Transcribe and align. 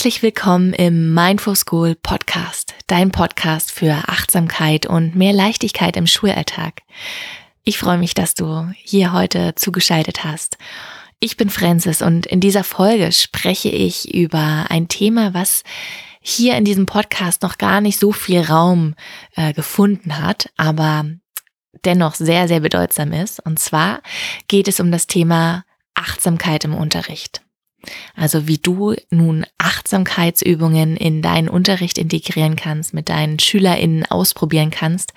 Herzlich 0.00 0.22
willkommen 0.22 0.72
im 0.72 1.12
Mindful 1.12 1.54
School 1.54 1.94
Podcast, 1.94 2.72
dein 2.86 3.10
Podcast 3.10 3.70
für 3.70 4.04
Achtsamkeit 4.06 4.86
und 4.86 5.14
mehr 5.14 5.34
Leichtigkeit 5.34 5.94
im 5.98 6.06
Schulalltag. 6.06 6.80
Ich 7.64 7.76
freue 7.76 7.98
mich, 7.98 8.14
dass 8.14 8.32
du 8.32 8.72
hier 8.78 9.12
heute 9.12 9.54
zugeschaltet 9.56 10.24
hast. 10.24 10.56
Ich 11.18 11.36
bin 11.36 11.50
Francis 11.50 12.00
und 12.00 12.24
in 12.24 12.40
dieser 12.40 12.64
Folge 12.64 13.12
spreche 13.12 13.68
ich 13.68 14.14
über 14.14 14.64
ein 14.70 14.88
Thema, 14.88 15.34
was 15.34 15.64
hier 16.22 16.56
in 16.56 16.64
diesem 16.64 16.86
Podcast 16.86 17.42
noch 17.42 17.58
gar 17.58 17.82
nicht 17.82 18.00
so 18.00 18.10
viel 18.10 18.40
Raum 18.40 18.94
äh, 19.36 19.52
gefunden 19.52 20.16
hat, 20.16 20.48
aber 20.56 21.04
dennoch 21.84 22.14
sehr, 22.14 22.48
sehr 22.48 22.60
bedeutsam 22.60 23.12
ist. 23.12 23.38
Und 23.44 23.58
zwar 23.58 24.00
geht 24.48 24.66
es 24.66 24.80
um 24.80 24.90
das 24.92 25.06
Thema 25.06 25.66
Achtsamkeit 25.92 26.64
im 26.64 26.72
Unterricht. 26.72 27.42
Also 28.14 28.46
wie 28.46 28.58
du 28.58 28.94
nun 29.10 29.46
Achtsamkeitsübungen 29.58 30.96
in 30.96 31.22
deinen 31.22 31.48
Unterricht 31.48 31.98
integrieren 31.98 32.56
kannst, 32.56 32.94
mit 32.94 33.08
deinen 33.08 33.38
SchülerInnen 33.38 34.06
ausprobieren 34.06 34.70
kannst. 34.70 35.12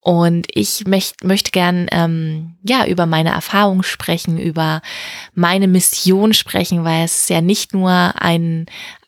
Und 0.00 0.46
ich 0.54 0.86
möcht, 0.86 1.24
möchte 1.24 1.50
gern 1.50 1.86
ähm, 1.92 2.56
ja 2.62 2.86
über 2.86 3.04
meine 3.04 3.30
Erfahrung 3.30 3.82
sprechen, 3.82 4.38
über 4.38 4.80
meine 5.34 5.68
Mission 5.68 6.32
sprechen, 6.32 6.84
weil 6.84 7.04
es 7.04 7.28
ja 7.28 7.42
nicht 7.42 7.74
nur 7.74 7.90
ein, 7.90 8.64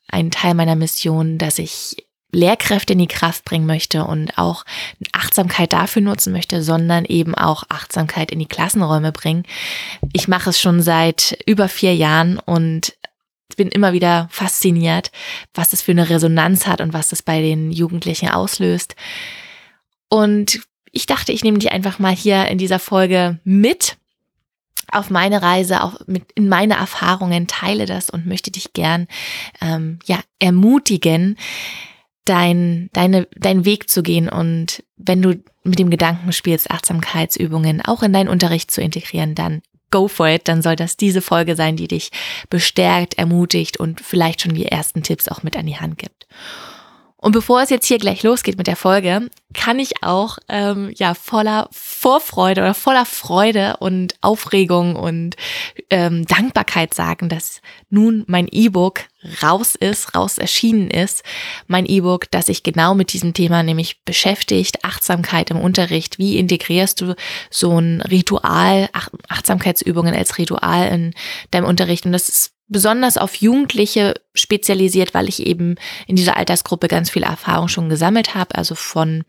ein 0.09 0.31
Teil 0.31 0.53
meiner 0.53 0.77
Mission, 0.77 1.39
dass 1.39 1.59
ich 1.59 1.97
Lehrkräfte 2.33 2.95
in 2.95 2.99
die 2.99 3.07
Kraft 3.07 3.45
bringen 3.45 3.67
möchte 3.67 4.05
und 4.05 4.39
auch 4.39 4.65
Achtsamkeit 5.13 5.73
dafür 5.73 6.03
nutzen 6.03 6.33
möchte, 6.33 6.63
sondern 6.63 7.05
eben 7.05 7.35
auch 7.35 7.65
Achtsamkeit 7.69 8.31
in 8.31 8.39
die 8.39 8.47
Klassenräume 8.47 9.13
bringen. 9.13 9.45
Ich 10.13 10.29
mache 10.29 10.51
es 10.51 10.61
schon 10.61 10.83
seit 10.83 11.39
über 11.47 11.69
vier 11.69 11.95
Jahren 11.95 12.39
und 12.39 12.95
bin 13.57 13.69
immer 13.69 13.93
wieder 13.93 14.29
fasziniert, 14.31 15.11
was 15.53 15.75
es 15.75 15.83
für 15.83 15.93
eine 15.93 16.09
Resonanz 16.09 16.67
hat 16.67 16.81
und 16.81 16.95
was 16.95 17.09
das 17.09 17.23
bei 17.23 17.43
den 17.43 17.71
Jugendlichen 17.71 18.31
auslöst. 18.31 18.97
Und 20.09 20.61
ich 20.91 21.07
dachte, 21.07 21.33
ich 21.33 21.45
nehme 21.45 21.59
dich 21.59 21.71
einfach 21.71 21.99
mal 21.99 22.15
hier 22.15 22.47
in 22.49 22.59
dieser 22.59 22.79
Folge 22.79 23.41
mit 23.45 23.97
auf 24.91 25.11
meine 25.11 25.43
Reise, 25.43 25.83
auch 25.83 26.01
mit 26.07 26.33
in 26.33 26.49
meine 26.49 26.75
Erfahrungen, 26.75 27.47
teile 27.47 27.87
das 27.87 28.11
und 28.11 28.27
möchte 28.27 28.51
dich 28.51 28.73
gern 28.73 29.07
ähm, 29.61 29.99
ja 30.05 30.21
ermutigen, 30.39 31.37
dein, 32.25 32.91
deine, 32.93 33.27
dein 33.37 33.65
Weg 33.65 33.89
zu 33.89 34.03
gehen 34.03 34.29
und 34.29 34.85
wenn 34.97 35.23
du 35.23 35.43
mit 35.65 35.79
dem 35.79 35.91
Gedanken 35.91 36.33
spielst, 36.33 36.71
Achtsamkeitsübungen 36.71 37.83
auch 37.83 38.03
in 38.03 38.13
deinen 38.13 38.29
Unterricht 38.29 38.71
zu 38.71 38.81
integrieren, 38.81 39.35
dann 39.35 39.63
go 39.91 40.09
for 40.09 40.29
it, 40.29 40.49
dann 40.49 40.63
soll 40.63 40.75
das 40.75 40.97
diese 40.97 41.23
Folge 41.23 41.55
sein, 41.55 41.77
die 41.77 41.87
dich 41.87 42.11
bestärkt, 42.51 43.15
ermutigt 43.15 43.79
und 43.79 44.01
vielleicht 44.01 44.41
schon 44.41 44.55
die 44.55 44.67
ersten 44.67 45.03
Tipps 45.03 45.29
auch 45.29 45.43
mit 45.43 45.57
an 45.57 45.67
die 45.67 45.77
Hand 45.77 45.99
gibt. 45.99 46.27
Und 47.23 47.31
bevor 47.31 47.63
es 47.63 47.71
jetzt 47.71 47.87
hier 47.87 47.99
gleich 47.99 48.25
losgeht 48.25 48.59
mit 48.59 48.67
der 48.67 48.75
Folge, 48.75 49.31
kann 49.55 49.79
ich 49.79 50.03
auch 50.03 50.39
ähm, 50.49 50.93
ja 50.97 51.15
voller 51.15 51.69
Vorfreude 51.71 52.63
oder 52.63 52.75
voller 52.75 53.07
Freude 53.07 53.77
und 53.79 54.17
Aufregung 54.23 54.97
und 54.97 55.37
ähm, 55.89 56.27
Dankbarkeit 56.27 56.95
sagen, 56.95 57.29
dass 57.29 57.61
nun 57.91 58.25
mein 58.27 58.49
E-Book 58.51 59.03
raus 59.41 59.77
ist, 59.77 60.17
raus 60.17 60.37
erschienen 60.37 60.91
ist. 60.91 61.23
Mein 61.69 61.87
E-Book, 61.87 62.29
das 62.33 62.47
sich 62.47 62.65
genau 62.65 62.97
mit 62.97 63.13
diesem 63.13 63.35
Thema 63.35 63.63
nämlich 63.63 64.03
beschäftigt, 64.05 64.85
Achtsamkeit 64.85 65.53
im 65.53 65.61
Unterricht. 65.61 66.19
Wie 66.19 66.39
integrierst 66.39 67.01
du 67.03 67.15
so 67.51 67.79
ein 67.79 68.01
Ritual, 68.01 68.89
Achtsamkeitsübungen 69.29 70.17
als 70.17 70.39
Ritual 70.39 70.89
in 70.89 71.15
deinem 71.53 71.67
Unterricht? 71.67 72.05
Und 72.05 72.11
das 72.11 72.29
ist 72.29 72.53
besonders 72.73 73.19
auf 73.19 73.37
Jugendliche 73.37 74.15
spezialisiert, 74.35 75.15
weil 75.15 75.29
ich 75.29 75.47
eben 75.47 75.77
in 76.07 76.17
dieser 76.17 76.37
Altersgruppe 76.37 76.89
ganz 76.89 77.11
viel 77.11 77.23
Erfahrung 77.23 77.69
schon 77.69 77.89
gesammelt 77.89 78.35
habe, 78.35 78.55
also 78.55 78.75
von, 78.75 79.25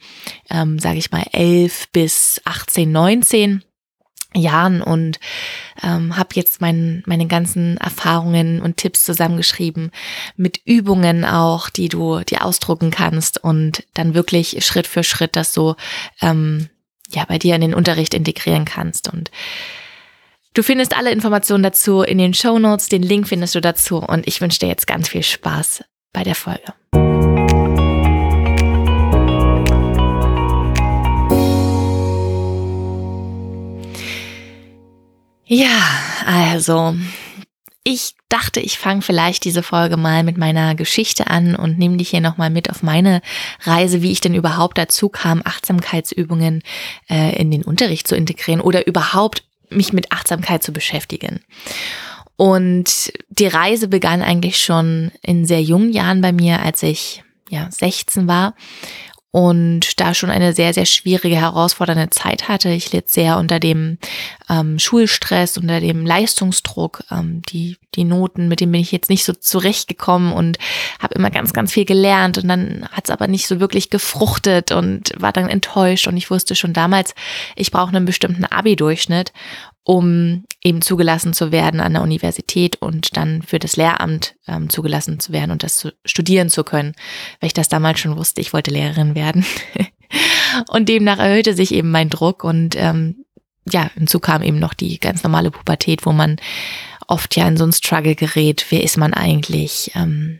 ähm, 0.50 0.80
sage 0.80 0.98
ich 0.98 1.12
mal, 1.12 1.26
11 1.32 1.90
bis 1.92 2.42
18, 2.46 2.92
19 2.92 3.64
Jahren 4.36 4.82
und 4.82 5.20
ähm, 5.84 6.18
habe 6.18 6.30
jetzt 6.34 6.62
mein, 6.62 7.04
meine 7.06 7.28
ganzen 7.28 7.78
Erfahrungen 7.78 8.62
und 8.62 8.78
Tipps 8.78 9.06
zusammengeschrieben 9.06 9.92
mit 10.36 10.60
Übungen 10.66 11.26
auch, 11.26 11.70
die 11.70 11.90
du 11.90 12.22
dir 12.22 12.44
ausdrucken 12.44 12.90
kannst 12.90 13.44
und 13.44 13.84
dann 13.94 14.16
wirklich 14.16 14.66
Schritt 14.66 14.88
für 14.88 15.04
Schritt 15.04 15.36
das 15.36 15.54
so 15.54 15.76
ähm, 16.22 16.70
ja 17.10 17.26
bei 17.26 17.38
dir 17.38 17.54
in 17.56 17.62
den 17.62 17.76
Unterricht 17.76 18.14
integrieren 18.14 18.66
kannst 18.66 19.12
und 19.14 19.30
Du 20.56 20.62
findest 20.62 20.96
alle 20.96 21.12
Informationen 21.12 21.64
dazu 21.64 22.04
in 22.04 22.20
den 22.20 22.36
Show 22.36 22.60
Notes, 22.60 22.88
den 22.88 23.02
Link 23.02 23.28
findest 23.28 23.56
du 23.56 23.60
dazu 23.60 23.98
und 23.98 24.28
ich 24.28 24.40
wünsche 24.40 24.60
dir 24.60 24.68
jetzt 24.68 24.86
ganz 24.86 25.10
viel 25.10 25.24
Spaß 25.24 25.84
bei 26.14 26.24
der 26.24 26.36
Folge. 26.36 26.74
Ja, 35.46 35.82
also 36.28 36.96
ich 37.84 38.14
dachte, 38.30 38.60
ich 38.60 38.78
fange 38.78 39.02
vielleicht 39.02 39.46
diese 39.46 39.64
Folge 39.64 39.98
mal 39.98 40.24
mit 40.24 40.38
meiner 40.38 40.76
Geschichte 40.76 41.32
an 41.32 41.56
und 41.56 41.80
nehme 41.80 41.98
dich 41.98 42.12
hier 42.12 42.22
nochmal 42.22 42.52
mit 42.52 42.70
auf 42.70 42.84
meine 42.84 43.24
Reise, 43.64 44.04
wie 44.04 44.12
ich 44.12 44.22
denn 44.22 44.36
überhaupt 44.36 44.78
dazu 44.78 45.10
kam, 45.10 45.42
Achtsamkeitsübungen 45.44 46.62
äh, 47.10 47.36
in 47.42 47.50
den 47.50 47.64
Unterricht 47.64 48.08
zu 48.08 48.16
integrieren 48.16 48.62
oder 48.62 48.86
überhaupt 48.86 49.44
mich 49.76 49.94
mit 49.94 50.12
Achtsamkeit 50.12 50.64
zu 50.64 50.72
beschäftigen. 50.74 51.42
Und 52.36 53.14
die 53.30 53.48
Reise 53.48 53.88
begann 53.88 54.22
eigentlich 54.22 54.58
schon 54.58 55.12
in 55.22 55.46
sehr 55.46 55.62
jungen 55.62 55.92
Jahren 55.92 56.22
bei 56.22 56.32
mir, 56.32 56.62
als 56.62 56.84
ich 56.84 57.24
ja 57.50 57.70
16 57.70 58.28
war 58.28 58.56
und 59.34 60.00
da 60.00 60.14
schon 60.14 60.30
eine 60.30 60.54
sehr, 60.54 60.76
sehr 60.76 60.86
schwierige, 60.86 61.36
herausfordernde 61.36 62.12
Zeit 62.12 62.48
hatte. 62.50 62.70
Ich 62.70 62.92
litt 62.92 63.10
sehr 63.10 63.40
unter 63.40 63.60
dem 63.60 63.98
ähm, 64.48 64.78
Schulstress, 64.78 65.58
unter 65.58 65.80
dem 65.80 66.06
Leistungsdruck. 66.06 67.04
Ähm, 67.10 67.42
die, 67.50 67.78
die 67.96 68.04
Noten, 68.04 68.48
mit 68.48 68.60
denen 68.60 68.72
bin 68.72 68.82
ich 68.82 68.92
jetzt 68.92 69.10
nicht 69.10 69.24
so 69.24 69.34
zurechtgekommen 69.34 70.32
und 70.34 70.60
habe 71.00 71.16
immer 71.16 71.32
ganz, 71.32 71.52
ganz 71.52 71.74
viel 71.74 71.86
gelernt 71.86 72.38
und 72.38 72.48
dann 72.48 72.88
hat 72.92 73.06
es 73.06 73.10
aber 73.10 73.28
nicht 73.28 73.48
so 73.48 73.60
wirklich 73.60 73.90
gefruchtet 73.90 74.72
und 74.72 75.14
war 75.18 75.34
dann 75.34 75.50
enttäuscht 75.50 76.06
und 76.06 76.16
ich 76.16 76.30
wusste 76.30 76.54
schon 76.54 76.74
damals, 76.74 77.16
ich 77.56 77.72
brauche 77.72 77.90
einen 77.90 78.06
bestimmten 78.06 78.46
Abi-Durchschnitt 78.46 79.34
um 79.84 80.46
eben 80.64 80.82
zugelassen 80.82 81.34
zu 81.34 81.52
werden 81.52 81.82
an 81.82 81.94
der 81.94 82.02
Universität 82.02 82.78
und 82.82 83.18
dann 83.18 83.42
für 83.42 83.60
das 83.60 83.76
Lehramt 83.76 84.36
ähm, 84.48 84.70
zugelassen 84.70 85.20
zu 85.20 85.34
werden 85.34 85.52
und 85.52 85.64
das 85.64 85.76
zu, 85.76 85.92
studieren 86.06 86.50
zu 86.50 86.64
können, 86.64 86.94
weil 87.40 87.48
ich 87.48 87.54
das 87.54 87.68
damals 87.68 88.00
schon 88.00 88.16
wusste, 88.16 88.40
ich 88.42 88.54
wollte 88.54 88.72
Lehrerin 88.72 89.14
werden. 89.14 89.46
und 90.70 90.88
demnach 90.88 91.20
erhöhte 91.20 91.54
sich 91.54 91.74
eben 91.74 91.92
mein 91.92 92.10
Druck 92.10 92.44
und 92.44 92.76
ähm, 92.78 93.26
ja, 93.70 93.92
hinzu 93.94 94.20
kam 94.20 94.42
eben 94.42 94.60
noch 94.60 94.74
die 94.74 95.00
ganz 95.00 95.24
normale 95.24 95.52
Pubertät, 95.52 96.06
wo 96.06 96.12
man 96.12 96.38
oft 97.08 97.36
ja 97.36 97.48
in 97.48 97.58
so 97.58 97.66
ein 97.66 97.74
Struggle 97.74 98.16
gerät. 98.16 98.66
Wer 98.70 98.84
ist 98.84 98.98
man 98.98 99.14
eigentlich? 99.14 99.92
Ähm, 99.96 100.40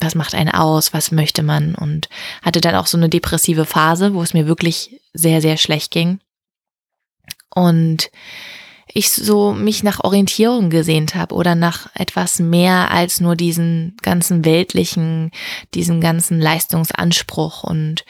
was 0.00 0.14
macht 0.14 0.34
einen 0.34 0.50
aus? 0.50 0.94
Was 0.94 1.10
möchte 1.10 1.42
man? 1.42 1.74
Und 1.74 2.08
hatte 2.42 2.60
dann 2.60 2.76
auch 2.76 2.86
so 2.86 2.96
eine 2.96 3.08
depressive 3.08 3.64
Phase, 3.64 4.14
wo 4.14 4.22
es 4.22 4.34
mir 4.34 4.46
wirklich 4.46 5.00
sehr, 5.12 5.40
sehr 5.40 5.56
schlecht 5.56 5.90
ging 5.90 6.20
und 7.58 8.10
ich 8.86 9.10
so 9.10 9.52
mich 9.52 9.82
nach 9.82 10.02
Orientierung 10.04 10.70
gesehnt 10.70 11.14
habe 11.14 11.34
oder 11.34 11.54
nach 11.54 11.90
etwas 11.94 12.38
mehr 12.38 12.90
als 12.90 13.20
nur 13.20 13.36
diesen 13.36 13.96
ganzen 14.00 14.44
weltlichen, 14.44 15.30
diesen 15.74 16.00
ganzen 16.00 16.40
Leistungsanspruch 16.40 17.64
und 17.64 18.04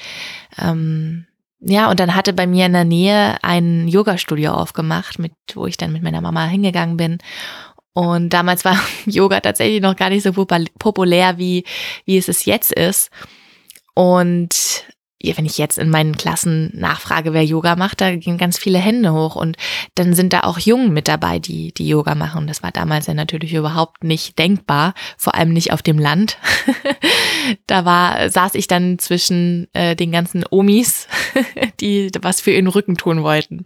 ähm, 0.59 1.27
ja, 1.61 1.91
und 1.91 1.99
dann 1.99 2.15
hatte 2.15 2.33
bei 2.33 2.47
mir 2.47 2.67
in 2.67 2.73
der 2.73 2.85
Nähe 2.85 3.37
ein 3.43 3.89
Yoga-Studio 3.89 4.53
aufgemacht, 4.53 5.19
mit, 5.19 5.33
wo 5.55 5.67
ich 5.67 5.77
dann 5.77 5.93
mit 5.93 6.03
meiner 6.03 6.21
Mama 6.21 6.47
hingegangen 6.47 6.97
bin. 6.97 7.19
Und 7.95 8.29
damals 8.29 8.65
war 8.65 8.79
Yoga 9.07 9.41
tatsächlich 9.41 9.83
noch 9.83 9.97
gar 9.97 10.11
nicht 10.11 10.23
so 10.23 10.33
populär, 10.33 11.39
wie, 11.39 11.65
wie 12.05 12.17
es 12.17 12.29
es 12.29 12.45
jetzt 12.45 12.73
ist. 12.73 13.11
Und 13.95 14.85
wenn 15.21 15.47
ich 15.47 15.59
jetzt 15.59 15.79
in 15.79 15.91
meinen 15.91 16.17
Klassen 16.17 16.71
nachfrage, 16.75 17.33
wer 17.33 17.45
Yoga 17.45 17.75
macht, 17.75 18.01
da 18.01 18.15
gehen 18.15 18.39
ganz 18.39 18.57
viele 18.57 18.79
Hände 18.79 19.13
hoch 19.13 19.35
und 19.35 19.57
dann 19.97 20.15
sind 20.15 20.33
da 20.33 20.41
auch 20.41 20.59
Jungen 20.59 20.93
mit 20.93 21.09
dabei, 21.09 21.41
die, 21.41 21.73
die 21.73 21.89
Yoga 21.89 22.15
machen. 22.15 22.47
Das 22.47 22.63
war 22.63 22.71
damals 22.71 23.09
ja 23.09 23.15
natürlich 23.15 23.53
überhaupt 23.53 24.05
nicht 24.05 24.39
denkbar, 24.39 24.95
vor 25.17 25.35
allem 25.35 25.53
nicht 25.53 25.73
auf 25.73 25.83
dem 25.83 25.99
Land. 25.99 26.39
da 27.67 27.85
war, 27.85 28.31
saß 28.31 28.55
ich 28.55 28.69
dann 28.69 28.99
zwischen 28.99 29.67
äh, 29.73 29.97
den 29.97 30.13
ganzen 30.13 30.45
Omis, 30.49 31.09
die 31.81 32.11
was 32.23 32.41
für 32.41 32.53
ihren 32.53 32.69
Rücken 32.69 32.97
tun 32.97 33.23
wollten 33.23 33.65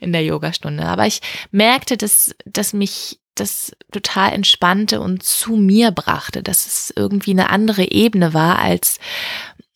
in 0.00 0.12
der 0.12 0.24
Yogastunde. 0.24 0.84
Aber 0.84 1.06
ich 1.06 1.20
merkte, 1.50 1.98
dass, 1.98 2.34
dass 2.46 2.72
mich 2.72 3.18
das 3.34 3.72
total 3.92 4.32
entspannte 4.32 5.00
und 5.00 5.22
zu 5.22 5.56
mir 5.56 5.90
brachte, 5.90 6.42
dass 6.42 6.66
es 6.66 6.92
irgendwie 6.96 7.32
eine 7.32 7.50
andere 7.50 7.90
Ebene 7.90 8.32
war 8.32 8.58
als 8.58 8.98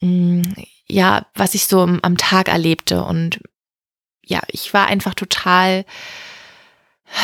mm, 0.01 0.43
ja, 0.91 1.27
was 1.35 1.55
ich 1.55 1.67
so 1.67 1.81
am 1.81 2.17
Tag 2.17 2.49
erlebte. 2.49 3.05
Und 3.05 3.41
ja, 4.25 4.41
ich 4.49 4.73
war 4.75 4.87
einfach 4.87 5.15
total 5.15 5.85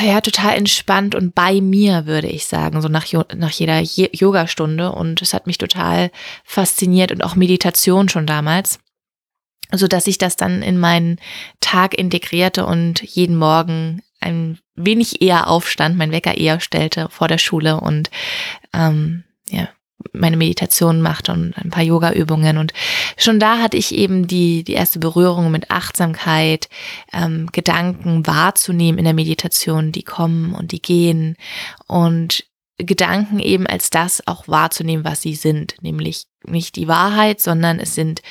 ja, 0.02 0.20
total 0.20 0.56
entspannt 0.56 1.14
und 1.14 1.34
bei 1.34 1.60
mir, 1.60 2.06
würde 2.06 2.26
ich 2.28 2.46
sagen, 2.46 2.82
so 2.82 2.88
nach, 2.88 3.06
nach 3.36 3.50
jeder 3.50 3.80
Yogastunde. 3.80 4.92
Und 4.92 5.22
es 5.22 5.32
hat 5.32 5.46
mich 5.46 5.58
total 5.58 6.10
fasziniert 6.44 7.12
und 7.12 7.22
auch 7.22 7.36
Meditation 7.36 8.08
schon 8.08 8.26
damals, 8.26 8.80
so 9.72 9.86
dass 9.86 10.06
ich 10.06 10.18
das 10.18 10.36
dann 10.36 10.62
in 10.62 10.78
meinen 10.78 11.18
Tag 11.60 11.94
integrierte 11.94 12.66
und 12.66 13.02
jeden 13.02 13.36
Morgen 13.36 14.02
ein 14.20 14.58
wenig 14.74 15.22
eher 15.22 15.48
aufstand, 15.48 15.96
mein 15.96 16.10
Wecker 16.10 16.36
eher 16.36 16.60
stellte 16.60 17.08
vor 17.10 17.28
der 17.28 17.38
Schule 17.38 17.80
und 17.80 18.10
ähm, 18.72 19.24
ja, 19.48 19.68
meine 20.12 20.36
Meditation 20.36 21.00
machte 21.00 21.32
und 21.32 21.54
ein 21.56 21.70
paar 21.70 21.82
Yoga-Übungen. 21.82 22.58
Und 22.58 22.72
schon 23.16 23.38
da 23.38 23.58
hatte 23.58 23.76
ich 23.76 23.94
eben 23.94 24.26
die, 24.26 24.64
die 24.64 24.74
erste 24.74 24.98
Berührung 24.98 25.50
mit 25.50 25.70
Achtsamkeit, 25.70 26.68
ähm, 27.12 27.48
Gedanken 27.52 28.26
wahrzunehmen 28.26 28.98
in 28.98 29.04
der 29.04 29.14
Meditation, 29.14 29.92
die 29.92 30.02
kommen 30.02 30.54
und 30.54 30.72
die 30.72 30.82
gehen. 30.82 31.36
Und 31.86 32.44
Gedanken 32.78 33.38
eben 33.38 33.66
als 33.66 33.88
das 33.90 34.26
auch 34.26 34.48
wahrzunehmen, 34.48 35.04
was 35.04 35.22
sie 35.22 35.34
sind. 35.34 35.76
Nämlich 35.80 36.26
nicht 36.44 36.76
die 36.76 36.88
Wahrheit, 36.88 37.40
sondern 37.40 37.80
es 37.80 37.94
sind 37.94 38.22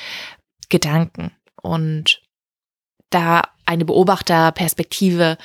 Gedanken. 0.68 1.32
Und 1.60 2.22
da 3.10 3.42
eine 3.64 3.84
Beobachterperspektive 3.84 5.36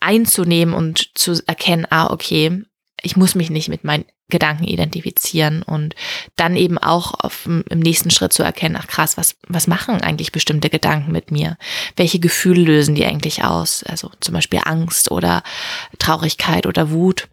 einzunehmen 0.00 0.74
und 0.74 1.10
zu 1.14 1.42
erkennen, 1.46 1.86
ah, 1.90 2.10
okay, 2.10 2.62
ich 3.02 3.16
muss 3.16 3.34
mich 3.34 3.50
nicht 3.50 3.68
mit 3.68 3.84
meinen 3.84 4.06
Gedanken 4.28 4.64
identifizieren 4.64 5.62
und 5.62 5.94
dann 6.34 6.56
eben 6.56 6.78
auch 6.78 7.14
auf, 7.14 7.46
im 7.46 7.78
nächsten 7.78 8.10
Schritt 8.10 8.32
zu 8.32 8.42
erkennen, 8.42 8.76
ach 8.78 8.88
krass, 8.88 9.16
was, 9.16 9.36
was 9.46 9.68
machen 9.68 10.00
eigentlich 10.00 10.32
bestimmte 10.32 10.68
Gedanken 10.68 11.12
mit 11.12 11.30
mir? 11.30 11.56
Welche 11.96 12.18
Gefühle 12.18 12.62
lösen 12.62 12.96
die 12.96 13.04
eigentlich 13.04 13.44
aus? 13.44 13.84
Also 13.84 14.10
zum 14.20 14.34
Beispiel 14.34 14.60
Angst 14.64 15.10
oder 15.10 15.42
Traurigkeit 15.98 16.66
oder 16.66 16.90
Wut. 16.90 17.28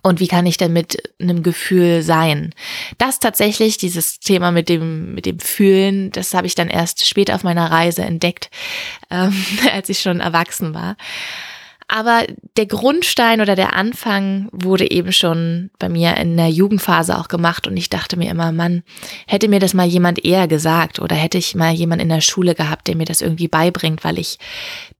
Und 0.00 0.20
wie 0.20 0.28
kann 0.28 0.46
ich 0.46 0.56
denn 0.56 0.72
mit 0.72 1.14
einem 1.20 1.42
Gefühl 1.42 2.02
sein? 2.02 2.54
Das 2.98 3.18
tatsächlich, 3.18 3.76
dieses 3.76 4.20
Thema 4.20 4.50
mit 4.50 4.68
dem, 4.68 5.14
mit 5.14 5.26
dem 5.26 5.38
Fühlen, 5.38 6.10
das 6.12 6.34
habe 6.34 6.46
ich 6.46 6.54
dann 6.54 6.68
erst 6.68 7.06
später 7.06 7.34
auf 7.34 7.44
meiner 7.44 7.70
Reise 7.70 8.02
entdeckt, 8.02 8.50
ähm, 9.10 9.34
als 9.72 9.88
ich 9.88 10.00
schon 10.00 10.20
erwachsen 10.20 10.74
war. 10.74 10.96
Aber 11.94 12.24
der 12.56 12.64
Grundstein 12.64 13.42
oder 13.42 13.54
der 13.54 13.74
Anfang 13.74 14.48
wurde 14.50 14.90
eben 14.90 15.12
schon 15.12 15.68
bei 15.78 15.90
mir 15.90 16.16
in 16.16 16.38
der 16.38 16.48
Jugendphase 16.48 17.18
auch 17.18 17.28
gemacht. 17.28 17.66
Und 17.66 17.76
ich 17.76 17.90
dachte 17.90 18.16
mir 18.16 18.30
immer, 18.30 18.50
Mann, 18.50 18.82
hätte 19.26 19.46
mir 19.46 19.60
das 19.60 19.74
mal 19.74 19.86
jemand 19.86 20.24
eher 20.24 20.48
gesagt 20.48 21.00
oder 21.00 21.14
hätte 21.14 21.36
ich 21.36 21.54
mal 21.54 21.74
jemand 21.74 22.00
in 22.00 22.08
der 22.08 22.22
Schule 22.22 22.54
gehabt, 22.54 22.88
der 22.88 22.96
mir 22.96 23.04
das 23.04 23.20
irgendwie 23.20 23.46
beibringt, 23.46 24.04
weil 24.04 24.18
ich 24.18 24.38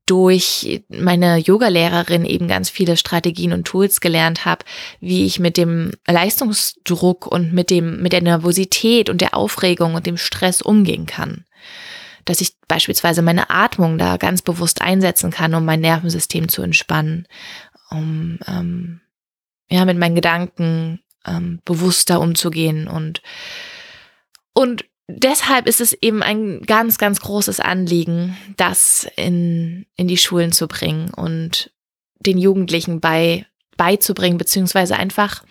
durch 0.05 0.83
meine 0.91 1.39
Yogalehrerin 1.39 2.27
eben 2.27 2.47
ganz 2.47 2.69
viele 2.69 2.99
Strategien 2.99 3.55
und 3.55 3.65
Tools 3.65 4.03
gelernt 4.03 4.45
habe, 4.45 4.67
wie 5.01 5.25
ich 5.25 5.41
mit 5.41 5.57
dem 5.57 5.93
Leistungsdruck 6.07 7.27
und 7.27 7.55
mit 7.55 7.71
dem 7.71 8.03
mit 8.03 8.13
der 8.13 8.21
Nervosität 8.21 9.09
und 9.09 9.23
der 9.23 9.35
Aufregung 9.35 9.95
und 9.95 10.05
dem 10.05 10.19
Stress 10.19 10.61
umgehen 10.61 11.07
kann 11.07 11.47
dass 12.25 12.41
ich 12.41 12.55
beispielsweise 12.69 13.23
meine 13.23 13.51
Atmung 13.51 13.99
da 13.99 14.17
ganz 14.17 14.43
bewusst 14.43 14.83
einsetzen 14.83 15.31
kann, 15.31 15.55
um 15.55 15.65
mein 15.65 15.81
Nervensystem 15.81 16.49
zu 16.49 16.63
entspannen, 16.63 17.27
um 17.91 18.39
ähm, 18.47 19.01
ja 19.71 19.85
mit 19.85 19.99
meinen 19.99 20.15
Gedanken 20.15 21.01
ähm, 21.27 21.61
bewusster 21.65 22.21
umzugehen. 22.21 22.89
Und 22.89 23.23
und 24.55 24.85
deshalb 25.09 25.67
ist 25.67 25.81
es 25.81 25.93
eben 25.93 26.23
ein 26.23 26.63
ganz 26.63 26.99
ganz 26.99 27.21
großes 27.21 27.61
Anliegen, 27.61 28.37
das 28.57 29.07
in 29.17 29.87
in 29.97 30.09
die 30.09 30.19
Schulen 30.19 30.53
zu 30.53 30.69
bringen 30.69 31.11
und 31.15 31.73
den 32.21 32.39
Jugendlichen 32.39 33.01
bei 33.01 33.47
beizubringen 33.77 34.39
beziehungsweise 34.39 34.97
einfach 34.97 35.43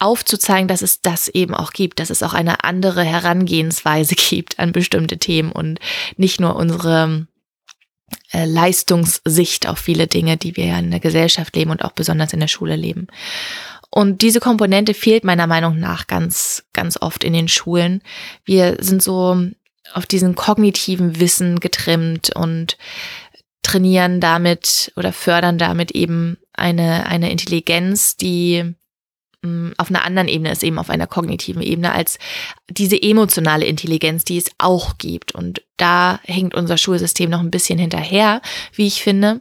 aufzuzeigen, 0.00 0.66
dass 0.66 0.82
es 0.82 1.02
das 1.02 1.28
eben 1.28 1.54
auch 1.54 1.72
gibt, 1.72 2.00
dass 2.00 2.10
es 2.10 2.22
auch 2.22 2.34
eine 2.34 2.64
andere 2.64 3.04
Herangehensweise 3.04 4.14
gibt 4.16 4.58
an 4.58 4.72
bestimmte 4.72 5.18
Themen 5.18 5.52
und 5.52 5.78
nicht 6.16 6.40
nur 6.40 6.56
unsere 6.56 7.26
äh, 8.32 8.44
Leistungssicht 8.44 9.68
auf 9.68 9.78
viele 9.78 10.06
Dinge, 10.06 10.36
die 10.36 10.56
wir 10.56 10.66
ja 10.66 10.78
in 10.78 10.90
der 10.90 11.00
Gesellschaft 11.00 11.54
leben 11.54 11.70
und 11.70 11.84
auch 11.84 11.92
besonders 11.92 12.32
in 12.32 12.40
der 12.40 12.48
Schule 12.48 12.76
leben. 12.76 13.06
Und 13.90 14.22
diese 14.22 14.40
Komponente 14.40 14.94
fehlt 14.94 15.24
meiner 15.24 15.46
Meinung 15.46 15.78
nach 15.78 16.06
ganz, 16.06 16.64
ganz 16.72 16.96
oft 17.00 17.24
in 17.24 17.32
den 17.32 17.48
Schulen. 17.48 18.02
Wir 18.44 18.76
sind 18.80 19.02
so 19.02 19.48
auf 19.92 20.06
diesen 20.06 20.36
kognitiven 20.36 21.18
Wissen 21.18 21.58
getrimmt 21.58 22.34
und 22.34 22.78
trainieren 23.62 24.20
damit 24.20 24.92
oder 24.96 25.12
fördern 25.12 25.58
damit 25.58 25.90
eben 25.90 26.38
eine, 26.52 27.06
eine 27.06 27.30
Intelligenz, 27.32 28.16
die 28.16 28.74
auf 29.78 29.88
einer 29.88 30.04
anderen 30.04 30.28
Ebene 30.28 30.52
ist, 30.52 30.62
eben 30.62 30.78
auf 30.78 30.90
einer 30.90 31.06
kognitiven 31.06 31.62
Ebene, 31.62 31.92
als 31.92 32.18
diese 32.68 33.00
emotionale 33.00 33.64
Intelligenz, 33.64 34.24
die 34.24 34.36
es 34.36 34.50
auch 34.58 34.98
gibt. 34.98 35.32
Und 35.32 35.62
da 35.78 36.20
hängt 36.24 36.54
unser 36.54 36.76
Schulsystem 36.76 37.30
noch 37.30 37.40
ein 37.40 37.50
bisschen 37.50 37.78
hinterher, 37.78 38.42
wie 38.74 38.86
ich 38.86 39.02
finde. 39.02 39.40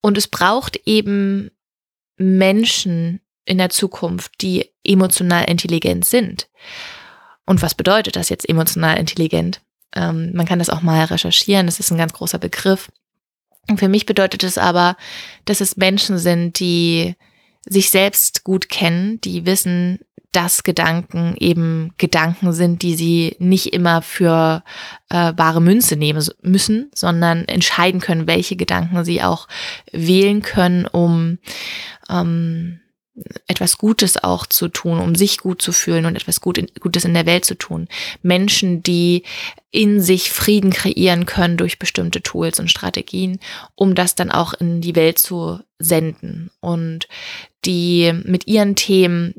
Und 0.00 0.18
es 0.18 0.26
braucht 0.26 0.80
eben 0.86 1.50
Menschen 2.16 3.20
in 3.44 3.58
der 3.58 3.70
Zukunft, 3.70 4.32
die 4.40 4.70
emotional 4.82 5.44
intelligent 5.44 6.04
sind. 6.04 6.48
Und 7.46 7.62
was 7.62 7.74
bedeutet 7.74 8.16
das 8.16 8.28
jetzt 8.28 8.48
emotional 8.48 8.98
intelligent? 8.98 9.60
Ähm, 9.94 10.32
man 10.34 10.46
kann 10.46 10.58
das 10.58 10.70
auch 10.70 10.82
mal 10.82 11.04
recherchieren, 11.04 11.66
das 11.66 11.78
ist 11.78 11.90
ein 11.92 11.98
ganz 11.98 12.12
großer 12.12 12.38
Begriff. 12.38 12.90
Und 13.68 13.78
für 13.78 13.88
mich 13.88 14.04
bedeutet 14.04 14.42
es 14.42 14.58
aber, 14.58 14.96
dass 15.44 15.60
es 15.60 15.76
Menschen 15.76 16.18
sind, 16.18 16.58
die 16.58 17.14
sich 17.68 17.90
selbst 17.90 18.44
gut 18.44 18.68
kennen, 18.68 19.20
die 19.20 19.46
wissen, 19.46 20.00
dass 20.32 20.64
Gedanken 20.64 21.36
eben 21.38 21.92
Gedanken 21.96 22.52
sind, 22.52 22.82
die 22.82 22.96
sie 22.96 23.36
nicht 23.38 23.72
immer 23.72 24.02
für 24.02 24.64
äh, 25.08 25.32
bare 25.32 25.62
Münze 25.62 25.96
nehmen 25.96 26.24
müssen, 26.42 26.90
sondern 26.92 27.44
entscheiden 27.44 28.00
können, 28.00 28.26
welche 28.26 28.56
Gedanken 28.56 29.04
sie 29.04 29.22
auch 29.22 29.46
wählen 29.92 30.42
können, 30.42 30.86
um 30.86 31.38
ähm, 32.10 32.80
etwas 33.46 33.78
Gutes 33.78 34.22
auch 34.22 34.46
zu 34.46 34.68
tun, 34.68 34.98
um 34.98 35.14
sich 35.14 35.38
gut 35.38 35.62
zu 35.62 35.72
fühlen 35.72 36.06
und 36.06 36.16
etwas 36.16 36.40
Gutes 36.40 37.04
in 37.04 37.14
der 37.14 37.26
Welt 37.26 37.44
zu 37.44 37.54
tun. 37.54 37.88
Menschen, 38.22 38.82
die 38.82 39.22
in 39.70 40.00
sich 40.00 40.32
Frieden 40.32 40.70
kreieren 40.70 41.24
können 41.26 41.56
durch 41.56 41.78
bestimmte 41.78 42.22
Tools 42.22 42.58
und 42.58 42.70
Strategien, 42.70 43.38
um 43.74 43.94
das 43.94 44.14
dann 44.14 44.30
auch 44.30 44.54
in 44.54 44.80
die 44.80 44.96
Welt 44.96 45.18
zu 45.18 45.60
senden 45.78 46.50
und 46.60 47.08
die 47.64 48.12
mit 48.24 48.46
ihren 48.46 48.74
Themen 48.74 49.34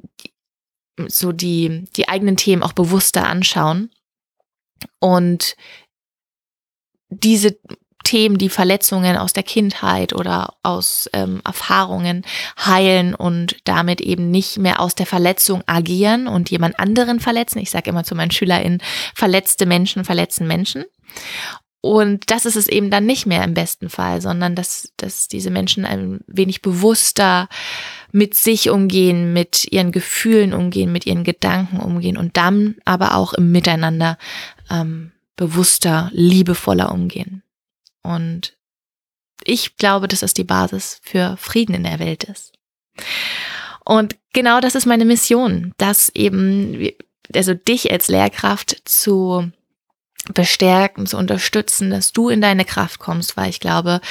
so 1.07 1.31
die, 1.33 1.85
die 1.95 2.07
eigenen 2.07 2.37
Themen 2.37 2.63
auch 2.63 2.73
bewusster 2.73 3.27
anschauen 3.27 3.89
und 4.99 5.55
diese 7.09 7.57
Themen, 8.05 8.37
die 8.37 8.49
Verletzungen 8.49 9.17
aus 9.17 9.33
der 9.33 9.43
Kindheit 9.43 10.13
oder 10.13 10.53
aus 10.63 11.09
ähm, 11.11 11.41
Erfahrungen 11.43 12.23
heilen 12.57 13.13
und 13.13 13.57
damit 13.65 13.99
eben 13.99 14.31
nicht 14.31 14.57
mehr 14.57 14.79
aus 14.79 14.95
der 14.95 15.05
Verletzung 15.05 15.63
agieren 15.65 16.27
und 16.27 16.49
jemand 16.49 16.79
anderen 16.79 17.19
verletzen. 17.19 17.59
Ich 17.59 17.71
sage 17.71 17.89
immer 17.89 18.05
zu 18.05 18.15
meinen 18.15 18.31
SchülerInnen, 18.31 18.81
verletzte 19.13 19.65
Menschen 19.65 20.05
verletzen 20.05 20.47
Menschen. 20.47 20.85
Und 21.81 22.31
das 22.31 22.47
ist 22.47 22.55
es 22.55 22.67
eben 22.67 22.89
dann 22.89 23.05
nicht 23.05 23.27
mehr 23.27 23.43
im 23.43 23.53
besten 23.53 23.89
Fall, 23.89 24.19
sondern 24.19 24.55
dass, 24.55 24.91
dass 24.97 25.27
diese 25.27 25.51
Menschen 25.51 25.85
ein 25.85 26.19
wenig 26.25 26.63
bewusster 26.63 27.47
mit 28.11 28.33
sich 28.33 28.71
umgehen, 28.71 29.33
mit 29.33 29.71
ihren 29.71 29.91
Gefühlen 29.91 30.53
umgehen, 30.53 30.91
mit 30.91 31.05
ihren 31.05 31.23
Gedanken 31.23 31.79
umgehen 31.79 32.17
und 32.17 32.37
dann 32.37 32.77
aber 32.85 33.15
auch 33.15 33.33
im 33.33 33.51
Miteinander 33.51 34.17
ähm, 34.71 35.11
bewusster, 35.35 36.09
liebevoller 36.11 36.91
umgehen. 36.91 37.43
Und 38.05 38.57
ich 39.43 39.77
glaube, 39.77 40.07
dass 40.07 40.21
das 40.21 40.33
die 40.33 40.43
Basis 40.43 40.99
für 41.03 41.37
Frieden 41.37 41.75
in 41.75 41.83
der 41.83 41.99
Welt 41.99 42.23
ist. 42.25 42.53
Und 43.83 44.15
genau 44.33 44.59
das 44.61 44.75
ist 44.75 44.85
meine 44.85 45.05
Mission, 45.05 45.73
dass 45.77 46.09
eben, 46.09 46.89
also 47.33 47.53
dich 47.53 47.91
als 47.91 48.07
Lehrkraft 48.07 48.81
zu 48.85 49.51
bestärken, 50.33 51.05
zu 51.05 51.17
unterstützen, 51.17 51.89
dass 51.89 52.11
du 52.11 52.29
in 52.29 52.41
deine 52.41 52.65
Kraft 52.65 52.99
kommst, 52.99 53.37
weil 53.37 53.49
ich 53.49 53.59
glaube, 53.59 54.01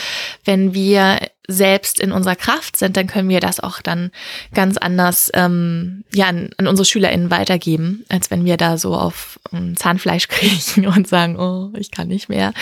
wenn 0.44 0.74
wir 0.74 1.18
selbst 1.46 2.00
in 2.00 2.12
unserer 2.12 2.36
Kraft 2.36 2.76
sind, 2.76 2.96
dann 2.96 3.06
können 3.06 3.28
wir 3.28 3.40
das 3.40 3.60
auch 3.60 3.82
dann 3.82 4.10
ganz 4.54 4.78
anders 4.78 5.30
ähm, 5.34 6.04
ja 6.14 6.26
an, 6.26 6.50
an 6.56 6.66
unsere 6.66 6.86
SchülerInnen 6.86 7.30
weitergeben, 7.30 8.04
als 8.08 8.30
wenn 8.30 8.46
wir 8.46 8.56
da 8.56 8.78
so 8.78 8.94
auf 8.94 9.38
um, 9.50 9.76
Zahnfleisch 9.76 10.28
kriechen 10.28 10.86
und 10.86 11.06
sagen, 11.06 11.38
oh, 11.38 11.70
ich 11.78 11.90
kann 11.90 12.08
nicht 12.08 12.28
mehr. 12.28 12.54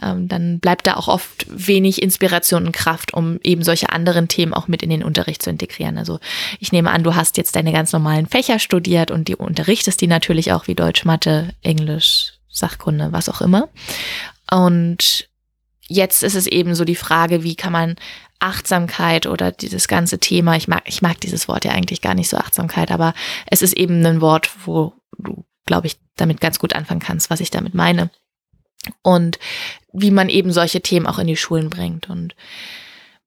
Ähm, 0.00 0.28
dann 0.28 0.60
bleibt 0.60 0.86
da 0.86 0.94
auch 0.94 1.08
oft 1.08 1.46
wenig 1.48 2.02
Inspiration 2.02 2.66
und 2.66 2.72
Kraft, 2.72 3.14
um 3.14 3.40
eben 3.42 3.64
solche 3.64 3.90
anderen 3.90 4.28
Themen 4.28 4.54
auch 4.54 4.68
mit 4.68 4.82
in 4.82 4.90
den 4.90 5.02
Unterricht 5.02 5.42
zu 5.42 5.50
integrieren. 5.50 5.98
Also 5.98 6.20
ich 6.60 6.70
nehme 6.70 6.90
an, 6.90 7.02
du 7.02 7.16
hast 7.16 7.36
jetzt 7.36 7.56
deine 7.56 7.72
ganz 7.72 7.92
normalen 7.92 8.26
Fächer 8.26 8.60
studiert 8.60 9.10
und 9.10 9.26
die 9.26 9.36
unterrichtest 9.36 10.00
die 10.00 10.06
natürlich 10.06 10.52
auch 10.52 10.68
wie 10.68 10.76
Deutsch, 10.76 11.04
Mathe, 11.04 11.50
Englisch, 11.62 12.34
Sachkunde, 12.50 13.12
was 13.12 13.28
auch 13.28 13.40
immer. 13.40 13.68
Und 14.50 15.28
jetzt 15.88 16.22
ist 16.22 16.34
es 16.34 16.46
eben 16.46 16.74
so 16.74 16.84
die 16.84 16.96
Frage, 16.96 17.42
wie 17.42 17.56
kann 17.56 17.72
man 17.72 17.96
Achtsamkeit 18.38 19.26
oder 19.26 19.52
dieses 19.52 19.86
ganze 19.86 20.18
Thema, 20.18 20.56
ich 20.56 20.66
mag, 20.66 20.82
ich 20.86 21.02
mag 21.02 21.20
dieses 21.20 21.46
Wort 21.46 21.64
ja 21.64 21.72
eigentlich 21.72 22.00
gar 22.00 22.14
nicht 22.14 22.28
so 22.28 22.38
Achtsamkeit, 22.38 22.90
aber 22.90 23.14
es 23.46 23.60
ist 23.62 23.74
eben 23.74 24.04
ein 24.04 24.20
Wort, 24.20 24.50
wo 24.64 24.94
du, 25.18 25.44
glaube 25.66 25.86
ich, 25.86 25.98
damit 26.16 26.40
ganz 26.40 26.58
gut 26.58 26.74
anfangen 26.74 27.00
kannst, 27.00 27.28
was 27.30 27.40
ich 27.40 27.50
damit 27.50 27.74
meine. 27.74 28.10
Und 29.02 29.38
wie 29.92 30.10
man 30.10 30.30
eben 30.30 30.52
solche 30.52 30.80
Themen 30.80 31.06
auch 31.06 31.18
in 31.18 31.26
die 31.26 31.36
Schulen 31.36 31.68
bringt. 31.68 32.08
Und 32.08 32.34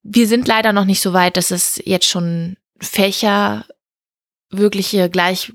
wir 0.02 0.28
sind 0.28 0.48
leider 0.48 0.74
noch 0.74 0.86
nicht 0.86 1.02
so 1.02 1.14
weit, 1.14 1.38
dass 1.38 1.52
es 1.52 1.80
jetzt 1.86 2.08
schon 2.08 2.58
Fächer 2.80 3.66
wirkliche 4.50 5.10
gleich, 5.10 5.54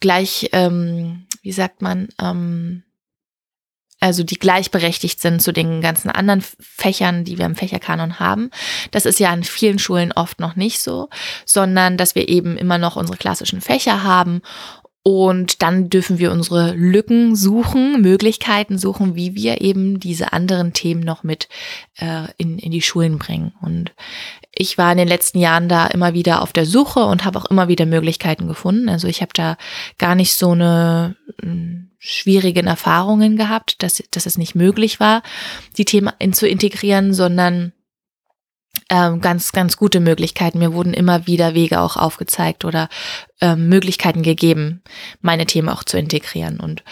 gleich, 0.00 0.48
ähm, 0.52 1.26
wie 1.42 1.52
sagt 1.52 1.82
man, 1.82 2.08
ähm, 2.20 2.82
also 4.00 4.22
die 4.22 4.38
gleichberechtigt 4.38 5.20
sind 5.20 5.42
zu 5.42 5.52
den 5.52 5.80
ganzen 5.80 6.10
anderen 6.10 6.42
Fächern, 6.60 7.24
die 7.24 7.38
wir 7.38 7.46
im 7.46 7.56
Fächerkanon 7.56 8.20
haben. 8.20 8.50
Das 8.90 9.06
ist 9.06 9.18
ja 9.18 9.30
an 9.30 9.44
vielen 9.44 9.78
Schulen 9.78 10.12
oft 10.12 10.40
noch 10.40 10.56
nicht 10.56 10.80
so, 10.80 11.08
sondern 11.44 11.96
dass 11.96 12.14
wir 12.14 12.28
eben 12.28 12.56
immer 12.56 12.78
noch 12.78 12.96
unsere 12.96 13.18
klassischen 13.18 13.60
Fächer 13.60 14.04
haben 14.04 14.42
und 15.10 15.62
dann 15.62 15.88
dürfen 15.88 16.18
wir 16.18 16.32
unsere 16.32 16.72
Lücken 16.72 17.34
suchen, 17.34 18.02
Möglichkeiten 18.02 18.76
suchen, 18.76 19.14
wie 19.14 19.34
wir 19.34 19.62
eben 19.62 20.00
diese 20.00 20.34
anderen 20.34 20.74
Themen 20.74 21.00
noch 21.00 21.22
mit 21.22 21.48
äh, 21.96 22.24
in, 22.36 22.58
in 22.58 22.70
die 22.70 22.82
Schulen 22.82 23.18
bringen. 23.18 23.54
Und 23.62 23.94
ich 24.60 24.76
war 24.76 24.90
in 24.90 24.98
den 24.98 25.08
letzten 25.08 25.38
Jahren 25.38 25.68
da 25.68 25.86
immer 25.86 26.14
wieder 26.14 26.42
auf 26.42 26.52
der 26.52 26.66
Suche 26.66 27.04
und 27.04 27.24
habe 27.24 27.38
auch 27.38 27.44
immer 27.44 27.68
wieder 27.68 27.86
Möglichkeiten 27.86 28.48
gefunden. 28.48 28.88
Also 28.88 29.06
ich 29.06 29.22
habe 29.22 29.30
da 29.32 29.56
gar 29.98 30.16
nicht 30.16 30.34
so 30.34 30.50
eine 30.50 31.14
hm, 31.40 31.90
schwierigen 32.00 32.66
Erfahrungen 32.66 33.36
gehabt, 33.36 33.82
dass, 33.84 34.02
dass 34.10 34.26
es 34.26 34.36
nicht 34.36 34.56
möglich 34.56 34.98
war, 34.98 35.22
die 35.76 35.84
Themen 35.84 36.12
in, 36.18 36.32
zu 36.32 36.48
integrieren, 36.48 37.14
sondern 37.14 37.72
ähm, 38.90 39.20
ganz, 39.20 39.52
ganz 39.52 39.76
gute 39.76 40.00
Möglichkeiten. 40.00 40.58
Mir 40.58 40.72
wurden 40.72 40.94
immer 40.94 41.26
wieder 41.26 41.54
Wege 41.54 41.80
auch 41.80 41.96
aufgezeigt 41.96 42.64
oder 42.64 42.88
ähm, 43.40 43.68
Möglichkeiten 43.68 44.22
gegeben, 44.22 44.82
meine 45.20 45.46
Themen 45.46 45.68
auch 45.68 45.84
zu 45.84 45.98
integrieren. 45.98 46.58
Und 46.60 46.82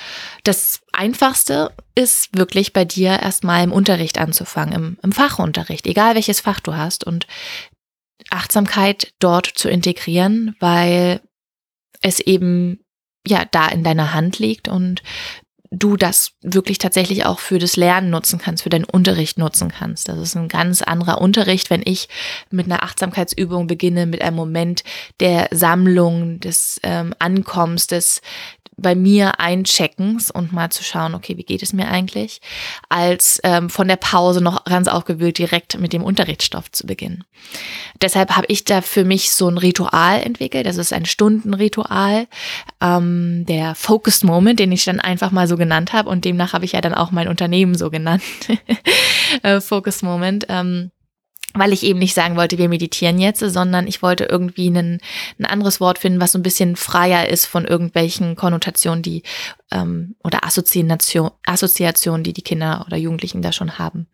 das 0.45 0.81
Einfachste 0.93 1.73
ist 1.95 2.37
wirklich 2.37 2.73
bei 2.73 2.85
dir 2.85 3.21
erstmal 3.21 3.65
im 3.65 3.73
Unterricht 3.73 4.19
anzufangen, 4.19 4.75
im, 4.75 4.99
im 5.03 5.13
Fachunterricht, 5.13 5.87
egal 5.87 6.15
welches 6.15 6.41
Fach 6.41 6.61
du 6.61 6.75
hast 6.75 7.05
und 7.05 7.27
Achtsamkeit 8.31 9.15
dort 9.19 9.47
zu 9.47 9.69
integrieren, 9.69 10.57
weil 10.61 11.21
es 12.03 12.21
eben 12.21 12.81
ja 13.27 13.45
da 13.45 13.69
in 13.69 13.85
deiner 13.85 14.15
Hand 14.15 14.39
liegt 14.39 14.69
und 14.69 15.03
du 15.71 15.97
das 15.97 16.33
wirklich 16.43 16.79
tatsächlich 16.79 17.25
auch 17.25 17.39
für 17.39 17.59
das 17.59 17.77
Lernen 17.77 18.11
nutzen 18.11 18.39
kannst, 18.39 18.63
für 18.63 18.69
deinen 18.71 18.85
Unterricht 18.85 19.39
nutzen 19.39 19.71
kannst. 19.71 20.09
Das 20.09 20.19
ist 20.19 20.37
ein 20.37 20.49
ganz 20.49 20.83
anderer 20.83 21.21
Unterricht, 21.21 21.71
wenn 21.71 21.83
ich 21.85 22.09
mit 22.51 22.67
einer 22.67 22.83
Achtsamkeitsübung 22.83 23.67
beginne, 23.67 24.07
mit 24.07 24.23
einem 24.23 24.37
Moment 24.37 24.85
der 25.21 25.49
Sammlung, 25.51 26.41
des 26.41 26.81
ähm, 26.83 27.15
Ankommens, 27.19 27.87
des 27.87 28.21
bei 28.79 28.95
mir 28.95 29.41
eincheckens 29.41 30.31
und 30.31 30.53
mal 30.53 30.71
zu 30.71 30.85
schauen, 30.85 31.15
okay, 31.15 31.37
wie 31.39 31.45
geht 31.45 31.63
es 31.63 31.73
mir 31.73 31.89
eigentlich, 31.89 32.41
als 32.89 33.41
ähm, 33.43 33.71
von 33.71 33.89
der 33.89 33.97
Pause 33.97 34.43
noch 34.43 34.65
ganz 34.65 34.87
aufgewühlt 34.87 35.39
direkt 35.39 35.79
mit 35.81 35.95
dem 35.95 36.05
Unterrichtsstoff 36.05 36.71
zu 36.71 36.87
beginnen. 36.87 37.25
Deshalb 38.03 38.37
habe 38.37 38.47
ich 38.49 38.65
da 38.65 38.83
für 38.83 39.05
mich 39.05 39.33
so 39.33 39.49
ein 39.49 39.57
Ritual 39.57 40.21
entwickelt. 40.21 40.67
Das 40.67 40.77
ist 40.77 40.93
ein 40.93 41.07
Stundenritual, 41.07 42.27
ähm, 42.83 43.47
der 43.47 43.75
Focused 43.75 44.25
Moment, 44.25 44.61
den 44.61 44.73
ich 44.73 44.85
dann 44.85 45.01
einfach 45.01 45.31
mal 45.31 45.49
so 45.49 45.56
genannt 45.57 45.93
habe 45.93 46.09
und 46.09 46.25
demnach 46.25 46.53
habe 46.53 46.65
ich 46.65 46.73
ja 46.73 46.81
dann 46.81 46.95
auch 46.95 47.11
mein 47.11 47.29
Unternehmen 47.29 47.75
so 47.75 47.91
genannt. 47.91 48.23
äh, 49.43 49.61
Focused 49.61 50.03
Moment. 50.03 50.47
Ähm, 50.49 50.91
weil 51.59 51.73
ich 51.73 51.83
eben 51.85 51.99
nicht 51.99 52.15
sagen 52.15 52.37
wollte, 52.37 52.59
wir 52.59 52.69
meditieren 52.69 53.19
jetzt, 53.19 53.41
sondern 53.41 53.87
ich 53.87 54.03
wollte 54.03 54.25
irgendwie 54.25 54.69
ein, 54.69 55.01
ein 55.39 55.47
anderes 55.47 55.81
Wort 55.81 55.99
finden, 55.99 56.21
was 56.21 56.33
so 56.33 56.39
ein 56.39 56.43
bisschen 56.43 56.77
freier 56.77 57.29
ist 57.29 57.47
von 57.47 57.65
irgendwelchen 57.65 58.37
Konnotationen, 58.37 59.03
die 59.03 59.23
ähm, 59.71 60.17
oder 60.23 60.45
Assoziation, 60.45 61.31
Assoziationen, 61.47 62.25
die 62.25 62.33
die 62.33 62.43
Kinder 62.43 62.85
oder 62.87 62.97
Jugendlichen 62.97 63.43
da 63.43 63.53
schon 63.53 63.79
haben. 63.79 64.07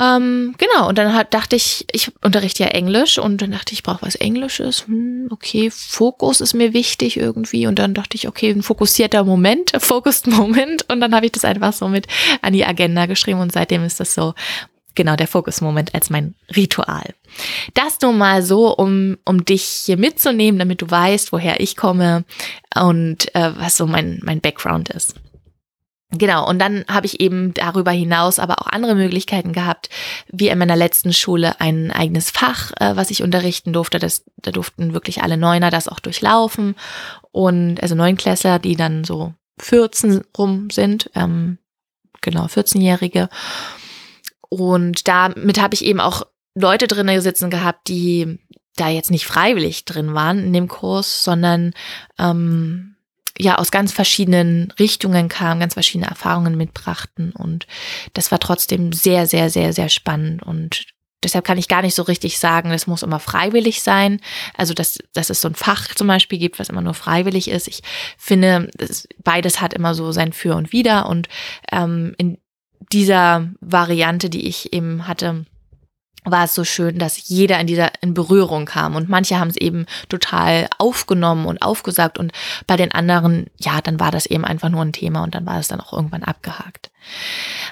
Ähm, 0.00 0.56
genau, 0.58 0.88
und 0.88 0.98
dann 0.98 1.14
hat, 1.14 1.34
dachte 1.34 1.54
ich, 1.54 1.86
ich 1.92 2.10
unterrichte 2.22 2.64
ja 2.64 2.70
Englisch 2.70 3.18
und 3.18 3.40
dann 3.40 3.52
dachte 3.52 3.72
ich, 3.72 3.78
ich 3.78 3.82
brauche 3.84 4.02
was 4.02 4.16
Englisches. 4.16 4.86
Hm, 4.86 5.28
okay, 5.30 5.70
Fokus 5.70 6.40
ist 6.40 6.54
mir 6.54 6.72
wichtig 6.72 7.16
irgendwie. 7.16 7.66
Und 7.66 7.78
dann 7.78 7.94
dachte 7.94 8.16
ich, 8.16 8.26
okay, 8.26 8.50
ein 8.50 8.62
fokussierter 8.62 9.24
Moment, 9.24 9.72
focused 9.78 10.26
Moment. 10.26 10.90
Und 10.90 11.00
dann 11.00 11.14
habe 11.14 11.26
ich 11.26 11.32
das 11.32 11.44
einfach 11.44 11.72
so 11.72 11.88
mit 11.88 12.06
an 12.42 12.52
die 12.52 12.64
Agenda 12.64 13.06
geschrieben 13.06 13.40
und 13.40 13.52
seitdem 13.52 13.84
ist 13.84 14.00
das 14.00 14.14
so 14.14 14.34
genau 14.94 15.16
der 15.16 15.28
Fokusmoment 15.28 15.94
als 15.94 16.10
mein 16.10 16.34
Ritual. 16.54 17.14
Das 17.74 18.00
nur 18.00 18.12
mal 18.12 18.42
so, 18.42 18.74
um, 18.74 19.18
um 19.24 19.44
dich 19.44 19.62
hier 19.62 19.96
mitzunehmen, 19.96 20.58
damit 20.58 20.82
du 20.82 20.90
weißt, 20.90 21.32
woher 21.32 21.60
ich 21.60 21.76
komme 21.76 22.24
und 22.74 23.34
äh, 23.34 23.52
was 23.56 23.76
so 23.76 23.86
mein, 23.86 24.20
mein 24.22 24.40
Background 24.40 24.90
ist. 24.90 25.14
Genau, 26.10 26.48
und 26.48 26.58
dann 26.60 26.84
habe 26.88 27.06
ich 27.06 27.20
eben 27.20 27.54
darüber 27.54 27.90
hinaus 27.90 28.38
aber 28.38 28.60
auch 28.60 28.66
andere 28.66 28.94
Möglichkeiten 28.94 29.52
gehabt, 29.52 29.88
wie 30.28 30.48
in 30.48 30.58
meiner 30.58 30.76
letzten 30.76 31.12
Schule 31.12 31.60
ein 31.60 31.90
eigenes 31.90 32.30
Fach, 32.30 32.72
äh, 32.78 32.94
was 32.96 33.10
ich 33.10 33.22
unterrichten 33.22 33.72
durfte. 33.72 33.98
Das, 33.98 34.24
da 34.36 34.52
durften 34.52 34.94
wirklich 34.94 35.22
alle 35.22 35.36
Neuner 35.36 35.70
das 35.70 35.88
auch 35.88 36.00
durchlaufen. 36.00 36.76
Und 37.32 37.82
also 37.82 37.94
Neunklässler, 37.94 38.58
die 38.58 38.76
dann 38.76 39.04
so 39.04 39.34
14 39.58 40.22
rum 40.36 40.70
sind, 40.70 41.10
ähm, 41.14 41.58
genau, 42.20 42.44
14-Jährige. 42.44 43.28
Und 44.48 45.08
damit 45.08 45.60
habe 45.60 45.74
ich 45.74 45.84
eben 45.84 46.00
auch 46.00 46.22
Leute 46.54 46.86
drin 46.86 47.20
sitzen 47.20 47.50
gehabt, 47.50 47.88
die 47.88 48.38
da 48.76 48.88
jetzt 48.88 49.10
nicht 49.10 49.26
freiwillig 49.26 49.84
drin 49.84 50.14
waren 50.14 50.38
in 50.38 50.52
dem 50.52 50.68
Kurs, 50.68 51.24
sondern 51.24 51.72
ähm, 52.18 52.93
ja 53.38 53.58
aus 53.58 53.70
ganz 53.70 53.92
verschiedenen 53.92 54.72
Richtungen 54.78 55.28
kamen, 55.28 55.60
ganz 55.60 55.74
verschiedene 55.74 56.08
Erfahrungen 56.08 56.56
mitbrachten. 56.56 57.32
Und 57.32 57.66
das 58.12 58.30
war 58.30 58.38
trotzdem 58.38 58.92
sehr, 58.92 59.26
sehr, 59.26 59.50
sehr, 59.50 59.72
sehr 59.72 59.88
spannend. 59.88 60.42
Und 60.42 60.86
deshalb 61.22 61.44
kann 61.44 61.58
ich 61.58 61.68
gar 61.68 61.82
nicht 61.82 61.94
so 61.94 62.02
richtig 62.02 62.38
sagen, 62.38 62.70
das 62.70 62.86
muss 62.86 63.02
immer 63.02 63.18
freiwillig 63.18 63.82
sein. 63.82 64.20
Also, 64.56 64.74
dass, 64.74 64.98
dass 65.12 65.30
es 65.30 65.40
so 65.40 65.48
ein 65.48 65.54
Fach 65.54 65.94
zum 65.94 66.06
Beispiel 66.06 66.38
gibt, 66.38 66.58
was 66.58 66.68
immer 66.68 66.82
nur 66.82 66.94
freiwillig 66.94 67.48
ist. 67.48 67.66
Ich 67.66 67.82
finde, 68.16 68.70
beides 69.22 69.60
hat 69.60 69.74
immer 69.74 69.94
so 69.94 70.12
sein 70.12 70.32
Für 70.32 70.54
und 70.54 70.72
Wider. 70.72 71.08
Und 71.08 71.28
ähm, 71.72 72.14
in 72.18 72.38
dieser 72.92 73.50
Variante, 73.60 74.30
die 74.30 74.46
ich 74.46 74.72
eben 74.72 75.08
hatte, 75.08 75.46
war 76.24 76.44
es 76.44 76.54
so 76.54 76.64
schön, 76.64 76.98
dass 76.98 77.28
jeder 77.28 77.60
in 77.60 77.66
dieser 77.66 77.90
in 78.02 78.14
Berührung 78.14 78.64
kam 78.64 78.96
und 78.96 79.08
manche 79.08 79.38
haben 79.38 79.50
es 79.50 79.56
eben 79.56 79.86
total 80.08 80.68
aufgenommen 80.78 81.46
und 81.46 81.62
aufgesagt 81.62 82.18
und 82.18 82.32
bei 82.66 82.76
den 82.76 82.92
anderen, 82.92 83.46
ja, 83.58 83.80
dann 83.80 84.00
war 84.00 84.10
das 84.10 84.26
eben 84.26 84.44
einfach 84.44 84.70
nur 84.70 84.82
ein 84.82 84.92
Thema 84.92 85.22
und 85.22 85.34
dann 85.34 85.46
war 85.46 85.58
es 85.60 85.68
dann 85.68 85.80
auch 85.80 85.92
irgendwann 85.92 86.22
abgehakt. 86.22 86.90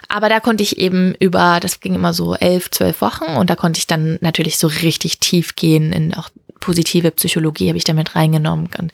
Aber 0.08 0.28
da 0.28 0.40
konnte 0.40 0.62
ich 0.62 0.78
eben 0.78 1.14
über, 1.18 1.58
das 1.60 1.80
ging 1.80 1.94
immer 1.94 2.12
so 2.12 2.34
elf, 2.34 2.70
zwölf 2.70 3.00
Wochen 3.00 3.24
und 3.24 3.48
da 3.48 3.56
konnte 3.56 3.78
ich 3.78 3.86
dann 3.86 4.18
natürlich 4.20 4.58
so 4.58 4.66
richtig 4.66 5.18
tief 5.20 5.56
gehen 5.56 5.92
in 5.92 6.14
auch 6.14 6.28
positive 6.60 7.10
Psychologie 7.10 7.68
habe 7.68 7.78
ich 7.78 7.84
damit 7.84 8.14
reingenommen 8.14 8.68
und 8.78 8.92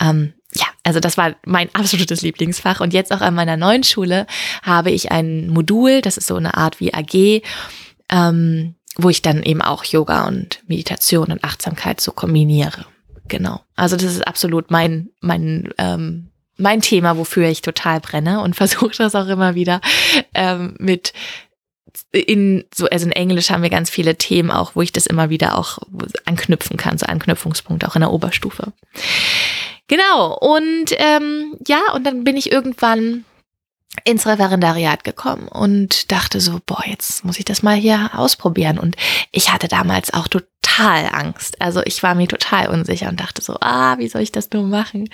ähm, 0.00 0.34
ja, 0.52 0.66
also 0.84 1.00
das 1.00 1.18
war 1.18 1.34
mein 1.44 1.68
absolutes 1.74 2.22
Lieblingsfach. 2.22 2.80
Und 2.80 2.94
jetzt 2.94 3.12
auch 3.12 3.20
an 3.20 3.34
meiner 3.34 3.56
neuen 3.56 3.84
Schule 3.84 4.26
habe 4.62 4.90
ich 4.90 5.10
ein 5.10 5.48
Modul, 5.48 6.00
das 6.00 6.16
ist 6.16 6.28
so 6.28 6.36
eine 6.36 6.56
Art 6.56 6.80
wie 6.80 6.94
AG, 6.94 7.42
ähm, 8.10 8.75
wo 8.96 9.10
ich 9.10 9.22
dann 9.22 9.42
eben 9.42 9.62
auch 9.62 9.84
Yoga 9.84 10.26
und 10.26 10.62
Meditation 10.66 11.30
und 11.30 11.44
Achtsamkeit 11.44 12.00
so 12.00 12.12
kombiniere. 12.12 12.86
Genau. 13.28 13.60
Also 13.74 13.96
das 13.96 14.04
ist 14.04 14.26
absolut 14.26 14.70
mein, 14.70 15.10
mein, 15.20 15.70
ähm, 15.78 16.30
mein 16.56 16.80
Thema, 16.80 17.16
wofür 17.18 17.48
ich 17.48 17.62
total 17.62 18.00
brenne 18.00 18.40
und 18.40 18.56
versuche 18.56 18.96
das 18.96 19.14
auch 19.14 19.28
immer 19.28 19.54
wieder 19.54 19.80
ähm, 20.34 20.74
mit 20.78 21.12
in 22.12 22.64
so 22.74 22.86
also 22.86 23.06
in 23.06 23.12
Englisch 23.12 23.50
haben 23.50 23.62
wir 23.62 23.70
ganz 23.70 23.88
viele 23.88 24.16
Themen 24.16 24.50
auch, 24.50 24.72
wo 24.74 24.82
ich 24.82 24.92
das 24.92 25.06
immer 25.06 25.30
wieder 25.30 25.56
auch 25.56 25.78
anknüpfen 26.26 26.76
kann, 26.76 26.98
so 26.98 27.06
Anknüpfungspunkte 27.06 27.88
auch 27.88 27.96
in 27.96 28.00
der 28.00 28.12
Oberstufe. 28.12 28.72
Genau, 29.88 30.36
und 30.36 30.92
ähm, 30.98 31.56
ja, 31.66 31.80
und 31.94 32.04
dann 32.04 32.24
bin 32.24 32.36
ich 32.36 32.50
irgendwann 32.52 33.24
ins 34.04 34.26
Referendariat 34.26 35.04
gekommen 35.04 35.48
und 35.48 36.10
dachte 36.12 36.40
so, 36.40 36.60
boah, 36.64 36.82
jetzt 36.86 37.24
muss 37.24 37.38
ich 37.38 37.44
das 37.44 37.62
mal 37.62 37.76
hier 37.76 38.10
ausprobieren. 38.14 38.78
Und 38.78 38.96
ich 39.32 39.52
hatte 39.52 39.68
damals 39.68 40.12
auch 40.12 40.28
total 40.28 41.08
Angst. 41.12 41.60
Also 41.60 41.82
ich 41.84 42.02
war 42.02 42.14
mir 42.14 42.28
total 42.28 42.68
unsicher 42.68 43.08
und 43.08 43.20
dachte 43.20 43.42
so, 43.42 43.56
ah, 43.60 43.98
wie 43.98 44.08
soll 44.08 44.22
ich 44.22 44.32
das 44.32 44.50
nur 44.50 44.64
machen? 44.64 45.08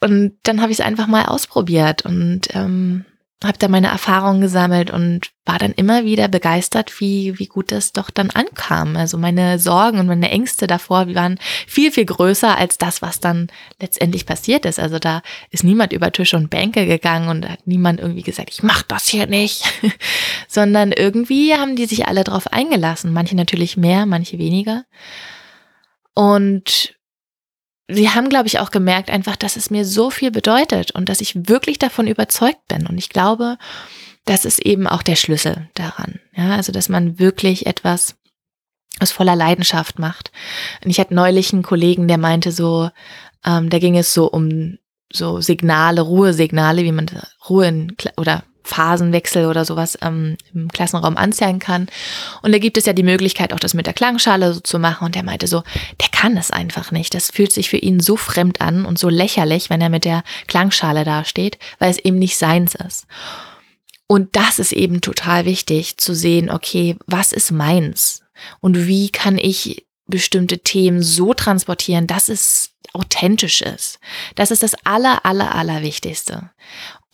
Und 0.00 0.36
dann 0.42 0.60
habe 0.60 0.72
ich 0.72 0.78
es 0.78 0.84
einfach 0.84 1.06
mal 1.06 1.26
ausprobiert 1.26 2.04
und 2.04 2.54
ähm, 2.54 3.04
habe 3.44 3.58
da 3.58 3.68
meine 3.68 3.88
Erfahrungen 3.88 4.40
gesammelt 4.40 4.90
und 4.90 5.30
war 5.44 5.58
dann 5.58 5.72
immer 5.72 6.04
wieder 6.04 6.28
begeistert, 6.28 7.00
wie, 7.00 7.38
wie 7.38 7.46
gut 7.46 7.70
das 7.70 7.92
doch 7.92 8.10
dann 8.10 8.30
ankam. 8.30 8.96
Also 8.96 9.18
meine 9.18 9.58
Sorgen 9.58 9.98
und 9.98 10.06
meine 10.06 10.30
Ängste 10.30 10.66
davor 10.66 11.14
waren 11.14 11.38
viel, 11.66 11.92
viel 11.92 12.06
größer 12.06 12.56
als 12.56 12.78
das, 12.78 13.02
was 13.02 13.20
dann 13.20 13.48
letztendlich 13.80 14.24
passiert 14.24 14.64
ist. 14.64 14.80
Also 14.80 14.98
da 14.98 15.22
ist 15.50 15.64
niemand 15.64 15.92
über 15.92 16.10
Tische 16.10 16.36
und 16.36 16.48
Bänke 16.48 16.86
gegangen 16.86 17.28
und 17.28 17.48
hat 17.48 17.66
niemand 17.66 18.00
irgendwie 18.00 18.22
gesagt, 18.22 18.50
ich 18.50 18.62
mach 18.62 18.82
das 18.82 19.06
hier 19.06 19.26
nicht, 19.26 19.64
sondern 20.48 20.92
irgendwie 20.92 21.54
haben 21.54 21.76
die 21.76 21.86
sich 21.86 22.06
alle 22.08 22.24
drauf 22.24 22.50
eingelassen. 22.50 23.12
Manche 23.12 23.36
natürlich 23.36 23.76
mehr, 23.76 24.06
manche 24.06 24.38
weniger. 24.38 24.84
Und 26.14 26.93
sie 27.88 28.10
haben, 28.10 28.28
glaube 28.28 28.46
ich, 28.46 28.58
auch 28.58 28.70
gemerkt 28.70 29.10
einfach, 29.10 29.36
dass 29.36 29.56
es 29.56 29.70
mir 29.70 29.84
so 29.84 30.10
viel 30.10 30.30
bedeutet 30.30 30.92
und 30.92 31.08
dass 31.08 31.20
ich 31.20 31.48
wirklich 31.48 31.78
davon 31.78 32.06
überzeugt 32.06 32.66
bin. 32.68 32.86
Und 32.86 32.98
ich 32.98 33.08
glaube, 33.08 33.58
das 34.24 34.44
ist 34.44 34.60
eben 34.60 34.86
auch 34.86 35.02
der 35.02 35.16
Schlüssel 35.16 35.68
daran. 35.74 36.20
Ja, 36.34 36.56
also, 36.56 36.72
dass 36.72 36.88
man 36.88 37.18
wirklich 37.18 37.66
etwas 37.66 38.16
aus 39.00 39.10
voller 39.10 39.36
Leidenschaft 39.36 39.98
macht. 39.98 40.30
Und 40.84 40.90
ich 40.90 41.00
hatte 41.00 41.14
neulich 41.14 41.52
einen 41.52 41.62
Kollegen, 41.62 42.08
der 42.08 42.18
meinte 42.18 42.52
so, 42.52 42.90
ähm, 43.44 43.68
da 43.68 43.78
ging 43.78 43.96
es 43.96 44.14
so 44.14 44.30
um 44.30 44.78
so 45.12 45.40
Signale, 45.40 46.00
Ruhesignale, 46.00 46.84
wie 46.84 46.92
man 46.92 47.06
Ruhe 47.48 47.66
in, 47.66 47.96
oder 48.16 48.44
Phasenwechsel 48.64 49.46
oder 49.46 49.64
sowas 49.64 49.98
ähm, 50.02 50.36
im 50.52 50.68
Klassenraum 50.68 51.16
anzeigen 51.16 51.58
kann. 51.58 51.88
Und 52.42 52.52
da 52.52 52.58
gibt 52.58 52.76
es 52.76 52.86
ja 52.86 52.92
die 52.92 53.02
Möglichkeit, 53.02 53.52
auch 53.52 53.60
das 53.60 53.74
mit 53.74 53.86
der 53.86 53.94
Klangschale 53.94 54.54
so 54.54 54.60
zu 54.60 54.78
machen. 54.78 55.04
Und 55.04 55.14
der 55.14 55.22
meinte 55.22 55.46
so, 55.46 55.62
der 56.00 56.08
kann 56.10 56.36
es 56.36 56.50
einfach 56.50 56.90
nicht. 56.90 57.14
Das 57.14 57.30
fühlt 57.30 57.52
sich 57.52 57.68
für 57.68 57.76
ihn 57.76 58.00
so 58.00 58.16
fremd 58.16 58.60
an 58.60 58.86
und 58.86 58.98
so 58.98 59.08
lächerlich, 59.08 59.70
wenn 59.70 59.80
er 59.80 59.90
mit 59.90 60.04
der 60.04 60.24
Klangschale 60.46 61.04
dasteht, 61.04 61.58
weil 61.78 61.90
es 61.90 61.98
eben 61.98 62.18
nicht 62.18 62.36
seins 62.36 62.74
ist. 62.74 63.06
Und 64.06 64.36
das 64.36 64.58
ist 64.58 64.72
eben 64.72 65.00
total 65.00 65.44
wichtig 65.44 65.96
zu 65.98 66.14
sehen, 66.14 66.50
okay, 66.50 66.96
was 67.06 67.32
ist 67.32 67.50
meins? 67.50 68.22
Und 68.60 68.86
wie 68.86 69.10
kann 69.10 69.38
ich 69.38 69.86
bestimmte 70.06 70.58
Themen 70.58 71.02
so 71.02 71.34
transportieren, 71.34 72.06
dass 72.06 72.28
es 72.28 72.70
authentisch 72.92 73.62
ist. 73.62 73.98
Das 74.34 74.50
ist 74.50 74.62
das 74.62 74.74
aller, 74.84 75.24
aller, 75.24 75.54
aller 75.54 75.82
Wichtigste 75.82 76.50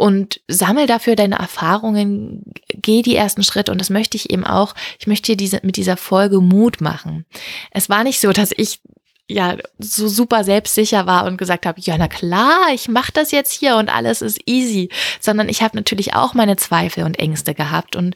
und 0.01 0.41
sammel 0.49 0.87
dafür 0.87 1.15
deine 1.15 1.39
Erfahrungen, 1.39 2.43
geh 2.69 3.03
die 3.03 3.17
ersten 3.17 3.43
Schritte 3.43 3.71
und 3.71 3.79
das 3.79 3.91
möchte 3.91 4.17
ich 4.17 4.31
eben 4.31 4.47
auch, 4.47 4.75
ich 4.99 5.07
möchte 5.07 5.33
dir 5.33 5.37
diese, 5.37 5.61
mit 5.63 5.77
dieser 5.77 5.99
Folge 5.99 6.41
Mut 6.41 6.81
machen. 6.81 7.27
Es 7.71 7.91
war 7.91 8.03
nicht 8.03 8.19
so, 8.19 8.33
dass 8.33 8.51
ich 8.57 8.81
ja 9.29 9.59
so 9.79 10.09
super 10.09 10.43
selbstsicher 10.43 11.07
war 11.07 11.27
und 11.27 11.37
gesagt 11.37 11.67
habe, 11.67 11.83
ja 11.83 11.97
na 11.99 12.09
klar, 12.09 12.73
ich 12.73 12.89
mache 12.89 13.13
das 13.13 13.31
jetzt 13.31 13.53
hier 13.53 13.77
und 13.77 13.95
alles 13.95 14.23
ist 14.23 14.41
easy, 14.47 14.89
sondern 15.21 15.51
ich 15.51 15.61
habe 15.61 15.77
natürlich 15.77 16.15
auch 16.15 16.33
meine 16.33 16.57
Zweifel 16.57 17.05
und 17.05 17.19
Ängste 17.19 17.53
gehabt 17.53 17.95
und 17.95 18.15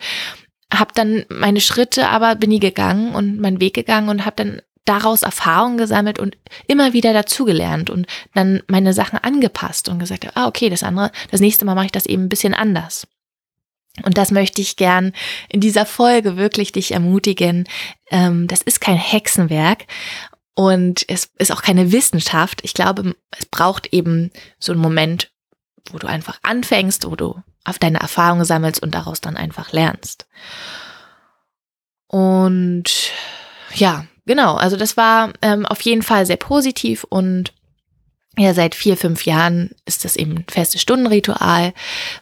habe 0.78 0.93
dann 0.95 1.25
meine 1.28 1.61
Schritte 1.61 2.09
aber 2.09 2.35
bin 2.35 2.50
ich 2.50 2.61
gegangen 2.61 3.14
und 3.14 3.40
meinen 3.40 3.61
Weg 3.61 3.75
gegangen 3.75 4.09
und 4.09 4.25
habe 4.25 4.37
dann 4.37 4.62
daraus 4.85 5.23
Erfahrungen 5.23 5.78
gesammelt 5.78 6.19
und 6.19 6.37
immer 6.66 6.93
wieder 6.93 7.12
dazugelernt 7.12 7.88
und 7.90 8.07
dann 8.35 8.62
meine 8.66 8.93
Sachen 8.93 9.19
angepasst 9.19 9.88
und 9.88 9.99
gesagt, 9.99 10.37
ah, 10.37 10.47
okay, 10.47 10.69
das 10.69 10.83
andere, 10.83 11.11
das 11.31 11.40
nächste 11.40 11.64
Mal 11.64 11.75
mache 11.75 11.87
ich 11.87 11.93
das 11.93 12.07
eben 12.07 12.25
ein 12.25 12.28
bisschen 12.28 12.54
anders. 12.54 13.07
Und 14.02 14.19
das 14.19 14.31
möchte 14.31 14.61
ich 14.61 14.76
gern 14.76 15.12
in 15.49 15.61
dieser 15.61 15.87
Folge 15.87 16.37
wirklich 16.37 16.73
dich 16.73 16.93
ermutigen. 16.93 17.64
Ähm, 18.11 18.49
das 18.49 18.61
ist 18.61 18.81
kein 18.81 18.97
Hexenwerk 18.97 19.87
und 20.54 21.04
es 21.09 21.31
ist 21.38 21.52
auch 21.52 21.62
keine 21.62 21.93
Wissenschaft. 21.93 22.61
Ich 22.64 22.75
glaube, 22.75 23.14
es 23.31 23.47
braucht 23.47 23.93
eben 23.93 24.31
so 24.59 24.73
einen 24.73 24.81
Moment, 24.81 25.31
wo 25.90 25.98
du 25.98 26.06
einfach 26.06 26.38
anfängst, 26.42 27.06
wo 27.10 27.16
du 27.16 27.42
auf 27.64 27.78
deine 27.78 28.00
Erfahrungen 28.00 28.44
sammelst 28.44 28.82
und 28.82 28.94
daraus 28.94 29.20
dann 29.20 29.36
einfach 29.36 29.72
lernst. 29.72 30.26
Und 32.06 33.10
ja, 33.74 34.06
genau, 34.26 34.54
also 34.54 34.76
das 34.76 34.96
war 34.96 35.32
ähm, 35.42 35.66
auf 35.66 35.80
jeden 35.80 36.02
Fall 36.02 36.26
sehr 36.26 36.36
positiv 36.36 37.04
und 37.04 37.52
ja, 38.36 38.52
seit 38.52 38.74
vier, 38.74 38.96
fünf 38.96 39.26
Jahren 39.26 39.70
ist 39.86 40.04
das 40.04 40.16
eben 40.16 40.38
ein 40.38 40.44
festes 40.50 40.80
Stundenritual, 40.80 41.72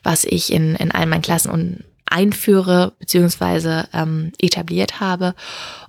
was 0.03 0.25
ich 0.25 0.53
in, 0.53 0.77
in 0.77 0.91
all 0.91 1.07
meinen 1.07 1.23
Klassen 1.23 1.85
einführe 2.05 2.93
beziehungsweise 2.99 3.89
ähm, 3.95 4.33
etabliert 4.39 5.01
habe. 5.01 5.35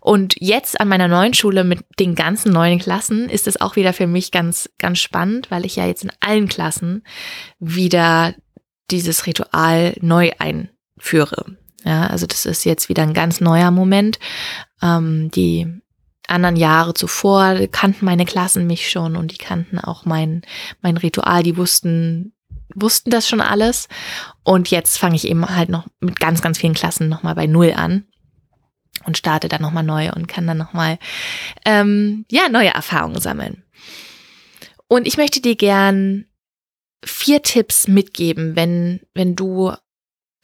Und 0.04 0.36
jetzt 0.38 0.82
an 0.82 0.90
meiner 0.90 1.08
neuen 1.08 1.34
Schule 1.34 1.64
mit 1.64 1.86
den 1.98 2.14
ganzen 2.14 2.52
neuen 2.52 2.78
Klassen 2.78 3.30
ist 3.30 3.48
es 3.48 3.62
auch 3.62 3.78
wieder 3.78 3.94
für 3.94 4.06
mich 4.06 4.32
ganz, 4.32 4.70
ganz 4.78 5.00
spannend, 5.00 5.50
weil 5.50 5.66
ich 5.66 5.78
ja 5.78 5.86
jetzt 5.86 6.04
in 6.04 6.12
allen 6.20 6.50
Klassen 6.50 7.06
wieder 7.58 8.36
dieses 8.92 9.26
Ritual 9.26 9.96
neu 10.02 10.32
einführe. 10.40 11.56
Ja, 11.86 12.08
also 12.08 12.28
das 12.28 12.46
ist 12.46 12.66
jetzt 12.66 12.90
wieder 12.90 13.04
ein 13.04 13.14
ganz 13.14 13.40
neuer 13.40 13.72
Moment. 13.72 14.20
Ähm, 14.82 15.32
die 15.32 15.68
anderen 16.28 16.58
Jahre 16.58 16.94
zuvor 16.94 17.56
kannten 17.72 18.04
meine 18.04 18.26
Klassen 18.26 18.68
mich 18.68 18.90
schon 18.90 19.16
und 19.16 19.32
die 19.32 19.38
kannten 19.38 19.80
auch 19.80 20.04
mein, 20.04 20.42
mein 20.82 20.98
Ritual, 20.98 21.44
die 21.44 21.56
wussten, 21.56 22.34
wussten 22.76 23.10
das 23.10 23.30
schon 23.30 23.40
alles. 23.40 23.88
Und 24.44 24.70
jetzt 24.70 24.98
fange 24.98 25.16
ich 25.16 25.30
eben 25.30 25.48
halt 25.48 25.70
noch 25.70 25.88
mit 26.02 26.20
ganz, 26.20 26.42
ganz 26.42 26.58
vielen 26.58 26.74
Klassen 26.74 27.08
nochmal 27.08 27.36
bei 27.36 27.48
Null 27.48 27.72
an 27.74 28.04
und 29.06 29.18
starte 29.18 29.50
dann 29.50 29.62
nochmal 29.62 29.84
neu 29.84 30.12
und 30.12 30.28
kann 30.28 30.48
dann 30.48 30.58
nochmal, 30.58 31.00
ähm, 31.66 32.26
ja, 32.32 32.50
neue 32.50 32.74
Erfahrungen 32.74 33.22
sammeln. 33.22 33.64
Und 34.88 35.08
ich 35.08 35.18
möchte 35.18 35.42
dir 35.42 35.56
gern 35.56 36.26
vier 37.04 37.42
Tipps 37.42 37.88
mitgeben, 37.88 38.56
wenn, 38.56 39.02
wenn 39.14 39.36
du, 39.36 39.74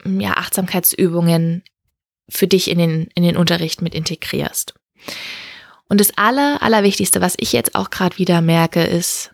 ja, 0.06 0.34
Achtsamkeitsübungen 0.34 1.64
für 2.30 2.48
dich 2.48 2.70
in 2.70 2.78
den, 2.78 3.10
in 3.16 3.24
den 3.24 3.38
Unterricht 3.38 3.82
mit 3.82 3.96
integrierst. 3.96 4.74
Und 5.88 6.00
das 6.00 6.16
Aller, 6.18 6.62
Allerwichtigste, 6.62 7.22
was 7.22 7.36
ich 7.38 7.52
jetzt 7.52 7.76
auch 7.76 7.90
gerade 7.90 8.18
wieder 8.18 8.42
merke, 8.42 8.84
ist, 8.84 9.32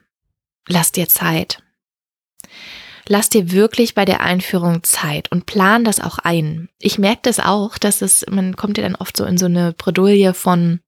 lass 0.68 0.92
dir 0.92 1.10
Zeit. 1.10 1.62
Lass 3.08 3.30
dir 3.30 3.52
wirklich 3.52 3.94
bei 3.94 4.06
der 4.06 4.22
Einführung 4.22 4.84
Zeit 4.84 5.32
und 5.32 5.46
plan 5.46 5.84
das 5.84 6.00
auch 6.00 6.18
ein. 6.20 6.70
Ich 6.80 6.98
merke 6.98 7.22
das 7.24 7.40
auch, 7.40 7.78
dass 7.78 8.02
es, 8.02 8.26
man 8.30 8.56
kommt 8.56 8.78
ja 8.78 8.84
dann 8.84 8.96
oft 8.96 9.16
so 9.16 9.26
in 9.26 9.38
so 9.38 9.46
eine 9.46 9.74
Bredouille 9.74 10.34
von, 10.34 10.80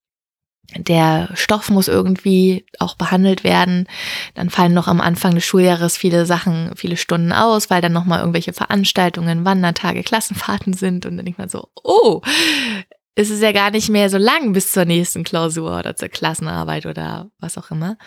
der 0.75 1.29
Stoff 1.33 1.69
muss 1.69 1.87
irgendwie 1.87 2.65
auch 2.79 2.95
behandelt 2.95 3.43
werden. 3.43 3.87
Dann 4.33 4.49
fallen 4.49 4.73
noch 4.73 4.87
am 4.87 4.99
Anfang 4.99 5.35
des 5.35 5.45
Schuljahres 5.45 5.95
viele 5.95 6.25
Sachen, 6.25 6.71
viele 6.75 6.97
Stunden 6.97 7.31
aus, 7.31 7.69
weil 7.69 7.81
dann 7.81 7.93
nochmal 7.93 8.19
irgendwelche 8.19 8.53
Veranstaltungen, 8.53 9.45
Wandertage, 9.45 10.03
Klassenfahrten 10.03 10.73
sind. 10.73 11.05
Und 11.05 11.17
dann 11.17 11.25
denkt 11.25 11.39
man 11.39 11.49
so, 11.49 11.69
oh, 11.83 12.21
ist 13.15 13.31
es 13.31 13.41
ja 13.41 13.51
gar 13.51 13.71
nicht 13.71 13.89
mehr 13.89 14.09
so 14.09 14.17
lang 14.17 14.53
bis 14.53 14.71
zur 14.71 14.85
nächsten 14.85 15.23
Klausur 15.23 15.79
oder 15.79 15.95
zur 15.95 16.09
Klassenarbeit 16.09 16.85
oder 16.85 17.31
was 17.39 17.57
auch 17.57 17.71
immer. 17.71 17.97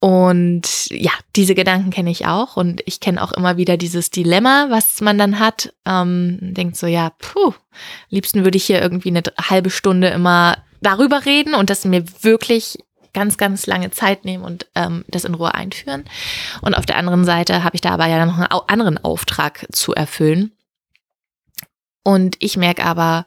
Und 0.00 0.90
ja, 0.90 1.10
diese 1.34 1.56
Gedanken 1.56 1.90
kenne 1.90 2.10
ich 2.10 2.26
auch 2.26 2.56
und 2.56 2.82
ich 2.86 3.00
kenne 3.00 3.20
auch 3.22 3.32
immer 3.32 3.56
wieder 3.56 3.76
dieses 3.76 4.10
Dilemma, 4.10 4.66
was 4.70 5.00
man 5.00 5.18
dann 5.18 5.40
hat. 5.40 5.74
Ähm, 5.84 6.38
denkt 6.40 6.76
so, 6.76 6.86
ja, 6.86 7.10
puh, 7.18 7.52
liebsten 8.08 8.44
würde 8.44 8.56
ich 8.56 8.64
hier 8.64 8.80
irgendwie 8.80 9.08
eine 9.08 9.22
halbe 9.40 9.70
Stunde 9.70 10.08
immer 10.08 10.58
darüber 10.80 11.24
reden 11.24 11.54
und 11.54 11.68
das 11.68 11.84
mir 11.84 12.04
wirklich 12.22 12.78
ganz, 13.12 13.36
ganz 13.36 13.66
lange 13.66 13.90
Zeit 13.90 14.24
nehmen 14.24 14.44
und 14.44 14.68
ähm, 14.76 15.04
das 15.08 15.24
in 15.24 15.34
Ruhe 15.34 15.52
einführen. 15.52 16.04
Und 16.60 16.74
auf 16.74 16.86
der 16.86 16.96
anderen 16.96 17.24
Seite 17.24 17.64
habe 17.64 17.74
ich 17.74 17.80
da 17.80 17.90
aber 17.90 18.06
ja 18.06 18.24
noch 18.24 18.38
einen 18.38 18.46
anderen 18.68 18.98
Auftrag 18.98 19.66
zu 19.72 19.94
erfüllen. 19.94 20.52
Und 22.04 22.36
ich 22.38 22.56
merke 22.56 22.84
aber, 22.84 23.26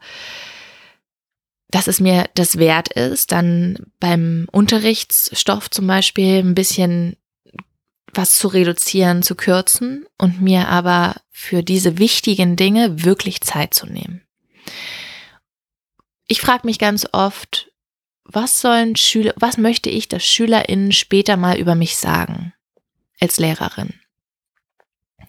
dass 1.72 1.88
es 1.88 2.00
mir 2.00 2.30
das 2.36 2.58
wert 2.58 2.90
ist, 2.90 3.32
dann 3.32 3.78
beim 4.00 4.48
Unterrichtsstoff 4.52 5.70
zum 5.70 5.88
Beispiel 5.88 6.40
ein 6.40 6.54
bisschen 6.54 7.16
was 8.14 8.38
zu 8.38 8.50
reduzieren, 8.50 9.24
zu 9.24 9.36
kürzen 9.36 10.06
und 10.18 10.42
mir 10.42 10.68
aber 10.68 11.16
für 11.32 11.64
diese 11.64 11.98
wichtigen 11.98 12.58
Dinge 12.58 13.06
wirklich 13.06 13.40
Zeit 13.42 13.74
zu 13.74 13.88
nehmen. 13.88 14.22
Ich 16.28 16.42
frage 16.42 16.68
mich 16.68 16.78
ganz 16.78 17.08
oft, 17.14 17.72
was 18.24 18.62
sollen 18.62 18.96
Schüler, 18.96 19.34
was 19.38 19.58
möchte 19.58 19.90
ich, 19.90 20.08
dass 20.08 20.26
SchülerInnen 20.26 20.92
später 20.92 21.38
mal 21.38 21.58
über 21.58 21.76
mich 21.76 21.98
sagen 21.98 22.54
als 23.20 23.40
Lehrerin? 23.40 23.94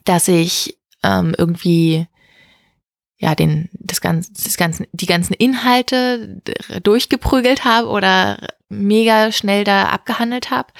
Dass 0.04 0.28
ich 0.28 0.78
ähm, 1.02 1.34
irgendwie 1.38 2.06
ja, 3.22 3.36
den, 3.36 3.68
das 3.72 4.00
ganze, 4.00 4.32
das 4.32 4.56
ganze, 4.56 4.88
die 4.92 5.06
ganzen 5.06 5.34
Inhalte 5.34 6.42
durchgeprügelt 6.82 7.64
habe 7.64 7.86
oder 7.86 8.48
mega 8.68 9.30
schnell 9.30 9.62
da 9.62 9.84
abgehandelt 9.84 10.50
habe. 10.50 10.72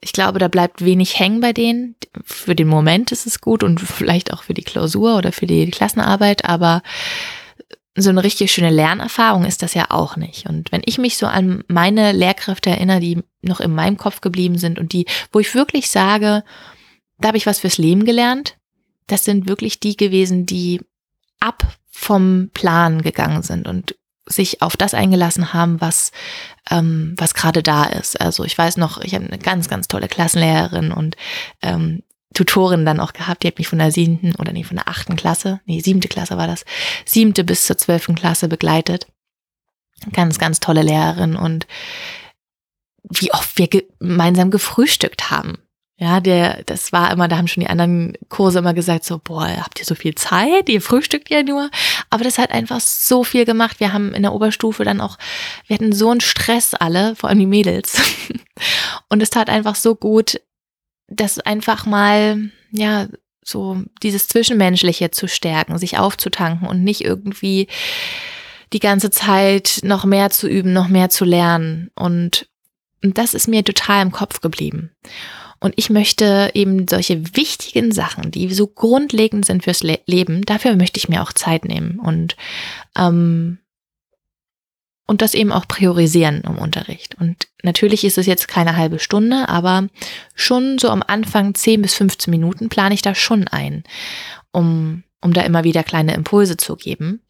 Ich 0.00 0.14
glaube, 0.14 0.38
da 0.38 0.48
bleibt 0.48 0.82
wenig 0.82 1.18
hängen 1.18 1.40
bei 1.40 1.52
denen. 1.52 1.94
Für 2.24 2.54
den 2.54 2.68
Moment 2.68 3.12
ist 3.12 3.26
es 3.26 3.42
gut 3.42 3.62
und 3.62 3.80
vielleicht 3.80 4.32
auch 4.32 4.44
für 4.44 4.54
die 4.54 4.62
Klausur 4.62 5.18
oder 5.18 5.30
für 5.30 5.46
die 5.46 5.70
Klassenarbeit, 5.70 6.46
aber 6.46 6.82
so 7.94 8.08
eine 8.08 8.24
richtig 8.24 8.50
schöne 8.50 8.70
Lernerfahrung 8.70 9.44
ist 9.44 9.62
das 9.62 9.74
ja 9.74 9.90
auch 9.90 10.16
nicht. 10.16 10.48
Und 10.48 10.72
wenn 10.72 10.82
ich 10.86 10.96
mich 10.96 11.18
so 11.18 11.26
an 11.26 11.64
meine 11.68 12.12
Lehrkräfte 12.12 12.70
erinnere, 12.70 13.00
die 13.00 13.22
noch 13.42 13.60
in 13.60 13.74
meinem 13.74 13.98
Kopf 13.98 14.22
geblieben 14.22 14.56
sind 14.56 14.78
und 14.78 14.94
die, 14.94 15.04
wo 15.32 15.40
ich 15.40 15.54
wirklich 15.54 15.90
sage, 15.90 16.44
da 17.18 17.28
habe 17.28 17.36
ich 17.36 17.44
was 17.44 17.58
fürs 17.58 17.76
Leben 17.76 18.06
gelernt, 18.06 18.56
das 19.06 19.24
sind 19.24 19.48
wirklich 19.48 19.80
die 19.80 19.96
gewesen, 19.96 20.46
die 20.46 20.80
ab 21.40 21.62
vom 21.90 22.50
Plan 22.54 23.02
gegangen 23.02 23.42
sind 23.42 23.66
und 23.66 23.96
sich 24.26 24.62
auf 24.62 24.76
das 24.76 24.94
eingelassen 24.94 25.52
haben, 25.52 25.80
was, 25.80 26.12
ähm, 26.70 27.14
was 27.16 27.34
gerade 27.34 27.62
da 27.62 27.84
ist. 27.84 28.20
Also 28.20 28.44
ich 28.44 28.56
weiß 28.56 28.76
noch, 28.76 28.98
ich 28.98 29.14
habe 29.14 29.26
eine 29.26 29.38
ganz, 29.38 29.68
ganz 29.68 29.88
tolle 29.88 30.08
Klassenlehrerin 30.08 30.92
und 30.92 31.16
ähm, 31.62 32.02
Tutorin 32.34 32.84
dann 32.84 33.00
auch 33.00 33.14
gehabt, 33.14 33.42
die 33.42 33.48
hat 33.48 33.58
mich 33.58 33.68
von 33.68 33.78
der 33.78 33.90
siebten 33.90 34.34
oder 34.36 34.52
nee, 34.52 34.64
von 34.64 34.76
der 34.76 34.88
achten 34.88 35.16
Klasse, 35.16 35.60
nee, 35.64 35.80
siebte 35.80 36.08
Klasse 36.08 36.36
war 36.36 36.46
das, 36.46 36.64
siebte 37.04 37.42
bis 37.42 37.64
zur 37.64 37.78
zwölften 37.78 38.14
Klasse 38.14 38.48
begleitet. 38.48 39.06
Ganz, 40.12 40.38
ganz 40.38 40.60
tolle 40.60 40.82
Lehrerin 40.82 41.34
und 41.34 41.66
wie 43.02 43.32
oft 43.32 43.58
wir 43.58 43.68
gemeinsam 43.68 44.50
gefrühstückt 44.50 45.30
haben. 45.30 45.58
Ja, 46.00 46.20
der, 46.20 46.62
das 46.64 46.92
war 46.92 47.10
immer, 47.10 47.26
da 47.26 47.36
haben 47.36 47.48
schon 47.48 47.62
die 47.62 47.70
anderen 47.70 48.12
Kurse 48.28 48.60
immer 48.60 48.72
gesagt, 48.72 49.04
so, 49.04 49.18
boah, 49.18 49.48
habt 49.48 49.80
ihr 49.80 49.84
so 49.84 49.96
viel 49.96 50.14
Zeit? 50.14 50.68
Ihr 50.68 50.80
frühstückt 50.80 51.28
ja 51.28 51.42
nur. 51.42 51.70
Aber 52.08 52.22
das 52.22 52.38
hat 52.38 52.52
einfach 52.52 52.80
so 52.80 53.24
viel 53.24 53.44
gemacht. 53.44 53.80
Wir 53.80 53.92
haben 53.92 54.14
in 54.14 54.22
der 54.22 54.32
Oberstufe 54.32 54.84
dann 54.84 55.00
auch, 55.00 55.18
wir 55.66 55.74
hatten 55.74 55.92
so 55.92 56.10
einen 56.10 56.20
Stress 56.20 56.74
alle, 56.74 57.16
vor 57.16 57.28
allem 57.28 57.40
die 57.40 57.46
Mädels. 57.46 58.00
Und 59.08 59.24
es 59.24 59.30
tat 59.30 59.50
einfach 59.50 59.74
so 59.74 59.96
gut, 59.96 60.40
das 61.08 61.40
einfach 61.40 61.84
mal, 61.84 62.50
ja, 62.70 63.08
so 63.42 63.82
dieses 64.02 64.28
Zwischenmenschliche 64.28 65.10
zu 65.10 65.26
stärken, 65.26 65.78
sich 65.78 65.98
aufzutanken 65.98 66.68
und 66.68 66.84
nicht 66.84 67.02
irgendwie 67.02 67.66
die 68.74 68.78
ganze 68.78 69.10
Zeit 69.10 69.80
noch 69.82 70.04
mehr 70.04 70.28
zu 70.28 70.46
üben, 70.46 70.74
noch 70.74 70.88
mehr 70.88 71.08
zu 71.08 71.24
lernen. 71.24 71.90
Und 71.94 72.46
das 73.00 73.32
ist 73.32 73.48
mir 73.48 73.64
total 73.64 74.02
im 74.02 74.12
Kopf 74.12 74.42
geblieben. 74.42 74.90
Und 75.60 75.74
ich 75.76 75.90
möchte 75.90 76.50
eben 76.54 76.86
solche 76.86 77.36
wichtigen 77.36 77.90
Sachen, 77.90 78.30
die 78.30 78.52
so 78.52 78.66
grundlegend 78.66 79.44
sind 79.44 79.64
fürs 79.64 79.82
Le 79.82 79.98
Leben, 80.06 80.42
dafür 80.42 80.76
möchte 80.76 80.98
ich 80.98 81.08
mir 81.08 81.22
auch 81.22 81.32
Zeit 81.32 81.64
nehmen 81.64 81.98
und, 81.98 82.36
ähm, 82.96 83.58
und 85.06 85.22
das 85.22 85.34
eben 85.34 85.52
auch 85.52 85.66
priorisieren 85.66 86.42
im 86.42 86.58
Unterricht. 86.58 87.16
Und 87.18 87.48
natürlich 87.62 88.04
ist 88.04 88.18
es 88.18 88.26
jetzt 88.26 88.46
keine 88.46 88.76
halbe 88.76 88.98
Stunde, 88.98 89.48
aber 89.48 89.88
schon 90.34 90.78
so 90.78 90.90
am 90.90 91.02
Anfang 91.04 91.54
10 91.54 91.82
bis 91.82 91.94
15 91.94 92.30
Minuten 92.30 92.68
plane 92.68 92.94
ich 92.94 93.02
da 93.02 93.14
schon 93.14 93.48
ein, 93.48 93.82
um, 94.52 95.02
um 95.20 95.32
da 95.32 95.42
immer 95.42 95.64
wieder 95.64 95.82
kleine 95.82 96.14
Impulse 96.14 96.56
zu 96.56 96.76
geben. 96.76 97.20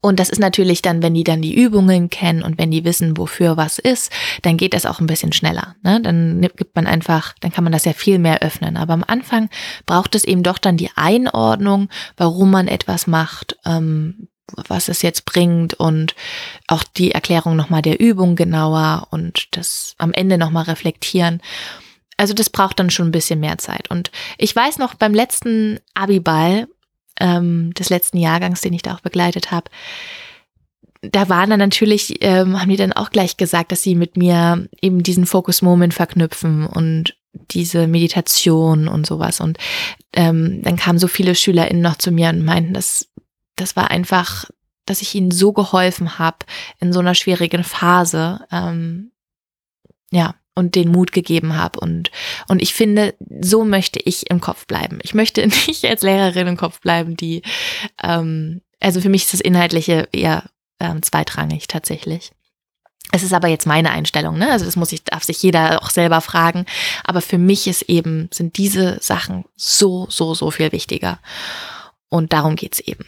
Und 0.00 0.18
das 0.18 0.30
ist 0.30 0.38
natürlich 0.38 0.82
dann, 0.82 1.02
wenn 1.02 1.14
die 1.14 1.24
dann 1.24 1.42
die 1.42 1.54
Übungen 1.54 2.10
kennen 2.10 2.42
und 2.42 2.58
wenn 2.58 2.70
die 2.70 2.84
wissen, 2.84 3.16
wofür 3.16 3.56
was 3.56 3.78
ist, 3.78 4.12
dann 4.42 4.56
geht 4.56 4.74
das 4.74 4.86
auch 4.86 5.00
ein 5.00 5.06
bisschen 5.06 5.32
schneller. 5.32 5.76
Ne? 5.82 6.00
Dann 6.00 6.40
gibt 6.56 6.74
man 6.74 6.86
einfach, 6.86 7.34
dann 7.40 7.52
kann 7.52 7.64
man 7.64 7.72
das 7.72 7.84
ja 7.84 7.92
viel 7.92 8.18
mehr 8.18 8.42
öffnen. 8.42 8.76
Aber 8.76 8.94
am 8.94 9.04
Anfang 9.06 9.48
braucht 9.86 10.14
es 10.14 10.24
eben 10.24 10.42
doch 10.42 10.58
dann 10.58 10.76
die 10.76 10.90
Einordnung, 10.96 11.88
warum 12.16 12.50
man 12.50 12.68
etwas 12.68 13.06
macht, 13.06 13.56
ähm, 13.64 14.28
was 14.56 14.88
es 14.88 15.02
jetzt 15.02 15.24
bringt 15.24 15.74
und 15.74 16.14
auch 16.66 16.84
die 16.84 17.12
Erklärung 17.12 17.56
nochmal 17.56 17.82
der 17.82 18.00
Übung 18.00 18.36
genauer 18.36 19.06
und 19.10 19.56
das 19.56 19.94
am 19.98 20.12
Ende 20.12 20.36
nochmal 20.36 20.64
reflektieren. 20.64 21.40
Also 22.16 22.34
das 22.34 22.50
braucht 22.50 22.78
dann 22.78 22.90
schon 22.90 23.08
ein 23.08 23.12
bisschen 23.12 23.40
mehr 23.40 23.58
Zeit. 23.58 23.90
Und 23.90 24.10
ich 24.38 24.54
weiß 24.54 24.78
noch, 24.78 24.94
beim 24.94 25.14
letzten 25.14 25.80
Abiball 25.94 26.68
ähm, 27.22 27.72
des 27.74 27.88
letzten 27.88 28.18
Jahrgangs, 28.18 28.60
den 28.60 28.74
ich 28.74 28.82
da 28.82 28.94
auch 28.94 29.00
begleitet 29.00 29.50
habe, 29.50 29.70
da 31.00 31.28
waren 31.28 31.50
dann 31.50 31.58
natürlich, 31.58 32.18
ähm, 32.20 32.60
haben 32.60 32.68
die 32.68 32.76
dann 32.76 32.92
auch 32.92 33.10
gleich 33.10 33.36
gesagt, 33.36 33.72
dass 33.72 33.82
sie 33.82 33.94
mit 33.94 34.16
mir 34.16 34.68
eben 34.80 35.02
diesen 35.02 35.26
Focus 35.26 35.62
Moment 35.62 35.94
verknüpfen 35.94 36.66
und 36.66 37.16
diese 37.50 37.86
Meditation 37.86 38.88
und 38.88 39.06
sowas. 39.06 39.40
Und 39.40 39.58
ähm, 40.12 40.60
dann 40.62 40.76
kamen 40.76 40.98
so 40.98 41.08
viele 41.08 41.34
SchülerInnen 41.34 41.82
noch 41.82 41.96
zu 41.96 42.12
mir 42.12 42.28
und 42.28 42.44
meinten, 42.44 42.74
dass 42.74 43.08
das 43.56 43.74
war 43.74 43.90
einfach, 43.90 44.50
dass 44.86 45.02
ich 45.02 45.14
ihnen 45.14 45.30
so 45.30 45.52
geholfen 45.52 46.18
habe 46.18 46.38
in 46.78 46.92
so 46.92 47.00
einer 47.00 47.14
schwierigen 47.14 47.64
Phase. 47.64 48.40
Ähm, 48.52 49.10
ja, 50.10 50.34
und 50.54 50.74
den 50.74 50.90
Mut 50.90 51.12
gegeben 51.12 51.56
habe. 51.56 51.80
Und, 51.80 52.10
und 52.48 52.60
ich 52.60 52.74
finde, 52.74 53.14
so 53.40 53.64
möchte 53.64 54.00
ich 54.04 54.30
im 54.30 54.40
Kopf 54.40 54.66
bleiben. 54.66 54.98
Ich 55.02 55.14
möchte 55.14 55.46
nicht 55.66 55.84
als 55.84 56.02
Lehrerin 56.02 56.46
im 56.46 56.56
Kopf 56.56 56.80
bleiben, 56.80 57.16
die, 57.16 57.42
ähm, 58.02 58.60
also 58.80 59.00
für 59.00 59.08
mich 59.08 59.24
ist 59.24 59.34
das 59.34 59.40
Inhaltliche 59.40 60.08
eher 60.12 60.44
ähm, 60.80 61.02
zweitrangig 61.02 61.68
tatsächlich. 61.68 62.32
Es 63.14 63.22
ist 63.22 63.34
aber 63.34 63.48
jetzt 63.48 63.66
meine 63.66 63.90
Einstellung, 63.90 64.38
ne? 64.38 64.50
Also 64.50 64.64
das 64.64 64.76
muss 64.76 64.92
ich, 64.92 65.04
darf 65.04 65.22
sich 65.22 65.42
jeder 65.42 65.82
auch 65.82 65.90
selber 65.90 66.22
fragen. 66.22 66.64
Aber 67.04 67.20
für 67.20 67.36
mich 67.36 67.66
ist 67.66 67.82
eben, 67.82 68.28
sind 68.32 68.56
diese 68.56 68.98
Sachen 69.02 69.44
so, 69.54 70.06
so, 70.08 70.34
so 70.34 70.50
viel 70.50 70.72
wichtiger. 70.72 71.18
Und 72.08 72.32
darum 72.32 72.56
geht's 72.56 72.80
eben. 72.80 73.04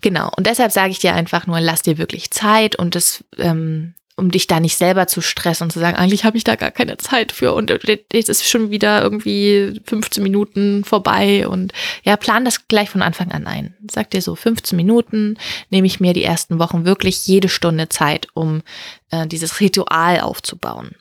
Genau. 0.00 0.30
Und 0.36 0.46
deshalb 0.46 0.72
sage 0.72 0.90
ich 0.90 1.00
dir 1.00 1.14
einfach 1.14 1.46
nur, 1.46 1.60
lass 1.60 1.82
dir 1.82 1.98
wirklich 1.98 2.30
Zeit 2.30 2.76
und 2.76 2.94
das 2.94 3.24
ähm, 3.38 3.94
um 4.22 4.30
dich 4.30 4.46
da 4.46 4.60
nicht 4.60 4.76
selber 4.76 5.08
zu 5.08 5.20
stressen 5.20 5.64
und 5.64 5.72
zu 5.72 5.80
sagen, 5.80 5.96
eigentlich 5.96 6.24
habe 6.24 6.36
ich 6.36 6.44
da 6.44 6.54
gar 6.54 6.70
keine 6.70 6.96
Zeit 6.96 7.32
für 7.32 7.54
und 7.54 7.70
jetzt 8.12 8.28
ist 8.28 8.48
schon 8.48 8.70
wieder 8.70 9.02
irgendwie 9.02 9.80
15 9.84 10.22
Minuten 10.22 10.84
vorbei 10.84 11.48
und 11.48 11.72
ja, 12.04 12.16
plan 12.16 12.44
das 12.44 12.68
gleich 12.68 12.88
von 12.88 13.02
Anfang 13.02 13.32
an 13.32 13.48
ein. 13.48 13.74
Sag 13.90 14.10
dir 14.10 14.22
so, 14.22 14.36
15 14.36 14.76
Minuten 14.76 15.36
nehme 15.70 15.88
ich 15.88 15.98
mir 15.98 16.12
die 16.12 16.22
ersten 16.22 16.60
Wochen 16.60 16.84
wirklich 16.84 17.26
jede 17.26 17.48
Stunde 17.48 17.88
Zeit, 17.88 18.28
um 18.34 18.62
äh, 19.10 19.26
dieses 19.26 19.58
Ritual 19.58 20.20
aufzubauen. 20.20 20.92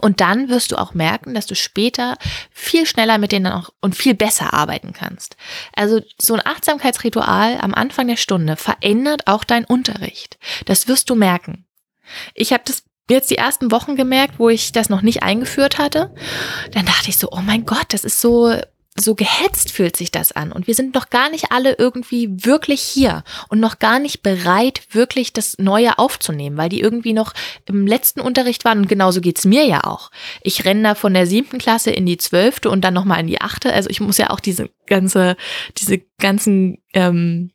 Und 0.00 0.20
dann 0.20 0.48
wirst 0.48 0.72
du 0.72 0.76
auch 0.76 0.92
merken, 0.92 1.32
dass 1.32 1.46
du 1.46 1.54
später 1.54 2.16
viel 2.50 2.86
schneller 2.86 3.18
mit 3.18 3.32
denen 3.32 3.46
auch 3.46 3.70
und 3.80 3.96
viel 3.96 4.14
besser 4.14 4.52
arbeiten 4.52 4.92
kannst. 4.92 5.36
Also 5.74 6.00
so 6.20 6.34
ein 6.34 6.44
Achtsamkeitsritual 6.44 7.58
am 7.60 7.72
Anfang 7.72 8.08
der 8.08 8.16
Stunde 8.16 8.56
verändert 8.56 9.26
auch 9.26 9.44
deinen 9.44 9.64
Unterricht. 9.64 10.38
Das 10.66 10.88
wirst 10.88 11.08
du 11.08 11.14
merken. 11.14 11.65
Ich 12.34 12.52
habe 12.52 12.62
das 12.64 12.84
jetzt 13.08 13.30
die 13.30 13.38
ersten 13.38 13.70
Wochen 13.70 13.96
gemerkt, 13.96 14.38
wo 14.38 14.48
ich 14.48 14.72
das 14.72 14.88
noch 14.88 15.02
nicht 15.02 15.22
eingeführt 15.22 15.78
hatte. 15.78 16.12
Dann 16.72 16.86
dachte 16.86 17.08
ich 17.08 17.18
so, 17.18 17.28
oh 17.30 17.40
mein 17.40 17.64
Gott, 17.64 17.86
das 17.90 18.04
ist 18.04 18.20
so 18.20 18.52
so 18.98 19.14
gehetzt 19.14 19.72
fühlt 19.72 19.96
sich 19.96 20.10
das 20.10 20.32
an 20.32 20.52
und 20.52 20.66
wir 20.66 20.74
sind 20.74 20.94
noch 20.94 21.10
gar 21.10 21.30
nicht 21.30 21.52
alle 21.52 21.76
irgendwie 21.78 22.28
wirklich 22.30 22.80
hier 22.80 23.24
und 23.48 23.60
noch 23.60 23.78
gar 23.78 23.98
nicht 23.98 24.22
bereit, 24.22 24.82
wirklich 24.90 25.32
das 25.32 25.58
Neue 25.58 25.98
aufzunehmen, 25.98 26.56
weil 26.56 26.68
die 26.68 26.80
irgendwie 26.80 27.12
noch 27.12 27.34
im 27.66 27.86
letzten 27.86 28.20
Unterricht 28.20 28.64
waren 28.64 28.78
und 28.78 28.88
genauso 28.88 29.20
geht's 29.20 29.44
mir 29.44 29.66
ja 29.66 29.84
auch. 29.84 30.10
Ich 30.42 30.64
renne 30.64 30.82
da 30.82 30.94
von 30.94 31.12
der 31.12 31.26
siebten 31.26 31.58
Klasse 31.58 31.90
in 31.90 32.06
die 32.06 32.16
zwölfte 32.16 32.70
und 32.70 32.82
dann 32.82 32.94
nochmal 32.94 33.20
in 33.20 33.26
die 33.26 33.40
achte. 33.40 33.72
Also 33.72 33.90
ich 33.90 34.00
muss 34.00 34.18
ja 34.18 34.30
auch 34.30 34.40
diese 34.40 34.70
ganze, 34.86 35.36
diese 35.76 36.00
ganzen 36.18 36.78
ähm, 36.94 37.50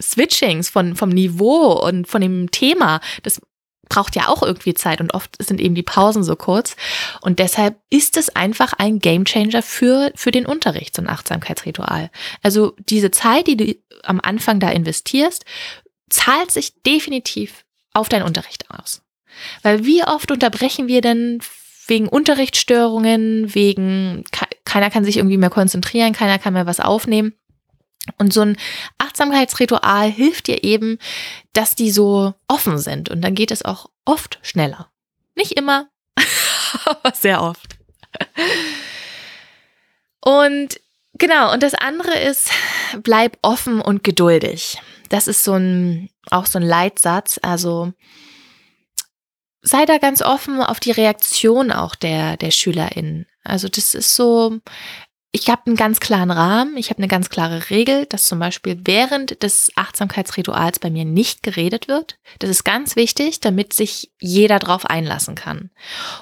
Switchings 0.00 0.68
von, 0.68 0.96
vom 0.96 1.08
Niveau 1.08 1.72
und 1.72 2.06
von 2.06 2.20
dem 2.20 2.50
Thema, 2.50 3.00
das 3.22 3.40
braucht 3.88 4.16
ja 4.16 4.28
auch 4.28 4.42
irgendwie 4.42 4.74
Zeit 4.74 5.00
und 5.00 5.14
oft 5.14 5.42
sind 5.42 5.60
eben 5.60 5.74
die 5.74 5.82
Pausen 5.82 6.22
so 6.22 6.36
kurz. 6.36 6.76
Und 7.20 7.38
deshalb 7.38 7.76
ist 7.90 8.16
es 8.16 8.28
einfach 8.34 8.72
ein 8.74 8.98
Gamechanger 8.98 9.62
für, 9.62 10.12
für 10.14 10.30
den 10.30 10.46
Unterricht, 10.46 10.96
so 10.96 11.02
ein 11.02 11.08
Achtsamkeitsritual. 11.08 12.10
Also 12.42 12.74
diese 12.78 13.10
Zeit, 13.10 13.46
die 13.46 13.56
du 13.56 13.74
am 14.02 14.20
Anfang 14.20 14.60
da 14.60 14.70
investierst, 14.70 15.44
zahlt 16.08 16.50
sich 16.50 16.82
definitiv 16.82 17.64
auf 17.92 18.08
deinen 18.08 18.24
Unterricht 18.24 18.66
aus. 18.70 19.02
Weil 19.62 19.84
wie 19.84 20.02
oft 20.04 20.30
unterbrechen 20.30 20.88
wir 20.88 21.00
denn 21.00 21.40
wegen 21.86 22.08
Unterrichtsstörungen, 22.08 23.54
wegen 23.54 24.24
keiner 24.64 24.90
kann 24.90 25.04
sich 25.04 25.16
irgendwie 25.16 25.38
mehr 25.38 25.50
konzentrieren, 25.50 26.12
keiner 26.12 26.38
kann 26.38 26.52
mehr 26.52 26.66
was 26.66 26.80
aufnehmen. 26.80 27.34
Und 28.16 28.32
so 28.32 28.40
ein 28.40 28.56
Achtsamkeitsritual 28.98 30.10
hilft 30.10 30.46
dir 30.46 30.64
eben, 30.64 30.98
dass 31.52 31.74
die 31.74 31.90
so 31.90 32.34
offen 32.46 32.78
sind. 32.78 33.10
Und 33.10 33.20
dann 33.22 33.34
geht 33.34 33.50
es 33.50 33.64
auch 33.64 33.90
oft 34.04 34.38
schneller. 34.42 34.90
Nicht 35.34 35.52
immer, 35.52 35.88
aber 36.84 37.14
sehr 37.14 37.42
oft. 37.42 37.76
Und 40.20 40.80
genau, 41.14 41.52
und 41.52 41.62
das 41.62 41.74
andere 41.74 42.18
ist, 42.18 42.50
bleib 43.02 43.38
offen 43.42 43.80
und 43.80 44.04
geduldig. 44.04 44.80
Das 45.08 45.26
ist 45.28 45.44
so 45.44 45.54
ein, 45.54 46.10
auch 46.30 46.46
so 46.46 46.58
ein 46.58 46.64
Leitsatz. 46.64 47.38
Also 47.42 47.92
sei 49.62 49.84
da 49.84 49.98
ganz 49.98 50.22
offen 50.22 50.60
auf 50.60 50.80
die 50.80 50.90
Reaktion 50.90 51.72
auch 51.72 51.94
der, 51.94 52.36
der 52.36 52.50
SchülerInnen. 52.50 53.26
Also 53.44 53.68
das 53.68 53.94
ist 53.94 54.14
so, 54.14 54.58
ich 55.30 55.50
habe 55.50 55.66
einen 55.66 55.76
ganz 55.76 56.00
klaren 56.00 56.30
Rahmen, 56.30 56.78
ich 56.78 56.88
habe 56.88 56.98
eine 56.98 57.08
ganz 57.08 57.28
klare 57.28 57.68
Regel, 57.68 58.06
dass 58.06 58.28
zum 58.28 58.38
Beispiel 58.38 58.80
während 58.84 59.42
des 59.42 59.70
Achtsamkeitsrituals 59.76 60.78
bei 60.78 60.88
mir 60.88 61.04
nicht 61.04 61.42
geredet 61.42 61.86
wird. 61.86 62.18
Das 62.38 62.48
ist 62.48 62.64
ganz 62.64 62.96
wichtig, 62.96 63.40
damit 63.40 63.74
sich 63.74 64.10
jeder 64.18 64.58
drauf 64.58 64.86
einlassen 64.86 65.34
kann. 65.34 65.70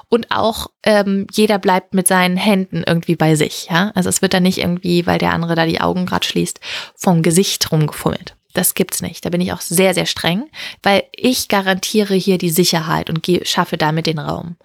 Und 0.09 0.33
auch 0.33 0.69
ähm, 0.83 1.29
jeder 1.33 1.59
bleibt 1.61 1.95
mit 1.95 2.09
seinen 2.09 2.37
Händen 2.37 2.83
irgendwie 2.85 3.15
bei 3.15 3.37
sich. 3.37 3.69
Ja? 3.71 3.93
Also 3.95 4.09
es 4.09 4.23
wird 4.23 4.35
dann 4.35 4.43
nicht 4.43 4.59
irgendwie, 4.59 5.07
weil 5.07 5.19
der 5.19 5.33
andere 5.33 5.55
da 5.55 5.67
die 5.67 5.81
Augen 5.81 6.07
gerade 6.07 6.27
schließt, 6.27 6.59
vom 6.97 7.23
Gesicht 7.23 7.71
rumgefummelt. 7.71 8.35
Das 8.55 8.75
gibt's 8.75 9.03
nicht. 9.03 9.25
Da 9.25 9.31
bin 9.31 9.41
ich 9.41 9.53
auch 9.53 9.61
sehr, 9.61 9.95
sehr 9.95 10.07
streng, 10.07 10.49
weil 10.83 11.05
ich 11.13 11.49
garantiere 11.49 12.15
hier 12.15 12.39
die 12.39 12.51
Sicherheit 12.51 13.09
und 13.09 13.25
schaffe 13.45 13.77
damit 13.77 14.07
den 14.07 14.19
Raum. 14.19 14.57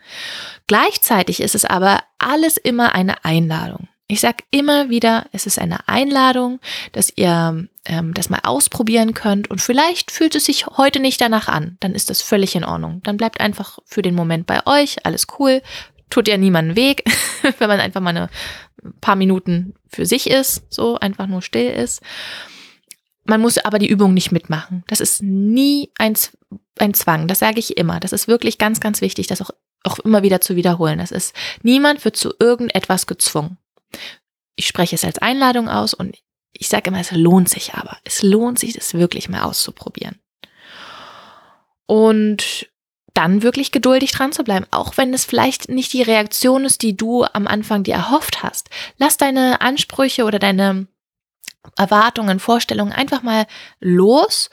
Gleichzeitig 0.65 1.41
ist 1.41 1.55
es 1.55 1.65
aber 1.65 2.01
alles 2.17 2.57
immer 2.57 2.95
eine 2.95 3.23
Einladung. 3.25 3.89
Ich 4.11 4.19
sage 4.19 4.43
immer 4.51 4.89
wieder, 4.89 5.27
es 5.31 5.45
ist 5.45 5.57
eine 5.57 5.87
Einladung, 5.87 6.59
dass 6.91 7.13
ihr 7.15 7.65
ähm, 7.85 8.13
das 8.13 8.29
mal 8.29 8.41
ausprobieren 8.43 9.13
könnt 9.13 9.49
und 9.49 9.61
vielleicht 9.61 10.11
fühlt 10.11 10.35
es 10.35 10.43
sich 10.43 10.67
heute 10.67 10.99
nicht 10.99 11.21
danach 11.21 11.47
an. 11.47 11.77
Dann 11.79 11.95
ist 11.95 12.09
das 12.09 12.21
völlig 12.21 12.53
in 12.57 12.65
Ordnung. 12.65 12.99
Dann 13.03 13.15
bleibt 13.15 13.39
einfach 13.39 13.79
für 13.85 14.01
den 14.01 14.13
Moment 14.13 14.47
bei 14.47 14.67
euch, 14.67 15.05
alles 15.05 15.27
cool. 15.39 15.61
Tut 16.09 16.27
ja 16.27 16.35
niemanden 16.35 16.75
Weg, 16.75 17.05
wenn 17.59 17.69
man 17.69 17.79
einfach 17.79 18.01
mal 18.01 18.09
eine 18.09 18.29
paar 18.99 19.15
Minuten 19.15 19.75
für 19.87 20.05
sich 20.05 20.29
ist, 20.29 20.63
so 20.69 20.97
einfach 20.99 21.27
nur 21.27 21.41
still 21.41 21.71
ist. 21.71 22.01
Man 23.23 23.39
muss 23.39 23.59
aber 23.59 23.79
die 23.79 23.87
Übung 23.87 24.13
nicht 24.13 24.33
mitmachen. 24.33 24.83
Das 24.87 24.99
ist 24.99 25.23
nie 25.23 25.89
ein, 25.97 26.17
ein 26.79 26.93
Zwang. 26.93 27.29
Das 27.29 27.39
sage 27.39 27.59
ich 27.59 27.77
immer. 27.77 28.01
Das 28.01 28.11
ist 28.11 28.27
wirklich 28.27 28.57
ganz, 28.57 28.81
ganz 28.81 28.99
wichtig, 28.99 29.27
das 29.27 29.41
auch, 29.41 29.51
auch 29.85 29.99
immer 29.99 30.21
wieder 30.21 30.41
zu 30.41 30.57
wiederholen. 30.57 30.97
Das 30.97 31.11
ist, 31.11 31.33
niemand 31.63 32.03
wird 32.03 32.17
zu 32.17 32.33
irgendetwas 32.41 33.07
gezwungen. 33.07 33.57
Ich 34.55 34.67
spreche 34.67 34.95
es 34.95 35.05
als 35.05 35.19
Einladung 35.19 35.69
aus 35.69 35.93
und 35.93 36.17
ich 36.53 36.67
sage 36.67 36.89
immer, 36.89 36.99
es 36.99 37.11
lohnt 37.11 37.49
sich 37.49 37.73
aber. 37.73 37.97
Es 38.03 38.23
lohnt 38.23 38.59
sich, 38.59 38.73
das 38.73 38.93
wirklich 38.93 39.29
mal 39.29 39.43
auszuprobieren. 39.43 40.19
Und 41.87 42.69
dann 43.13 43.41
wirklich 43.41 43.71
geduldig 43.71 44.11
dran 44.11 44.31
zu 44.31 44.43
bleiben, 44.43 44.65
auch 44.71 44.97
wenn 44.97 45.13
es 45.13 45.25
vielleicht 45.25 45.69
nicht 45.69 45.91
die 45.93 46.01
Reaktion 46.01 46.65
ist, 46.65 46.81
die 46.81 46.95
du 46.95 47.25
am 47.25 47.47
Anfang 47.47 47.83
dir 47.83 47.95
erhofft 47.95 48.43
hast. 48.43 48.69
Lass 48.97 49.17
deine 49.17 49.61
Ansprüche 49.61 50.23
oder 50.23 50.39
deine 50.39 50.87
Erwartungen, 51.77 52.39
Vorstellungen 52.39 52.93
einfach 52.93 53.21
mal 53.21 53.45
los, 53.79 54.49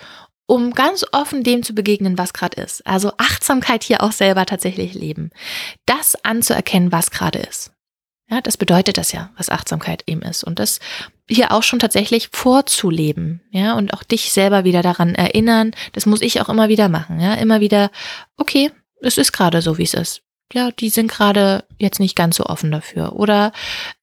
um 0.47 0.73
ganz 0.73 1.05
offen 1.13 1.45
dem 1.45 1.63
zu 1.63 1.75
begegnen, 1.75 2.19
was 2.19 2.33
gerade 2.33 2.61
ist. 2.61 2.87
Also 2.87 3.13
Achtsamkeit 3.19 3.85
hier 3.85 4.03
auch 4.03 4.13
selber 4.13 4.47
tatsächlich 4.47 4.95
leben. 4.95 5.31
Das 5.87 6.17
anzuerkennen, 6.25 6.91
was 6.91 7.11
gerade 7.11 7.39
ist. 7.39 7.73
Ja, 8.31 8.43
das 8.43 8.59
bedeutet 8.59 8.99
das 8.99 9.13
ja, 9.13 9.31
was 9.37 9.49
Achtsamkeit 9.49 10.03
eben 10.07 10.21
ist. 10.23 10.45
Und 10.45 10.59
das 10.59 10.81
hier 11.29 11.51
auch 11.51 11.63
schon 11.63 11.79
tatsächlich 11.79 12.29
vorzuleben, 12.33 13.41
ja, 13.51 13.75
und 13.75 13.95
auch 13.95 14.03
dich 14.03 14.33
selber 14.33 14.65
wieder 14.65 14.83
daran 14.83 15.15
erinnern. 15.15 15.73
Das 15.93 16.05
muss 16.05 16.21
ich 16.21 16.41
auch 16.41 16.49
immer 16.49 16.69
wieder 16.69 16.89
machen, 16.89 17.21
ja, 17.21 17.35
immer 17.35 17.61
wieder, 17.61 17.91
okay, 18.37 18.71
es 19.01 19.17
ist 19.17 19.33
gerade 19.33 19.63
so, 19.63 19.79
wie 19.79 19.85
es 19.85 19.95
ist. 19.95 20.23
Ja, 20.55 20.71
die 20.71 20.89
sind 20.89 21.11
gerade 21.11 21.65
jetzt 21.79 22.01
nicht 22.01 22.17
ganz 22.17 22.37
so 22.37 22.47
offen 22.47 22.71
dafür. 22.71 23.15
Oder 23.17 23.53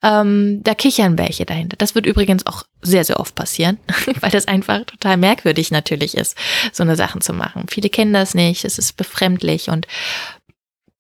ähm, 0.04 0.62
da 0.64 0.76
kichern 0.76 1.18
welche 1.18 1.44
dahinter. 1.44 1.76
Das 1.78 1.96
wird 1.96 2.06
übrigens 2.06 2.46
auch 2.46 2.64
sehr, 2.84 3.04
sehr 3.04 3.20
oft 3.20 3.34
passieren, 3.34 3.80
weil 4.22 4.30
das 4.30 4.48
einfach 4.48 4.84
total 4.86 5.18
merkwürdig 5.18 5.72
natürlich 5.72 6.16
ist, 6.16 6.38
so 6.72 6.84
eine 6.84 6.96
Sachen 6.96 7.22
zu 7.22 7.34
machen. 7.34 7.66
Viele 7.68 7.90
kennen 7.90 8.14
das 8.14 8.36
nicht, 8.36 8.64
es 8.64 8.78
ist 8.78 8.96
befremdlich 8.96 9.70
und 9.70 9.88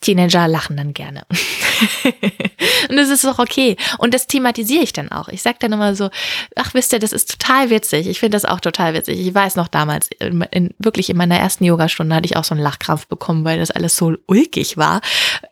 Teenager 0.01 0.47
lachen 0.47 0.77
dann 0.77 0.93
gerne. 0.93 1.25
und 2.89 2.95
das 2.95 3.09
ist 3.09 3.25
auch 3.25 3.39
okay. 3.39 3.75
Und 3.97 4.13
das 4.13 4.27
thematisiere 4.27 4.83
ich 4.83 4.93
dann 4.93 5.09
auch. 5.11 5.29
Ich 5.29 5.41
sage 5.41 5.57
dann 5.59 5.73
immer 5.73 5.95
so, 5.95 6.09
ach 6.55 6.73
wisst 6.73 6.93
ihr, 6.93 6.99
das 6.99 7.13
ist 7.13 7.31
total 7.31 7.69
witzig. 7.69 8.07
Ich 8.07 8.19
finde 8.19 8.35
das 8.35 8.45
auch 8.45 8.59
total 8.59 8.93
witzig. 8.93 9.19
Ich 9.19 9.33
weiß 9.33 9.55
noch 9.55 9.67
damals, 9.67 10.09
in, 10.19 10.41
in, 10.51 10.73
wirklich 10.77 11.09
in 11.09 11.17
meiner 11.17 11.37
ersten 11.37 11.65
Yogastunde 11.65 12.15
hatte 12.15 12.25
ich 12.25 12.37
auch 12.37 12.43
so 12.43 12.53
einen 12.53 12.63
Lachkrampf 12.63 13.07
bekommen, 13.07 13.45
weil 13.45 13.59
das 13.59 13.71
alles 13.71 13.95
so 13.95 14.13
ulkig 14.27 14.77
war. 14.77 15.01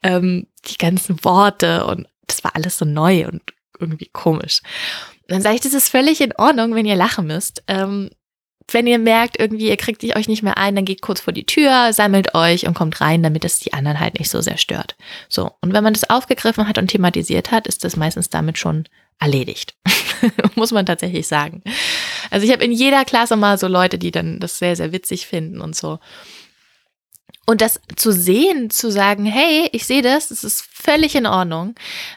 Ähm, 0.04 0.48
die 0.66 0.78
ganzen 0.78 1.24
Worte 1.24 1.86
und 1.86 2.08
das 2.28 2.44
war 2.44 2.56
alles 2.56 2.78
so 2.78 2.86
neu 2.86 3.28
und 3.28 3.42
irgendwie 3.80 4.10
komisch. 4.12 4.62
Und 5.24 5.32
dann 5.32 5.42
sage 5.42 5.56
ich, 5.56 5.62
das 5.62 5.74
ist 5.74 5.90
völlig 5.90 6.22
in 6.22 6.34
Ordnung, 6.38 6.76
wenn 6.76 6.86
ihr 6.86 6.96
lachen 6.96 7.28
müsst. 7.28 7.64
Ähm, 7.68 8.10
wenn 8.70 8.88
ihr 8.88 9.00
merkt, 9.00 9.40
irgendwie, 9.40 9.70
ihr 9.70 9.78
kriegt 9.78 10.04
euch 10.04 10.28
nicht 10.28 10.44
mehr 10.44 10.58
ein, 10.58 10.76
dann 10.76 10.86
geht 10.86 11.02
kurz 11.02 11.22
vor 11.22 11.34
die 11.34 11.46
Tür, 11.46 11.94
sammelt 11.94 12.36
euch 12.36 12.68
und 12.68 12.74
kommt 12.74 13.02
rein, 13.02 13.24
damit 13.24 13.46
es 13.46 13.60
die 13.60 13.74
anderen 13.74 14.00
halt 14.00 14.20
nicht 14.20 14.30
so 14.30 14.42
sehr 14.42 14.58
stört. 14.58 14.96
So. 15.30 15.52
Und 15.62 15.74
wenn 15.74 15.84
man 15.84 15.94
das 15.94 16.10
aufgegriffen 16.10 16.68
hat 16.68 16.78
und 16.78 16.88
thematisiert 16.88 17.52
hat, 17.52 17.68
ist 17.68 17.84
das 17.84 17.96
meistens 17.96 18.30
damit 18.30 18.58
schon 18.58 18.86
erledigt. 19.20 19.76
Muss 20.56 20.72
man 20.72 20.86
tatsächlich 20.86 21.28
sagen. 21.28 21.64
Also 22.30 22.46
ich 22.46 22.52
habe 22.52 22.64
in 22.64 22.72
jeder 22.72 23.06
Klasse 23.06 23.36
mal 23.36 23.58
so 23.58 23.68
Leute, 23.68 23.98
die 23.98 24.12
dann 24.12 24.40
das 24.40 24.60
sehr, 24.60 24.76
sehr 24.76 24.92
witzig 24.92 25.28
finden 25.28 25.62
und 25.62 25.76
so. 25.76 26.00
Und 27.46 27.60
das 27.60 27.82
zu 27.98 28.14
sehen, 28.14 28.70
zu 28.70 28.90
sagen, 28.90 29.26
hey, 29.26 29.68
ich 29.74 29.86
sehe 29.86 30.02
das, 30.02 30.30
das 30.30 30.46
ist 30.46 30.66
völlig 30.72 31.14
in 31.16 31.26
Ordnung. 31.26 31.76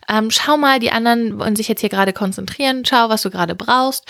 Ähm, 0.09 0.31
schau 0.31 0.57
mal, 0.57 0.79
die 0.79 0.93
anderen 0.93 1.41
wollen 1.41 1.57
sich 1.57 1.67
jetzt 1.67 1.81
hier 1.81 1.91
gerade 1.91 2.13
konzentrieren, 2.13 2.85
schau, 2.85 3.09
was 3.09 3.23
du 3.23 3.31
gerade 3.31 3.57
brauchst 3.57 4.05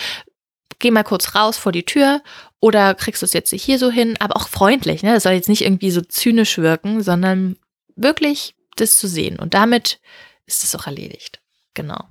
geh 0.79 0.91
mal 0.91 1.03
kurz 1.03 1.35
raus 1.35 1.57
vor 1.57 1.71
die 1.71 1.85
Tür 1.85 2.21
oder 2.59 2.95
kriegst 2.95 3.21
du 3.21 3.25
es 3.25 3.33
jetzt 3.33 3.51
hier 3.51 3.79
so 3.79 3.89
hin, 3.89 4.15
aber 4.19 4.35
auch 4.35 4.47
freundlich, 4.47 5.03
ne? 5.03 5.13
Das 5.13 5.23
soll 5.23 5.33
jetzt 5.33 5.49
nicht 5.49 5.63
irgendwie 5.63 5.91
so 5.91 6.01
zynisch 6.01 6.57
wirken, 6.57 7.01
sondern 7.01 7.57
wirklich 7.95 8.55
das 8.75 8.97
zu 8.97 9.07
sehen. 9.07 9.37
Und 9.39 9.53
damit 9.53 9.99
ist 10.45 10.63
es 10.63 10.75
auch 10.75 10.87
erledigt. 10.87 11.39
Genau. 11.73 12.05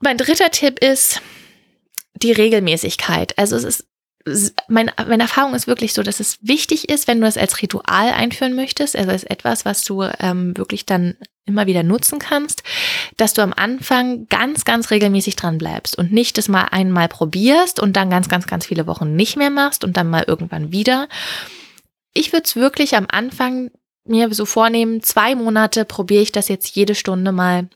Mein 0.00 0.18
dritter 0.18 0.50
Tipp 0.50 0.78
ist 0.80 1.20
die 2.14 2.32
Regelmäßigkeit. 2.32 3.38
Also 3.38 3.56
es 3.56 3.64
ist 3.64 4.54
mein, 4.68 4.90
meine 4.96 5.24
Erfahrung 5.24 5.54
ist 5.54 5.66
wirklich 5.66 5.92
so, 5.92 6.02
dass 6.02 6.20
es 6.20 6.38
wichtig 6.42 6.88
ist, 6.88 7.08
wenn 7.08 7.20
du 7.20 7.26
es 7.26 7.36
als 7.36 7.60
Ritual 7.60 8.12
einführen 8.12 8.54
möchtest, 8.54 8.96
also 8.96 9.10
als 9.10 9.24
etwas, 9.24 9.64
was 9.64 9.84
du 9.84 10.02
ähm, 10.20 10.56
wirklich 10.56 10.86
dann 10.86 11.16
immer 11.44 11.66
wieder 11.66 11.82
nutzen 11.82 12.18
kannst, 12.18 12.62
dass 13.16 13.34
du 13.34 13.42
am 13.42 13.52
Anfang 13.52 14.26
ganz, 14.28 14.64
ganz 14.64 14.90
regelmäßig 14.90 15.36
dran 15.36 15.58
bleibst 15.58 15.98
und 15.98 16.12
nicht 16.12 16.38
das 16.38 16.48
mal 16.48 16.64
einmal 16.70 17.08
probierst 17.08 17.80
und 17.80 17.96
dann 17.96 18.10
ganz, 18.10 18.28
ganz, 18.28 18.46
ganz 18.46 18.66
viele 18.66 18.86
Wochen 18.86 19.16
nicht 19.16 19.36
mehr 19.36 19.50
machst 19.50 19.84
und 19.84 19.96
dann 19.96 20.08
mal 20.08 20.24
irgendwann 20.26 20.72
wieder. 20.72 21.08
Ich 22.14 22.32
würde 22.32 22.44
es 22.44 22.56
wirklich 22.56 22.96
am 22.96 23.06
Anfang 23.10 23.70
mir 24.04 24.32
so 24.34 24.46
vornehmen, 24.46 25.02
zwei 25.02 25.34
Monate 25.34 25.84
probiere 25.84 26.22
ich 26.22 26.32
das 26.32 26.48
jetzt 26.48 26.74
jede 26.74 26.94
Stunde 26.94 27.32
mal 27.32 27.68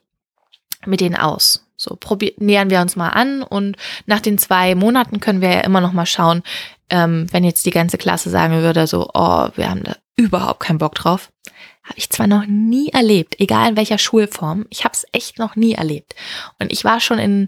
mit 0.85 1.00
denen 1.00 1.16
aus. 1.16 1.64
So 1.76 1.96
probier, 1.98 2.33
nähern 2.38 2.70
wir 2.70 2.81
uns 2.81 2.96
mal 2.96 3.11
an 3.11 3.42
und 3.42 3.76
nach 4.07 4.20
den 4.20 4.38
zwei 4.38 4.74
Monaten 4.74 5.20
können 5.20 5.40
wir 5.40 5.50
ja 5.50 5.61
immer 5.61 5.81
noch 5.81 5.92
mal 5.92 6.07
schauen, 6.07 6.42
ähm, 6.88 7.26
wenn 7.33 7.44
jetzt 7.44 7.66
die 7.66 7.70
ganze 7.70 7.98
Klasse 7.98 8.31
sagen 8.31 8.62
würde, 8.62 8.87
so, 8.87 9.11
oh, 9.12 9.48
wir 9.55 9.68
haben 9.68 9.83
da 9.83 9.96
überhaupt 10.16 10.61
keinen 10.61 10.79
Bock 10.79 10.94
drauf. 10.94 11.31
Habe 11.87 11.99
ich 11.99 12.11
zwar 12.11 12.27
noch 12.27 12.46
nie 12.46 12.88
erlebt, 12.88 13.38
egal 13.38 13.70
in 13.70 13.77
welcher 13.77 13.99
Schulform, 13.99 14.66
ich 14.70 14.85
habe 14.85 14.94
es 14.94 15.07
echt 15.12 15.38
noch 15.38 15.55
nie 15.55 15.75
erlebt. 15.75 16.16
Und 16.59 16.72
ich 16.72 16.85
war 16.85 17.01
schon 17.01 17.18
in, 17.18 17.46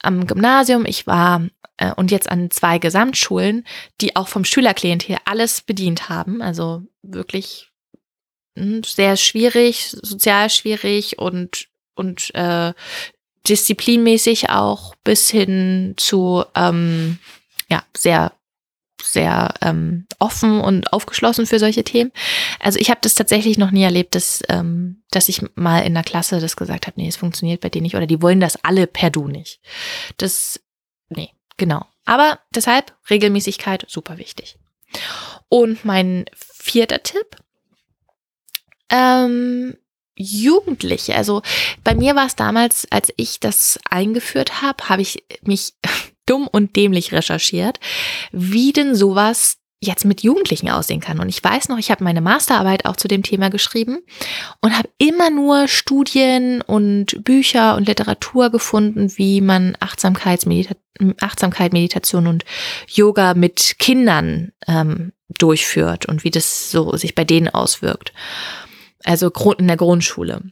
am 0.00 0.26
Gymnasium, 0.26 0.86
ich 0.86 1.06
war 1.06 1.42
äh, 1.76 1.92
und 1.92 2.10
jetzt 2.10 2.30
an 2.30 2.50
zwei 2.50 2.78
Gesamtschulen, 2.78 3.66
die 4.00 4.16
auch 4.16 4.28
vom 4.28 4.44
Schülerklientel 4.44 5.18
alles 5.24 5.60
bedient 5.60 6.08
haben. 6.08 6.40
Also 6.40 6.82
wirklich 7.02 7.70
hm, 8.56 8.82
sehr 8.84 9.16
schwierig, 9.16 9.90
sozial 9.90 10.50
schwierig 10.50 11.18
und 11.18 11.68
und 11.94 12.34
äh, 12.34 12.72
disziplinmäßig 13.46 14.50
auch 14.50 14.94
bis 15.04 15.30
hin 15.30 15.94
zu 15.96 16.44
ähm, 16.54 17.18
ja 17.68 17.84
sehr 17.96 18.32
sehr 19.14 19.54
ähm, 19.62 20.06
offen 20.18 20.60
und 20.60 20.92
aufgeschlossen 20.92 21.46
für 21.46 21.58
solche 21.58 21.84
Themen. 21.84 22.12
Also 22.60 22.78
ich 22.78 22.90
habe 22.90 23.00
das 23.00 23.14
tatsächlich 23.14 23.56
noch 23.56 23.70
nie 23.70 23.82
erlebt, 23.82 24.14
dass, 24.14 24.42
ähm, 24.50 25.02
dass 25.10 25.30
ich 25.30 25.40
mal 25.54 25.80
in 25.80 25.94
der 25.94 26.02
Klasse 26.02 26.40
das 26.40 26.56
gesagt 26.56 26.86
habe, 26.86 27.00
nee, 27.00 27.08
es 27.08 27.16
funktioniert 27.16 27.62
bei 27.62 27.70
denen 27.70 27.84
nicht 27.84 27.96
oder 27.96 28.06
die 28.06 28.20
wollen 28.20 28.40
das 28.40 28.62
alle 28.62 28.86
per 28.86 29.08
Du 29.08 29.28
nicht. 29.28 29.60
Das, 30.18 30.60
nee, 31.08 31.30
genau. 31.56 31.86
Aber 32.04 32.40
deshalb 32.54 32.94
Regelmäßigkeit 33.08 33.86
super 33.88 34.18
wichtig. 34.18 34.58
Und 35.48 35.84
mein 35.84 36.26
vierter 36.34 37.02
Tipp, 37.02 37.36
ähm, 38.90 39.76
Jugendliche. 40.16 41.16
Also 41.16 41.42
bei 41.82 41.94
mir 41.94 42.14
war 42.14 42.26
es 42.26 42.36
damals, 42.36 42.86
als 42.90 43.12
ich 43.16 43.40
das 43.40 43.80
eingeführt 43.88 44.62
habe, 44.62 44.88
habe 44.88 45.02
ich 45.02 45.24
mich 45.42 45.74
dumm 46.26 46.48
und 46.50 46.76
dämlich 46.76 47.12
recherchiert, 47.12 47.80
wie 48.32 48.72
denn 48.72 48.94
sowas 48.94 49.58
jetzt 49.80 50.04
mit 50.06 50.22
Jugendlichen 50.22 50.70
aussehen 50.70 51.00
kann. 51.00 51.20
Und 51.20 51.28
ich 51.28 51.44
weiß 51.44 51.68
noch, 51.68 51.78
ich 51.78 51.90
habe 51.90 52.04
meine 52.04 52.22
Masterarbeit 52.22 52.86
auch 52.86 52.96
zu 52.96 53.06
dem 53.06 53.22
Thema 53.22 53.50
geschrieben 53.50 53.98
und 54.62 54.76
habe 54.76 54.88
immer 54.96 55.28
nur 55.28 55.68
Studien 55.68 56.62
und 56.62 57.22
Bücher 57.22 57.76
und 57.76 57.86
Literatur 57.86 58.48
gefunden, 58.50 59.12
wie 59.16 59.42
man 59.42 59.76
Achtsamkeit, 59.80 60.46
Meditation 60.46 62.26
und 62.26 62.44
Yoga 62.88 63.34
mit 63.34 63.76
Kindern 63.78 64.52
ähm, 64.66 65.12
durchführt 65.28 66.06
und 66.06 66.24
wie 66.24 66.30
das 66.30 66.70
so 66.70 66.96
sich 66.96 67.14
bei 67.14 67.24
denen 67.24 67.48
auswirkt 67.48 68.12
also 69.04 69.30
in 69.58 69.68
der 69.68 69.76
Grundschule. 69.76 70.42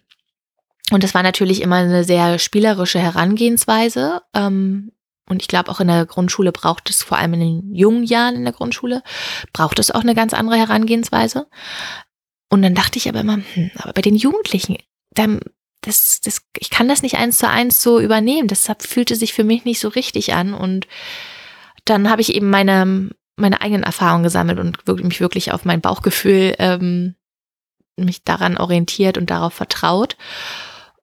Und 0.90 1.02
das 1.02 1.14
war 1.14 1.22
natürlich 1.22 1.62
immer 1.62 1.76
eine 1.76 2.04
sehr 2.04 2.38
spielerische 2.38 2.98
Herangehensweise. 2.98 4.20
Ähm, 4.34 4.92
und 5.28 5.40
ich 5.40 5.48
glaube, 5.48 5.70
auch 5.70 5.80
in 5.80 5.88
der 5.88 6.04
Grundschule 6.06 6.52
braucht 6.52 6.90
es, 6.90 7.02
vor 7.02 7.18
allem 7.18 7.34
in 7.34 7.40
den 7.40 7.74
jungen 7.74 8.04
Jahren 8.04 8.34
in 8.34 8.44
der 8.44 8.52
Grundschule, 8.52 9.02
braucht 9.52 9.78
es 9.78 9.90
auch 9.90 10.00
eine 10.00 10.14
ganz 10.14 10.34
andere 10.34 10.56
Herangehensweise. 10.56 11.46
Und 12.48 12.62
dann 12.62 12.74
dachte 12.74 12.98
ich 12.98 13.08
aber 13.08 13.20
immer, 13.20 13.38
hm, 13.54 13.70
aber 13.76 13.92
bei 13.92 14.02
den 14.02 14.16
Jugendlichen, 14.16 14.76
dann, 15.14 15.40
das, 15.80 16.20
das, 16.20 16.42
ich 16.58 16.70
kann 16.70 16.88
das 16.88 17.02
nicht 17.02 17.16
eins 17.16 17.38
zu 17.38 17.48
eins 17.48 17.82
so 17.82 18.00
übernehmen. 18.00 18.48
Deshalb 18.48 18.82
fühlte 18.82 19.16
sich 19.16 19.32
für 19.32 19.44
mich 19.44 19.64
nicht 19.64 19.80
so 19.80 19.88
richtig 19.88 20.34
an. 20.34 20.54
Und 20.54 20.86
dann 21.84 22.10
habe 22.10 22.20
ich 22.20 22.34
eben 22.34 22.50
meine, 22.50 23.10
meine 23.36 23.60
eigenen 23.60 23.84
Erfahrungen 23.84 24.24
gesammelt 24.24 24.58
und 24.58 24.86
mich 25.04 25.20
wirklich 25.20 25.52
auf 25.52 25.64
mein 25.64 25.80
Bauchgefühl 25.80 26.54
ähm, 26.58 27.14
mich 27.96 28.24
daran 28.24 28.58
orientiert 28.58 29.18
und 29.18 29.30
darauf 29.30 29.54
vertraut. 29.54 30.16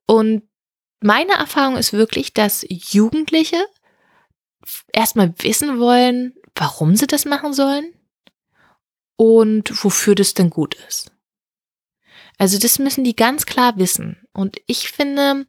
Und 0.06 0.44
meine 1.02 1.34
Erfahrung 1.34 1.78
ist 1.78 1.94
wirklich, 1.94 2.34
dass 2.34 2.66
Jugendliche 2.70 3.58
erstmal 4.94 5.34
wissen 5.40 5.80
wollen, 5.80 6.34
warum 6.56 6.96
sie 6.96 7.08
das 7.08 7.26
machen 7.26 7.54
sollen 7.54 7.94
und 9.16 9.84
wofür 9.84 10.16
das 10.16 10.34
denn 10.34 10.50
gut 10.50 10.76
ist. 10.88 11.12
Also 12.38 12.58
das 12.58 12.80
müssen 12.80 13.04
die 13.04 13.16
ganz 13.16 13.46
klar 13.46 13.78
wissen. 13.78 14.18
Und 14.34 14.58
ich 14.66 14.90
finde, 14.90 15.46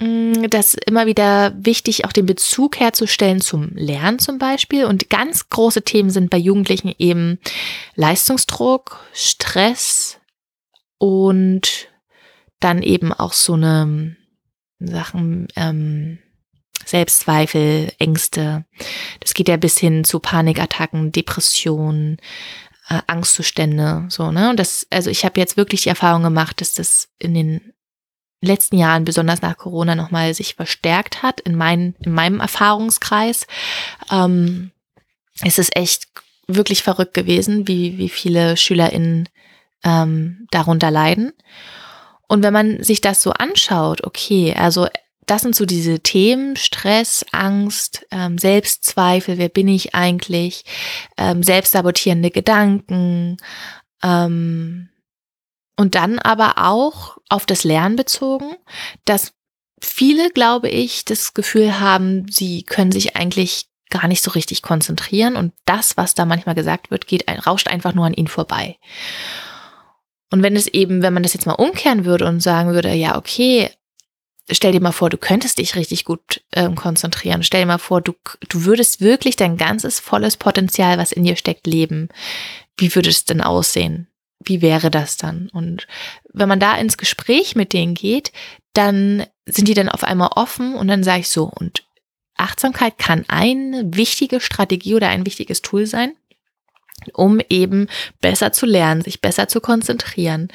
mm, 0.00 0.48
das 0.50 0.74
immer 0.74 1.06
wieder 1.06 1.54
wichtig, 1.56 2.04
auch 2.04 2.12
den 2.12 2.26
Bezug 2.26 2.80
herzustellen 2.80 3.40
zum 3.40 3.70
Lernen 3.74 4.18
zum 4.18 4.38
Beispiel. 4.38 4.84
Und 4.86 5.08
ganz 5.08 5.48
große 5.48 5.82
Themen 5.82 6.10
sind 6.10 6.30
bei 6.30 6.36
Jugendlichen 6.36 6.92
eben 6.98 7.38
Leistungsdruck, 7.94 9.00
Stress 9.12 10.18
und 10.98 11.88
dann 12.58 12.82
eben 12.82 13.12
auch 13.12 13.32
so 13.32 13.54
eine 13.54 14.16
Sachen, 14.80 15.46
ähm, 15.54 16.18
Selbstzweifel, 16.84 17.92
Ängste. 17.98 18.64
Das 19.20 19.34
geht 19.34 19.48
ja 19.48 19.56
bis 19.56 19.78
hin 19.78 20.04
zu 20.04 20.20
Panikattacken, 20.20 21.12
Depressionen, 21.12 22.18
äh, 22.88 23.00
Angstzustände, 23.06 24.06
so, 24.08 24.30
ne? 24.30 24.50
Und 24.50 24.58
das, 24.58 24.86
also 24.90 25.10
ich 25.10 25.24
habe 25.24 25.40
jetzt 25.40 25.56
wirklich 25.56 25.82
die 25.82 25.90
Erfahrung 25.90 26.22
gemacht, 26.22 26.60
dass 26.60 26.74
das 26.74 27.08
in 27.18 27.34
den 27.34 27.72
letzten 28.40 28.78
Jahren, 28.78 29.04
besonders 29.04 29.42
nach 29.42 29.56
Corona, 29.56 29.94
nochmal 29.94 30.32
sich 30.34 30.54
verstärkt 30.54 31.22
hat 31.22 31.40
in, 31.40 31.56
mein, 31.56 31.94
in 32.00 32.12
meinem 32.12 32.40
Erfahrungskreis. 32.40 33.46
Ähm, 34.10 34.70
es 35.42 35.58
ist 35.58 35.76
echt 35.76 36.06
wirklich 36.46 36.82
verrückt 36.82 37.14
gewesen, 37.14 37.68
wie, 37.68 37.98
wie 37.98 38.08
viele 38.08 38.56
SchülerInnen 38.56 39.28
ähm, 39.84 40.46
darunter 40.50 40.90
leiden. 40.90 41.32
Und 42.28 42.42
wenn 42.42 42.52
man 42.52 42.82
sich 42.82 43.00
das 43.00 43.22
so 43.22 43.32
anschaut, 43.32 44.04
okay, 44.04 44.54
also 44.54 44.86
das 45.30 45.42
sind 45.42 45.54
so 45.54 45.66
diese 45.66 46.00
Themen, 46.00 46.56
Stress, 46.56 47.24
Angst, 47.32 48.06
ähm, 48.10 48.38
Selbstzweifel, 48.38 49.38
wer 49.38 49.48
bin 49.48 49.68
ich 49.68 49.94
eigentlich, 49.94 50.64
ähm, 51.16 51.42
selbstsabotierende 51.42 52.30
Gedanken, 52.30 53.36
ähm, 54.02 54.88
und 55.76 55.94
dann 55.94 56.18
aber 56.18 56.54
auch 56.58 57.18
auf 57.28 57.46
das 57.46 57.62
Lernen 57.62 57.94
bezogen, 57.94 58.56
dass 59.04 59.32
viele, 59.80 60.30
glaube 60.30 60.68
ich, 60.68 61.04
das 61.04 61.34
Gefühl 61.34 61.78
haben, 61.78 62.26
sie 62.30 62.64
können 62.64 62.90
sich 62.90 63.16
eigentlich 63.16 63.66
gar 63.88 64.08
nicht 64.08 64.22
so 64.22 64.32
richtig 64.32 64.62
konzentrieren 64.62 65.36
und 65.36 65.52
das, 65.64 65.96
was 65.96 66.14
da 66.14 66.24
manchmal 66.24 66.56
gesagt 66.56 66.90
wird, 66.90 67.06
geht, 67.06 67.24
rauscht 67.46 67.68
einfach 67.68 67.94
nur 67.94 68.06
an 68.06 68.12
ihnen 68.12 68.26
vorbei. 68.26 68.76
Und 70.30 70.42
wenn 70.42 70.56
es 70.56 70.66
eben, 70.66 71.00
wenn 71.00 71.14
man 71.14 71.22
das 71.22 71.32
jetzt 71.32 71.46
mal 71.46 71.52
umkehren 71.52 72.04
würde 72.04 72.26
und 72.26 72.40
sagen 72.40 72.72
würde, 72.72 72.92
ja, 72.92 73.16
okay, 73.16 73.70
stell 74.50 74.72
dir 74.72 74.80
mal 74.80 74.92
vor, 74.92 75.10
du 75.10 75.18
könntest 75.18 75.58
dich 75.58 75.76
richtig 75.76 76.04
gut 76.04 76.42
ähm, 76.52 76.74
konzentrieren. 76.74 77.42
Stell 77.42 77.62
dir 77.62 77.66
mal 77.66 77.78
vor, 77.78 78.00
du, 78.00 78.14
du 78.48 78.64
würdest 78.64 79.00
wirklich 79.00 79.36
dein 79.36 79.56
ganzes 79.56 80.00
volles 80.00 80.36
Potenzial, 80.36 80.98
was 80.98 81.12
in 81.12 81.24
dir 81.24 81.36
steckt, 81.36 81.66
leben. 81.66 82.08
Wie 82.76 82.94
würde 82.94 83.10
es 83.10 83.24
denn 83.24 83.40
aussehen? 83.40 84.08
Wie 84.44 84.62
wäre 84.62 84.90
das 84.90 85.16
dann? 85.16 85.50
Und 85.52 85.86
wenn 86.32 86.48
man 86.48 86.60
da 86.60 86.76
ins 86.76 86.96
Gespräch 86.96 87.56
mit 87.56 87.72
denen 87.72 87.94
geht, 87.94 88.32
dann 88.72 89.26
sind 89.46 89.68
die 89.68 89.74
dann 89.74 89.88
auf 89.88 90.04
einmal 90.04 90.30
offen 90.36 90.74
und 90.74 90.88
dann 90.88 91.02
sage 91.02 91.20
ich 91.20 91.28
so, 91.28 91.44
und 91.44 91.84
Achtsamkeit 92.36 92.98
kann 92.98 93.24
eine 93.28 93.82
wichtige 93.86 94.40
Strategie 94.40 94.94
oder 94.94 95.08
ein 95.08 95.26
wichtiges 95.26 95.60
Tool 95.60 95.86
sein, 95.86 96.12
um 97.14 97.40
eben 97.48 97.88
besser 98.20 98.52
zu 98.52 98.66
lernen, 98.66 99.02
sich 99.02 99.20
besser 99.20 99.48
zu 99.48 99.60
konzentrieren, 99.60 100.48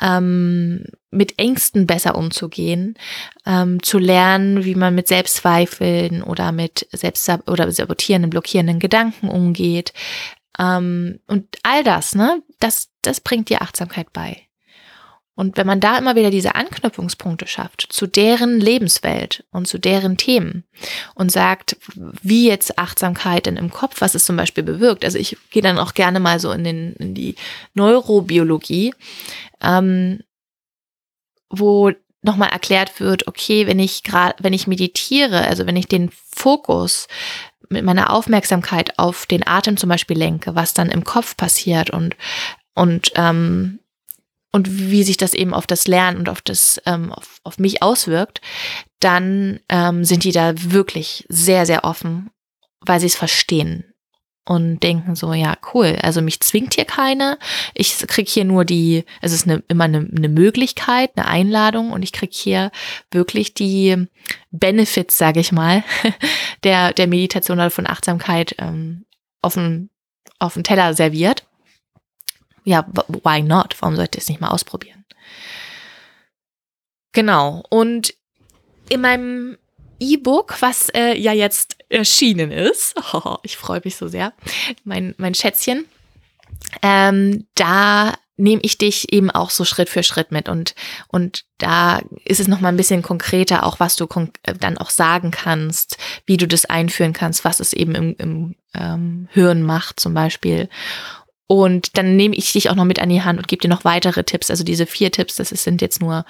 ähm, 0.00 0.84
mit 1.10 1.38
Ängsten 1.38 1.86
besser 1.86 2.16
umzugehen, 2.16 2.94
ähm, 3.46 3.82
zu 3.82 3.98
lernen, 3.98 4.64
wie 4.64 4.74
man 4.74 4.94
mit 4.94 5.08
Selbstzweifeln 5.08 6.22
oder 6.22 6.52
mit 6.52 6.86
selbst 6.92 7.28
oder 7.46 7.70
sabotierenden, 7.70 8.30
blockierenden 8.30 8.78
Gedanken 8.78 9.28
umgeht. 9.28 9.92
Ähm, 10.58 11.20
und 11.26 11.58
all 11.62 11.82
das, 11.82 12.14
ne, 12.14 12.42
das, 12.60 12.90
das 13.02 13.20
bringt 13.20 13.48
dir 13.48 13.62
Achtsamkeit 13.62 14.12
bei. 14.12 14.49
Und 15.40 15.56
wenn 15.56 15.66
man 15.66 15.80
da 15.80 15.96
immer 15.96 16.16
wieder 16.16 16.30
diese 16.30 16.54
Anknüpfungspunkte 16.54 17.46
schafft 17.46 17.86
zu 17.88 18.06
deren 18.06 18.60
Lebenswelt 18.60 19.42
und 19.50 19.66
zu 19.66 19.78
deren 19.78 20.18
Themen 20.18 20.64
und 21.14 21.32
sagt, 21.32 21.78
wie 21.94 22.46
jetzt 22.46 22.78
Achtsamkeit 22.78 23.46
denn 23.46 23.56
im 23.56 23.70
Kopf, 23.70 24.02
was 24.02 24.14
es 24.14 24.26
zum 24.26 24.36
Beispiel 24.36 24.64
bewirkt. 24.64 25.02
Also 25.02 25.16
ich 25.16 25.38
gehe 25.50 25.62
dann 25.62 25.78
auch 25.78 25.94
gerne 25.94 26.20
mal 26.20 26.40
so 26.40 26.52
in, 26.52 26.62
den, 26.62 26.92
in 26.96 27.14
die 27.14 27.36
Neurobiologie, 27.72 28.92
ähm, 29.62 30.20
wo 31.48 31.90
nochmal 32.20 32.50
erklärt 32.50 33.00
wird, 33.00 33.26
okay, 33.26 33.66
wenn 33.66 33.78
ich 33.78 34.02
gerade, 34.02 34.34
wenn 34.40 34.52
ich 34.52 34.66
meditiere, 34.66 35.46
also 35.46 35.66
wenn 35.66 35.76
ich 35.76 35.86
den 35.86 36.10
Fokus 36.12 37.08
mit 37.70 37.82
meiner 37.82 38.12
Aufmerksamkeit 38.12 38.98
auf 38.98 39.24
den 39.24 39.46
Atem 39.46 39.78
zum 39.78 39.88
Beispiel 39.88 40.18
lenke, 40.18 40.54
was 40.54 40.74
dann 40.74 40.90
im 40.90 41.04
Kopf 41.04 41.34
passiert 41.38 41.88
und 41.88 42.14
und 42.74 43.12
ähm, 43.16 43.79
und 44.52 44.90
wie 44.90 45.02
sich 45.02 45.16
das 45.16 45.34
eben 45.34 45.54
auf 45.54 45.66
das 45.66 45.86
Lernen 45.86 46.18
und 46.18 46.28
auf 46.28 46.42
das 46.42 46.80
ähm, 46.86 47.12
auf, 47.12 47.40
auf 47.44 47.58
mich 47.58 47.82
auswirkt, 47.82 48.40
dann 48.98 49.60
ähm, 49.68 50.04
sind 50.04 50.24
die 50.24 50.32
da 50.32 50.52
wirklich 50.56 51.24
sehr 51.28 51.66
sehr 51.66 51.84
offen, 51.84 52.30
weil 52.80 53.00
sie 53.00 53.06
es 53.06 53.16
verstehen 53.16 53.90
und 54.50 54.82
denken 54.82 55.14
so, 55.14 55.32
ja, 55.32 55.56
cool, 55.74 55.96
also 56.02 56.20
mich 56.22 56.40
zwingt 56.40 56.74
hier 56.74 56.84
keiner, 56.84 57.38
ich 57.74 57.98
krieg 58.08 58.28
hier 58.28 58.44
nur 58.44 58.64
die, 58.64 59.04
es 59.20 59.32
ist 59.32 59.46
eine, 59.46 59.62
immer 59.68 59.84
eine, 59.84 59.98
eine 59.98 60.28
Möglichkeit, 60.28 61.12
eine 61.14 61.28
Einladung 61.28 61.92
und 61.92 62.02
ich 62.02 62.12
krieg 62.12 62.32
hier 62.32 62.72
wirklich 63.12 63.54
die 63.54 64.08
Benefits, 64.50 65.18
sage 65.18 65.38
ich 65.40 65.52
mal, 65.52 65.84
der, 66.64 66.92
der 66.92 67.06
Meditation 67.06 67.58
oder 67.58 67.70
von 67.70 67.86
Achtsamkeit 67.86 68.56
ähm, 68.58 69.04
auf 69.40 69.54
den, 69.54 69.90
auf 70.38 70.54
den 70.54 70.64
Teller 70.64 70.94
serviert 70.94 71.46
ja, 72.64 72.86
why 73.24 73.42
not? 73.42 73.76
Warum 73.80 73.96
sollte 73.96 74.18
ich 74.18 74.24
es 74.24 74.28
nicht 74.28 74.40
mal 74.40 74.48
ausprobieren? 74.48 75.04
Genau. 77.12 77.64
Und 77.70 78.14
in 78.88 79.00
meinem 79.00 79.58
E-Book, 80.00 80.56
was 80.60 80.88
äh, 80.90 81.16
ja 81.18 81.32
jetzt 81.32 81.76
erschienen 81.88 82.50
ist, 82.50 82.94
oh, 83.12 83.36
ich 83.42 83.56
freue 83.56 83.80
mich 83.84 83.96
so 83.96 84.08
sehr, 84.08 84.32
mein, 84.84 85.14
mein 85.18 85.34
Schätzchen, 85.34 85.86
ähm, 86.82 87.46
da 87.54 88.14
nehme 88.40 88.62
ich 88.62 88.78
dich 88.78 89.12
eben 89.12 89.30
auch 89.30 89.50
so 89.50 89.64
Schritt 89.64 89.90
für 89.90 90.02
Schritt 90.02 90.32
mit 90.32 90.48
und 90.48 90.74
und 91.08 91.44
da 91.58 92.00
ist 92.24 92.40
es 92.40 92.48
noch 92.48 92.60
mal 92.60 92.70
ein 92.70 92.76
bisschen 92.76 93.02
konkreter 93.02 93.64
auch 93.64 93.80
was 93.80 93.96
du 93.96 94.06
äh, 94.44 94.54
dann 94.58 94.78
auch 94.78 94.88
sagen 94.88 95.30
kannst 95.30 95.98
wie 96.24 96.38
du 96.38 96.48
das 96.48 96.64
einführen 96.64 97.12
kannst 97.12 97.44
was 97.44 97.60
es 97.60 97.74
eben 97.74 97.94
im, 97.94 98.16
im 98.18 98.56
ähm, 98.74 99.28
Hören 99.32 99.62
macht 99.62 100.00
zum 100.00 100.14
Beispiel 100.14 100.70
und 101.50 101.98
dann 101.98 102.14
nehme 102.14 102.36
ich 102.36 102.52
dich 102.52 102.70
auch 102.70 102.76
noch 102.76 102.84
mit 102.84 103.00
an 103.00 103.08
die 103.08 103.22
Hand 103.22 103.40
und 103.40 103.48
gebe 103.48 103.60
dir 103.60 103.66
noch 103.66 103.82
weitere 103.84 104.22
Tipps. 104.22 104.52
Also 104.52 104.62
diese 104.62 104.86
vier 104.86 105.10
Tipps, 105.10 105.34
das 105.34 105.48
sind 105.48 105.82
jetzt 105.82 106.00
nur, 106.00 106.24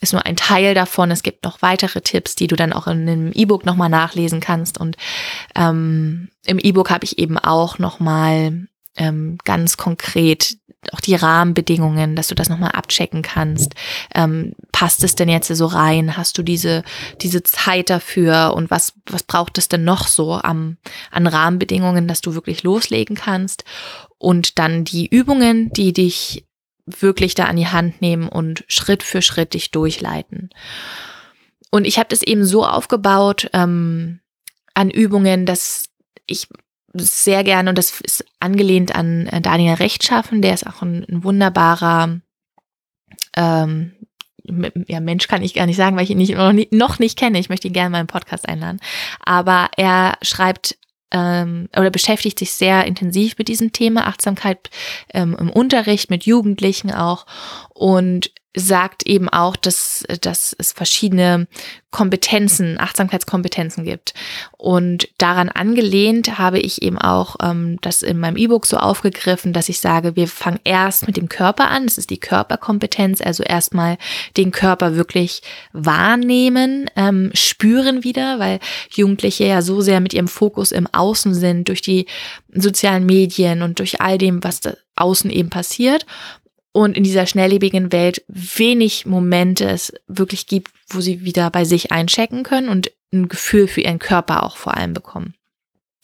ist 0.00 0.12
nur 0.12 0.26
ein 0.26 0.34
Teil 0.34 0.74
davon. 0.74 1.12
Es 1.12 1.22
gibt 1.22 1.44
noch 1.44 1.62
weitere 1.62 2.00
Tipps, 2.00 2.34
die 2.34 2.48
du 2.48 2.56
dann 2.56 2.72
auch 2.72 2.88
in 2.88 3.08
einem 3.08 3.30
E-Book 3.32 3.64
nochmal 3.64 3.88
nachlesen 3.88 4.40
kannst. 4.40 4.80
Und 4.80 4.96
ähm, 5.54 6.28
im 6.44 6.58
E-Book 6.58 6.90
habe 6.90 7.04
ich 7.04 7.20
eben 7.20 7.38
auch 7.38 7.78
nochmal 7.78 8.66
ähm, 8.96 9.38
ganz 9.44 9.76
konkret 9.76 10.56
auch 10.92 11.00
die 11.00 11.14
Rahmenbedingungen, 11.14 12.16
dass 12.16 12.28
du 12.28 12.34
das 12.34 12.48
nochmal 12.48 12.72
abchecken 12.72 13.22
kannst. 13.22 13.74
Ähm, 14.14 14.54
passt 14.72 15.04
es 15.04 15.14
denn 15.14 15.28
jetzt 15.28 15.48
so 15.48 15.66
rein? 15.66 16.16
Hast 16.16 16.36
du 16.38 16.42
diese, 16.42 16.82
diese 17.22 17.42
Zeit 17.42 17.90
dafür? 17.90 18.52
Und 18.54 18.70
was, 18.70 18.94
was 19.06 19.22
braucht 19.22 19.58
es 19.58 19.68
denn 19.68 19.84
noch 19.84 20.08
so 20.08 20.34
am, 20.34 20.76
an 21.10 21.26
Rahmenbedingungen, 21.26 22.08
dass 22.08 22.20
du 22.20 22.34
wirklich 22.34 22.62
loslegen 22.62 23.16
kannst? 23.16 23.64
Und 24.24 24.58
dann 24.58 24.84
die 24.84 25.06
Übungen, 25.06 25.70
die 25.74 25.92
dich 25.92 26.46
wirklich 26.86 27.34
da 27.34 27.44
an 27.44 27.56
die 27.56 27.68
Hand 27.68 28.00
nehmen 28.00 28.28
und 28.28 28.64
Schritt 28.68 29.02
für 29.02 29.20
Schritt 29.20 29.52
dich 29.52 29.70
durchleiten. 29.70 30.48
Und 31.70 31.86
ich 31.86 31.98
habe 31.98 32.08
das 32.08 32.22
eben 32.22 32.44
so 32.46 32.64
aufgebaut 32.64 33.50
ähm, 33.52 34.20
an 34.72 34.90
Übungen, 34.90 35.44
dass 35.44 35.90
ich 36.26 36.48
sehr 36.94 37.44
gerne, 37.44 37.68
und 37.68 37.76
das 37.76 38.00
ist 38.00 38.24
angelehnt 38.40 38.94
an 38.94 39.26
äh, 39.26 39.42
Daniel 39.42 39.74
Rechtschaffen, 39.74 40.40
der 40.40 40.54
ist 40.54 40.66
auch 40.66 40.80
ein, 40.80 41.04
ein 41.08 41.22
wunderbarer 41.22 42.20
ähm, 43.36 43.92
ja, 44.86 45.00
Mensch 45.00 45.26
kann 45.28 45.42
ich 45.42 45.54
gar 45.54 45.66
nicht 45.66 45.76
sagen, 45.76 45.96
weil 45.96 46.04
ich 46.04 46.10
ihn 46.10 46.18
nicht, 46.18 46.34
noch, 46.34 46.52
nicht, 46.52 46.72
noch 46.72 46.98
nicht 46.98 47.18
kenne. 47.18 47.38
Ich 47.38 47.48
möchte 47.48 47.68
ihn 47.68 47.74
gerne 47.74 47.90
mal 47.90 48.00
im 48.00 48.06
Podcast 48.06 48.48
einladen. 48.48 48.80
Aber 49.24 49.70
er 49.76 50.18
schreibt 50.22 50.78
ähm, 51.14 51.68
oder 51.76 51.90
beschäftigt 51.90 52.40
sich 52.40 52.52
sehr 52.52 52.84
intensiv 52.86 53.38
mit 53.38 53.46
diesem 53.46 53.72
Thema 53.72 54.08
Achtsamkeit 54.08 54.68
ähm, 55.14 55.36
im 55.38 55.48
Unterricht, 55.48 56.10
mit 56.10 56.26
Jugendlichen 56.26 56.90
auch. 56.90 57.24
Und 57.72 58.32
sagt 58.56 59.06
eben 59.06 59.28
auch, 59.28 59.56
dass, 59.56 60.04
dass 60.20 60.54
es 60.56 60.72
verschiedene 60.72 61.48
Kompetenzen, 61.90 62.78
Achtsamkeitskompetenzen 62.80 63.84
gibt. 63.84 64.14
Und 64.56 65.08
daran 65.18 65.48
angelehnt 65.48 66.38
habe 66.38 66.58
ich 66.58 66.82
eben 66.82 66.98
auch 66.98 67.36
ähm, 67.42 67.78
das 67.82 68.02
in 68.02 68.18
meinem 68.18 68.36
E-Book 68.36 68.66
so 68.66 68.76
aufgegriffen, 68.76 69.52
dass 69.52 69.68
ich 69.68 69.80
sage, 69.80 70.16
wir 70.16 70.28
fangen 70.28 70.60
erst 70.64 71.06
mit 71.06 71.16
dem 71.16 71.28
Körper 71.28 71.68
an. 71.68 71.84
Das 71.84 71.98
ist 71.98 72.10
die 72.10 72.18
Körperkompetenz, 72.18 73.20
also 73.20 73.42
erstmal 73.42 73.98
den 74.36 74.50
Körper 74.50 74.96
wirklich 74.96 75.42
wahrnehmen, 75.72 76.90
ähm, 76.96 77.30
spüren 77.34 78.02
wieder, 78.02 78.38
weil 78.38 78.60
Jugendliche 78.90 79.44
ja 79.44 79.62
so 79.62 79.80
sehr 79.80 80.00
mit 80.00 80.14
ihrem 80.14 80.28
Fokus 80.28 80.72
im 80.72 80.88
Außen 80.92 81.34
sind, 81.34 81.68
durch 81.68 81.82
die 81.82 82.06
sozialen 82.52 83.06
Medien 83.06 83.62
und 83.62 83.78
durch 83.78 84.00
all 84.00 84.18
dem, 84.18 84.42
was 84.42 84.60
da 84.60 84.74
außen 84.96 85.30
eben 85.30 85.50
passiert 85.50 86.06
und 86.74 86.96
in 86.96 87.04
dieser 87.04 87.26
schnelllebigen 87.26 87.92
Welt 87.92 88.24
wenig 88.26 89.06
Momente 89.06 89.64
es 89.66 89.94
wirklich 90.08 90.48
gibt, 90.48 90.72
wo 90.88 91.00
sie 91.00 91.24
wieder 91.24 91.48
bei 91.50 91.64
sich 91.64 91.92
einchecken 91.92 92.42
können 92.42 92.68
und 92.68 92.90
ein 93.12 93.28
Gefühl 93.28 93.68
für 93.68 93.80
ihren 93.80 94.00
Körper 94.00 94.42
auch 94.42 94.56
vor 94.56 94.76
allem 94.76 94.92
bekommen. 94.92 95.34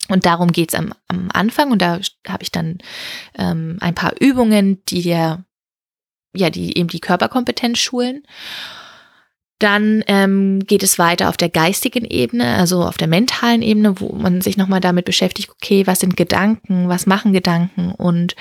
Und 0.09 0.27
darum 0.27 0.53
geht's 0.53 0.77
am, 0.77 0.95
am 1.09 1.29
Anfang 1.33 1.73
und 1.73 1.83
da 1.83 1.99
habe 2.27 2.43
ich 2.43 2.53
dann 2.53 2.79
ähm, 3.37 3.79
ein 3.81 3.97
paar 3.97 4.13
Übungen, 4.21 4.81
die 4.85 5.03
der, 5.03 5.45
ja, 6.37 6.51
die 6.51 6.79
eben 6.79 6.89
die 6.89 7.01
Körperkompetenz 7.01 7.81
schulen. 7.81 8.23
Dann 9.59 10.05
ähm, 10.07 10.61
geht 10.61 10.85
es 10.85 11.01
weiter 11.01 11.31
auf 11.31 11.37
der 11.37 11.49
geistigen 11.49 12.05
Ebene, 12.05 12.55
also 12.55 12.85
auf 12.85 12.97
der 12.97 13.09
mentalen 13.09 13.63
Ebene, 13.63 14.01
wo 14.01 14.13
man 14.13 14.41
sich 14.41 14.57
nochmal 14.57 14.81
damit 14.81 15.05
beschäftigt, 15.05 15.51
okay, 15.51 15.89
was 15.89 15.99
sind 15.99 16.17
Gedanken, 16.17 16.89
was 16.89 17.07
machen 17.07 17.33
Gedanken 17.33 17.91
und 17.91 18.37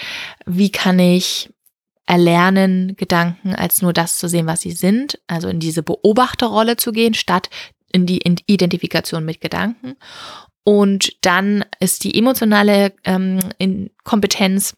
wie 0.45 0.71
kann 0.71 0.99
ich 0.99 1.49
erlernen, 2.09 2.95
Gedanken 2.97 3.53
als 3.53 3.83
nur 3.83 3.93
das 3.93 4.17
zu 4.17 4.27
sehen, 4.27 4.47
was 4.47 4.61
sie 4.61 4.71
sind, 4.71 5.19
also 5.27 5.47
in 5.47 5.59
diese 5.59 5.83
Beobachterrolle 5.83 6.75
zu 6.75 6.91
gehen, 6.91 7.13
statt 7.13 7.51
in 7.91 8.07
die 8.07 8.23
Identifikation 8.47 9.23
mit 9.23 9.41
Gedanken. 9.41 9.95
Und 10.63 11.23
dann 11.23 11.63
ist 11.79 12.03
die 12.03 12.17
emotionale 12.17 12.93
ähm, 13.03 13.39
Kompetenz, 14.03 14.75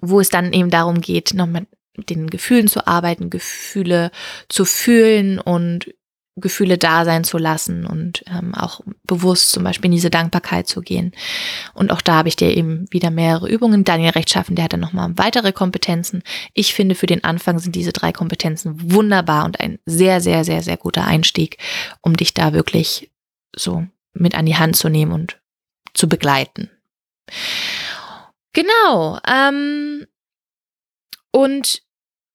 wo 0.00 0.20
es 0.20 0.28
dann 0.28 0.52
eben 0.52 0.70
darum 0.70 1.00
geht, 1.00 1.34
noch 1.34 1.48
mit 1.48 1.66
den 1.96 2.30
Gefühlen 2.30 2.68
zu 2.68 2.86
arbeiten, 2.86 3.30
Gefühle 3.30 4.12
zu 4.48 4.64
fühlen 4.64 5.40
und 5.40 5.92
Gefühle 6.40 6.78
da 6.78 7.04
sein 7.04 7.24
zu 7.24 7.38
lassen 7.38 7.86
und 7.86 8.24
ähm, 8.26 8.54
auch 8.54 8.80
bewusst 9.04 9.50
zum 9.52 9.64
Beispiel 9.64 9.86
in 9.86 9.96
diese 9.96 10.10
Dankbarkeit 10.10 10.66
zu 10.66 10.80
gehen. 10.80 11.12
Und 11.74 11.92
auch 11.92 12.00
da 12.00 12.14
habe 12.14 12.28
ich 12.28 12.36
dir 12.36 12.56
eben 12.56 12.86
wieder 12.90 13.10
mehrere 13.10 13.48
Übungen. 13.48 13.84
Daniel 13.84 14.10
Rechtschaffen, 14.10 14.56
der 14.56 14.64
hat 14.64 14.72
dann 14.72 14.80
nochmal 14.80 15.12
weitere 15.16 15.52
Kompetenzen. 15.52 16.22
Ich 16.54 16.74
finde, 16.74 16.94
für 16.94 17.06
den 17.06 17.24
Anfang 17.24 17.58
sind 17.58 17.76
diese 17.76 17.92
drei 17.92 18.12
Kompetenzen 18.12 18.92
wunderbar 18.92 19.44
und 19.44 19.60
ein 19.60 19.78
sehr, 19.86 20.20
sehr, 20.20 20.44
sehr, 20.44 20.62
sehr 20.62 20.76
guter 20.76 21.06
Einstieg, 21.06 21.58
um 22.00 22.16
dich 22.16 22.34
da 22.34 22.52
wirklich 22.52 23.10
so 23.54 23.86
mit 24.12 24.34
an 24.34 24.46
die 24.46 24.56
Hand 24.56 24.76
zu 24.76 24.88
nehmen 24.88 25.12
und 25.12 25.40
zu 25.94 26.08
begleiten. 26.08 26.70
Genau. 28.52 29.18
Ähm, 29.26 30.06
und 31.32 31.82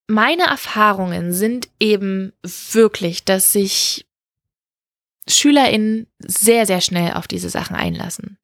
meine 0.08 0.44
Erfahrungen 0.44 1.34
sind 1.34 1.70
eben 1.80 2.34
wirklich, 2.44 3.26
dass 3.26 3.52
sich 3.52 4.06
SchülerInnen 5.28 6.08
sehr, 6.20 6.66
sehr 6.66 6.82
schnell 6.82 7.14
auf 7.14 7.28
diese 7.28 7.50
Sachen 7.50 7.76
einlassen. 7.76 8.38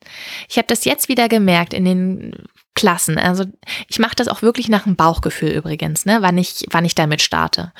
Ich 0.49 0.57
habe 0.57 0.67
das 0.67 0.85
jetzt 0.85 1.09
wieder 1.09 1.29
gemerkt 1.29 1.73
in 1.73 1.85
den 1.85 2.35
Klassen. 2.73 3.19
Also 3.19 3.45
ich 3.87 3.99
mache 3.99 4.15
das 4.15 4.27
auch 4.27 4.41
wirklich 4.41 4.67
nach 4.67 4.85
dem 4.85 4.95
Bauchgefühl 4.95 5.51
übrigens, 5.51 6.05
ne, 6.05 6.17
wann 6.21 6.37
ich, 6.37 6.65
wann 6.71 6.85
ich 6.85 6.95
damit 6.95 7.21
starte 7.21 7.71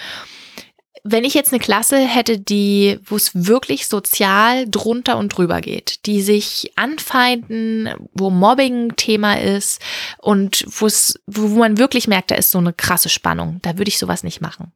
wenn 1.04 1.24
ich 1.24 1.34
jetzt 1.34 1.52
eine 1.52 1.60
Klasse 1.60 1.97
hätte, 1.97 2.39
die, 2.39 2.99
wo 3.06 3.16
es 3.16 3.32
wirklich 3.34 3.88
sozial 3.88 4.70
drunter 4.70 5.18
und 5.18 5.30
drüber 5.30 5.62
geht, 5.62 6.06
die 6.06 6.22
sich 6.22 6.72
anfeinden, 6.76 7.89
wo 8.14 8.30
Mobbing 8.30 8.95
Thema 8.95 9.39
ist 9.39 9.82
und 10.20 10.64
wo 10.68 10.86
es, 10.86 11.20
wo 11.26 11.47
man 11.47 11.78
wirklich 11.78 12.08
merkt, 12.08 12.32
da 12.32 12.36
ist 12.36 12.52
so 12.52 12.60
eine 12.60 12.74
krasse 12.74 13.10
Spannung, 13.10 13.60
da 13.62 13.78
würde 13.78 13.89
ich 13.89 13.97
sowas 13.97 14.24
nicht 14.24 14.41
machen. 14.41 14.72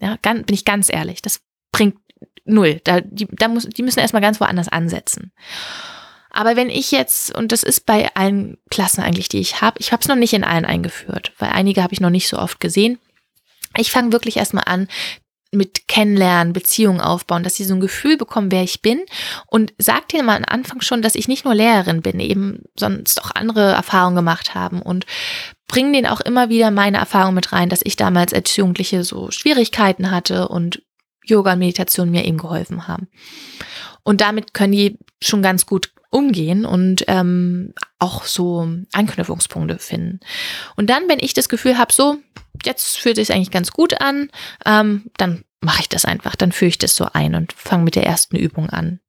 Ja, 0.00 0.16
ganz, 0.22 0.46
bin 0.46 0.54
ich 0.54 0.64
ganz 0.64 0.92
ehrlich, 0.92 1.22
das 1.22 1.40
bringt 1.72 1.96
null. 2.44 2.80
Da, 2.84 3.00
die, 3.00 3.26
da 3.30 3.48
muss, 3.48 3.64
die 3.64 3.82
müssen 3.82 4.00
erstmal 4.00 4.22
ganz 4.22 4.40
woanders 4.40 4.68
ansetzen. 4.68 5.32
Aber 6.30 6.56
wenn 6.56 6.70
ich 6.70 6.90
jetzt, 6.92 7.34
und 7.34 7.52
das 7.52 7.62
ist 7.62 7.86
bei 7.86 8.14
allen 8.14 8.56
Klassen 8.70 9.02
eigentlich, 9.02 9.28
die 9.28 9.40
ich 9.40 9.60
habe, 9.60 9.78
ich 9.80 9.92
habe 9.92 10.00
es 10.00 10.08
noch 10.08 10.16
nicht 10.16 10.32
in 10.32 10.44
allen 10.44 10.64
eingeführt, 10.64 11.32
weil 11.38 11.50
einige 11.50 11.82
habe 11.82 11.92
ich 11.92 12.00
noch 12.00 12.10
nicht 12.10 12.28
so 12.28 12.38
oft 12.38 12.60
gesehen. 12.60 12.98
Ich 13.76 13.90
fange 13.90 14.12
wirklich 14.12 14.36
erstmal 14.36 14.64
an, 14.66 14.88
mit 15.52 15.88
Kennenlernen, 15.88 16.52
Beziehungen 16.52 17.00
aufbauen, 17.00 17.42
dass 17.42 17.56
sie 17.56 17.64
so 17.64 17.74
ein 17.74 17.80
Gefühl 17.80 18.16
bekommen, 18.16 18.52
wer 18.52 18.62
ich 18.62 18.82
bin. 18.82 19.00
Und 19.46 19.74
sagt 19.78 20.12
dir 20.12 20.22
mal 20.22 20.36
am 20.36 20.44
Anfang 20.46 20.80
schon, 20.80 21.02
dass 21.02 21.14
ich 21.14 21.28
nicht 21.28 21.44
nur 21.44 21.54
Lehrerin 21.54 22.02
bin, 22.02 22.20
eben 22.20 22.62
sonst 22.78 23.22
auch 23.22 23.32
andere 23.34 23.72
Erfahrungen 23.72 24.16
gemacht 24.16 24.54
haben 24.54 24.80
und 24.80 25.06
bringen 25.66 25.92
denen 25.92 26.06
auch 26.06 26.20
immer 26.20 26.48
wieder 26.48 26.70
meine 26.70 26.98
Erfahrung 26.98 27.34
mit 27.34 27.52
rein, 27.52 27.68
dass 27.68 27.80
ich 27.84 27.96
damals 27.96 28.32
als 28.32 28.54
Jugendliche 28.56 29.04
so 29.04 29.30
Schwierigkeiten 29.30 30.10
hatte 30.10 30.48
und 30.48 30.82
Yoga 31.24 31.52
und 31.52 31.58
Meditation 31.60 32.10
mir 32.10 32.24
eben 32.24 32.38
geholfen 32.38 32.88
haben. 32.88 33.08
Und 34.02 34.20
damit 34.20 34.54
können 34.54 34.72
die 34.72 34.98
schon 35.22 35.42
ganz 35.42 35.66
gut 35.66 35.92
umgehen 36.10 36.64
und 36.64 37.04
ähm, 37.06 37.72
auch 37.98 38.24
so 38.24 38.68
Anknüpfungspunkte 38.92 39.78
finden. 39.78 40.20
Und 40.76 40.90
dann, 40.90 41.08
wenn 41.08 41.20
ich 41.20 41.34
das 41.34 41.48
Gefühl 41.48 41.78
habe, 41.78 41.92
so, 41.92 42.18
jetzt 42.64 42.98
fühlt 42.98 43.16
sich 43.16 43.32
eigentlich 43.32 43.50
ganz 43.52 43.70
gut 43.70 44.00
an, 44.00 44.30
ähm, 44.66 45.10
dann 45.16 45.44
mache 45.60 45.82
ich 45.82 45.88
das 45.88 46.04
einfach, 46.04 46.36
dann 46.36 46.52
führe 46.52 46.70
ich 46.70 46.78
das 46.78 46.96
so 46.96 47.06
ein 47.12 47.34
und 47.34 47.52
fange 47.52 47.84
mit 47.84 47.94
der 47.94 48.06
ersten 48.06 48.36
Übung 48.36 48.70
an. 48.70 49.00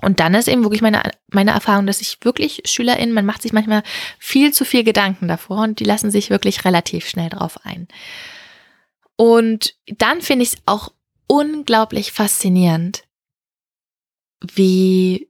Und 0.00 0.20
dann 0.20 0.34
ist 0.34 0.48
eben 0.48 0.62
wirklich 0.62 0.82
meine, 0.82 1.02
meine 1.28 1.50
Erfahrung, 1.50 1.86
dass 1.86 2.00
ich 2.00 2.18
wirklich 2.22 2.62
SchülerInnen, 2.66 3.14
man 3.14 3.26
macht 3.26 3.42
sich 3.42 3.52
manchmal 3.52 3.82
viel 4.18 4.52
zu 4.52 4.64
viel 4.64 4.84
Gedanken 4.84 5.28
davor 5.28 5.62
und 5.62 5.80
die 5.80 5.84
lassen 5.84 6.10
sich 6.10 6.30
wirklich 6.30 6.64
relativ 6.64 7.08
schnell 7.08 7.30
drauf 7.30 7.64
ein. 7.64 7.88
Und 9.16 9.74
dann 9.86 10.22
finde 10.22 10.44
ich 10.44 10.52
es 10.52 10.58
auch 10.66 10.92
unglaublich 11.26 12.12
faszinierend, 12.12 13.04
wie 14.40 15.28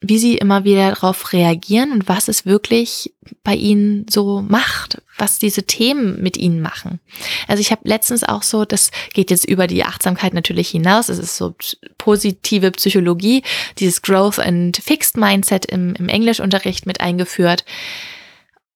wie 0.00 0.18
sie 0.18 0.36
immer 0.36 0.64
wieder 0.64 0.90
darauf 0.90 1.32
reagieren 1.32 1.90
und 1.90 2.08
was 2.08 2.28
es 2.28 2.44
wirklich 2.44 3.14
bei 3.42 3.54
ihnen 3.54 4.06
so 4.10 4.42
macht, 4.42 5.00
was 5.16 5.38
diese 5.38 5.62
Themen 5.62 6.22
mit 6.22 6.36
ihnen 6.36 6.60
machen. 6.60 7.00
Also 7.48 7.62
ich 7.62 7.70
habe 7.70 7.88
letztens 7.88 8.22
auch 8.22 8.42
so, 8.42 8.66
das 8.66 8.90
geht 9.14 9.30
jetzt 9.30 9.46
über 9.46 9.66
die 9.66 9.84
Achtsamkeit 9.84 10.34
natürlich 10.34 10.68
hinaus, 10.68 11.08
es 11.08 11.18
ist 11.18 11.36
so 11.36 11.54
positive 11.96 12.70
Psychologie, 12.72 13.42
dieses 13.78 14.02
Growth 14.02 14.38
and 14.38 14.76
Fixed 14.76 15.16
Mindset 15.16 15.64
im, 15.66 15.94
im 15.94 16.10
Englischunterricht 16.10 16.84
mit 16.84 17.00
eingeführt, 17.00 17.64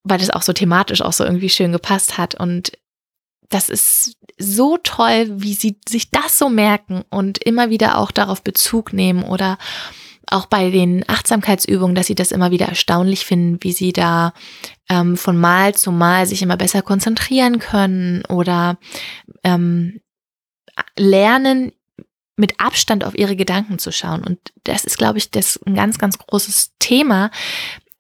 weil 0.03 0.19
das 0.19 0.31
auch 0.31 0.43
so 0.43 0.55
thematisch 0.55 1.03
auch 1.03 1.13
so 1.13 1.25
irgendwie 1.25 1.51
schön 1.51 1.73
gepasst 1.73 2.17
hat 2.17 2.35
und 2.35 2.73
das 3.51 3.69
ist 3.69 4.17
so 4.39 4.79
toll, 4.79 5.27
wie 5.29 5.55
sie 5.55 5.77
sich 5.87 6.11
das 6.11 6.39
so 6.39 6.49
merken 6.49 7.03
und 7.11 7.43
immer 7.45 7.69
wieder 7.69 7.99
auch 7.99 8.13
darauf 8.13 8.43
Bezug 8.43 8.93
nehmen 8.93 9.25
oder 9.25 9.59
auch 10.33 10.47
bei 10.47 10.71
den 10.71 11.09
Achtsamkeitsübungen, 11.09 11.95
dass 11.95 12.07
sie 12.07 12.15
das 12.15 12.33
immer 12.33 12.51
wieder 12.51 12.67
erstaunlich 12.67 13.25
finden, 13.25 13.59
wie 13.63 13.73
sie 13.73 13.93
da 13.93 14.33
ähm, 14.89 15.17
von 15.17 15.37
Mal 15.37 15.75
zu 15.75 15.93
Mal 15.93 16.27
sich 16.27 16.43
immer 16.43 16.57
besser 16.57 16.83
konzentrieren 16.83 17.59
können 17.59 18.25
oder 18.27 18.79
ähm, 19.45 20.01
lernen, 20.97 21.73
mit 22.37 22.59
Abstand 22.59 23.05
auf 23.05 23.17
ihre 23.17 23.37
Gedanken 23.37 23.79
zu 23.79 23.93
schauen. 23.93 24.25
Und 24.25 24.39
das 24.65 24.85
ist, 24.85 24.99
glaube 24.99 25.19
ich, 25.19 25.31
das 25.31 25.61
ein 25.67 25.75
ganz, 25.75 25.99
ganz 25.99 26.19
großes 26.19 26.73
Thema, 26.79 27.31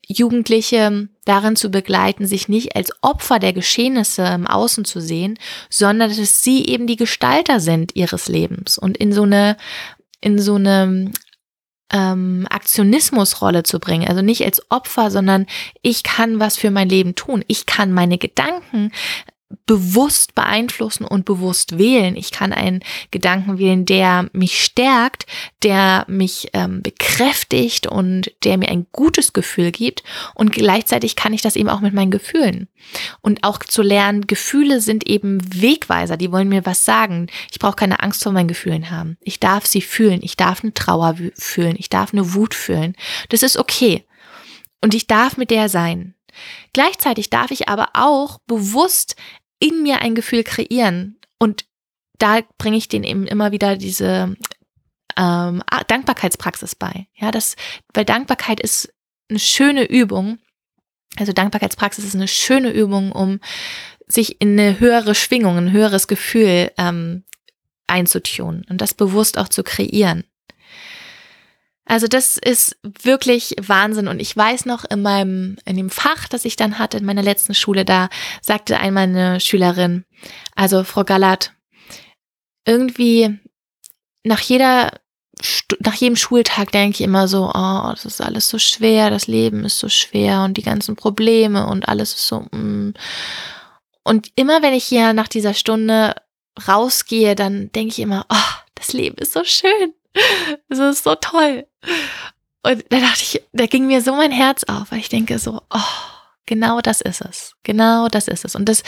Jugendliche 0.06 1.08
darin 1.24 1.54
zu 1.54 1.70
begleiten, 1.70 2.26
sich 2.26 2.48
nicht 2.48 2.74
als 2.74 2.90
Opfer 3.02 3.38
der 3.38 3.52
Geschehnisse 3.52 4.24
im 4.24 4.46
Außen 4.46 4.84
zu 4.84 5.00
sehen, 5.00 5.38
sondern 5.68 6.08
dass 6.08 6.42
sie 6.42 6.66
eben 6.66 6.88
die 6.88 6.96
Gestalter 6.96 7.60
sind 7.60 7.94
ihres 7.94 8.26
Lebens 8.26 8.76
und 8.76 8.96
in 8.96 9.12
so 9.12 9.22
eine 9.22 9.56
in 10.20 10.38
so 10.38 10.56
eine 10.56 11.12
ähm, 11.92 12.46
Aktionismusrolle 12.50 13.62
zu 13.62 13.78
bringen. 13.78 14.08
Also 14.08 14.22
nicht 14.22 14.44
als 14.44 14.62
Opfer, 14.70 15.10
sondern 15.10 15.46
ich 15.82 16.02
kann 16.02 16.40
was 16.40 16.56
für 16.56 16.70
mein 16.70 16.88
Leben 16.88 17.14
tun. 17.14 17.44
Ich 17.48 17.66
kann 17.66 17.92
meine 17.92 18.18
Gedanken 18.18 18.92
bewusst 19.66 20.34
beeinflussen 20.34 21.04
und 21.04 21.24
bewusst 21.24 21.78
wählen. 21.78 22.16
Ich 22.16 22.30
kann 22.30 22.52
einen 22.52 22.80
Gedanken 23.10 23.58
wählen, 23.58 23.84
der 23.84 24.28
mich 24.32 24.62
stärkt, 24.62 25.26
der 25.62 26.04
mich 26.08 26.48
ähm, 26.52 26.82
bekräftigt 26.82 27.86
und 27.86 28.32
der 28.44 28.58
mir 28.58 28.68
ein 28.68 28.86
gutes 28.92 29.32
Gefühl 29.32 29.72
gibt. 29.72 30.04
Und 30.34 30.52
gleichzeitig 30.52 31.16
kann 31.16 31.32
ich 31.32 31.42
das 31.42 31.56
eben 31.56 31.68
auch 31.68 31.80
mit 31.80 31.94
meinen 31.94 32.10
Gefühlen. 32.10 32.68
Und 33.20 33.44
auch 33.44 33.58
zu 33.58 33.82
lernen, 33.82 34.26
Gefühle 34.26 34.80
sind 34.80 35.06
eben 35.06 35.40
Wegweiser, 35.60 36.16
die 36.16 36.32
wollen 36.32 36.48
mir 36.48 36.64
was 36.64 36.84
sagen. 36.84 37.26
Ich 37.50 37.58
brauche 37.58 37.76
keine 37.76 38.00
Angst 38.00 38.22
vor 38.22 38.32
meinen 38.32 38.48
Gefühlen 38.48 38.90
haben. 38.90 39.18
Ich 39.20 39.40
darf 39.40 39.66
sie 39.66 39.82
fühlen. 39.82 40.20
Ich 40.22 40.36
darf 40.36 40.62
eine 40.62 40.74
Trauer 40.74 41.16
fühlen. 41.34 41.74
Ich 41.78 41.88
darf 41.90 42.12
eine 42.12 42.34
Wut 42.34 42.54
fühlen. 42.54 42.94
Das 43.28 43.42
ist 43.42 43.56
okay. 43.56 44.04
Und 44.80 44.94
ich 44.94 45.06
darf 45.06 45.36
mit 45.36 45.50
der 45.50 45.68
sein. 45.68 46.14
Gleichzeitig 46.72 47.30
darf 47.30 47.50
ich 47.50 47.68
aber 47.68 47.90
auch 47.94 48.38
bewusst 48.46 49.16
in 49.58 49.82
mir 49.82 50.00
ein 50.00 50.14
Gefühl 50.14 50.44
kreieren 50.44 51.18
und 51.38 51.64
da 52.18 52.40
bringe 52.58 52.76
ich 52.76 52.88
denen 52.88 53.04
eben 53.04 53.26
immer 53.26 53.52
wieder 53.52 53.76
diese 53.76 54.36
ähm, 55.16 55.62
Dankbarkeitspraxis 55.88 56.74
bei. 56.74 57.06
Ja, 57.14 57.30
das, 57.30 57.56
weil 57.94 58.04
Dankbarkeit 58.04 58.60
ist 58.60 58.92
eine 59.28 59.38
schöne 59.38 59.84
Übung. 59.84 60.38
Also 61.16 61.32
Dankbarkeitspraxis 61.32 62.04
ist 62.04 62.14
eine 62.14 62.28
schöne 62.28 62.70
Übung, 62.70 63.12
um 63.12 63.40
sich 64.06 64.40
in 64.40 64.58
eine 64.58 64.80
höhere 64.80 65.14
Schwingung, 65.14 65.56
ein 65.56 65.72
höheres 65.72 66.08
Gefühl 66.08 66.72
ähm, 66.78 67.24
einzutun 67.86 68.64
und 68.68 68.80
das 68.80 68.94
bewusst 68.94 69.38
auch 69.38 69.48
zu 69.48 69.62
kreieren. 69.62 70.24
Also 71.90 72.06
das 72.06 72.36
ist 72.36 72.76
wirklich 73.02 73.56
Wahnsinn. 73.60 74.06
Und 74.06 74.20
ich 74.20 74.36
weiß 74.36 74.64
noch 74.64 74.84
in 74.84 75.02
meinem, 75.02 75.56
in 75.64 75.74
dem 75.74 75.90
Fach, 75.90 76.28
das 76.28 76.44
ich 76.44 76.54
dann 76.54 76.78
hatte 76.78 76.98
in 76.98 77.04
meiner 77.04 77.20
letzten 77.20 77.52
Schule, 77.52 77.84
da 77.84 78.08
sagte 78.40 78.78
einmal 78.78 79.08
eine 79.08 79.40
Schülerin, 79.40 80.04
also 80.54 80.84
Frau 80.84 81.02
Gallert, 81.02 81.52
irgendwie 82.64 83.40
nach 84.22 84.38
jeder, 84.38 85.00
nach 85.80 85.94
jedem 85.94 86.14
Schultag 86.14 86.70
denke 86.70 86.94
ich 86.94 87.00
immer 87.00 87.26
so, 87.26 87.50
oh, 87.52 87.90
das 87.90 88.04
ist 88.04 88.20
alles 88.20 88.48
so 88.48 88.60
schwer, 88.60 89.10
das 89.10 89.26
Leben 89.26 89.64
ist 89.64 89.80
so 89.80 89.88
schwer 89.88 90.44
und 90.44 90.58
die 90.58 90.62
ganzen 90.62 90.94
Probleme 90.94 91.66
und 91.66 91.88
alles 91.88 92.14
ist 92.14 92.28
so, 92.28 92.46
mm. 92.52 92.94
Und 94.04 94.30
immer 94.36 94.62
wenn 94.62 94.74
ich 94.74 94.84
hier 94.84 95.12
nach 95.12 95.28
dieser 95.28 95.54
Stunde 95.54 96.14
rausgehe, 96.68 97.34
dann 97.34 97.72
denke 97.72 97.90
ich 97.90 97.98
immer, 97.98 98.26
oh, 98.30 98.60
das 98.76 98.92
Leben 98.92 99.16
ist 99.18 99.32
so 99.32 99.42
schön. 99.42 99.92
Es 100.68 100.78
ist 100.78 101.04
so 101.04 101.14
toll. 101.14 101.66
Und 102.62 102.84
da 102.90 103.00
dachte 103.00 103.22
ich, 103.22 103.42
da 103.52 103.66
ging 103.66 103.86
mir 103.86 104.02
so 104.02 104.14
mein 104.14 104.32
Herz 104.32 104.64
auf, 104.64 104.90
weil 104.90 104.98
ich 104.98 105.08
denke 105.08 105.38
so, 105.38 105.62
oh, 105.70 105.80
genau 106.46 106.80
das 106.80 107.00
ist 107.00 107.22
es. 107.22 107.54
Genau 107.62 108.08
das 108.08 108.28
ist 108.28 108.44
es. 108.44 108.54
Und 108.54 108.68
das 108.68 108.82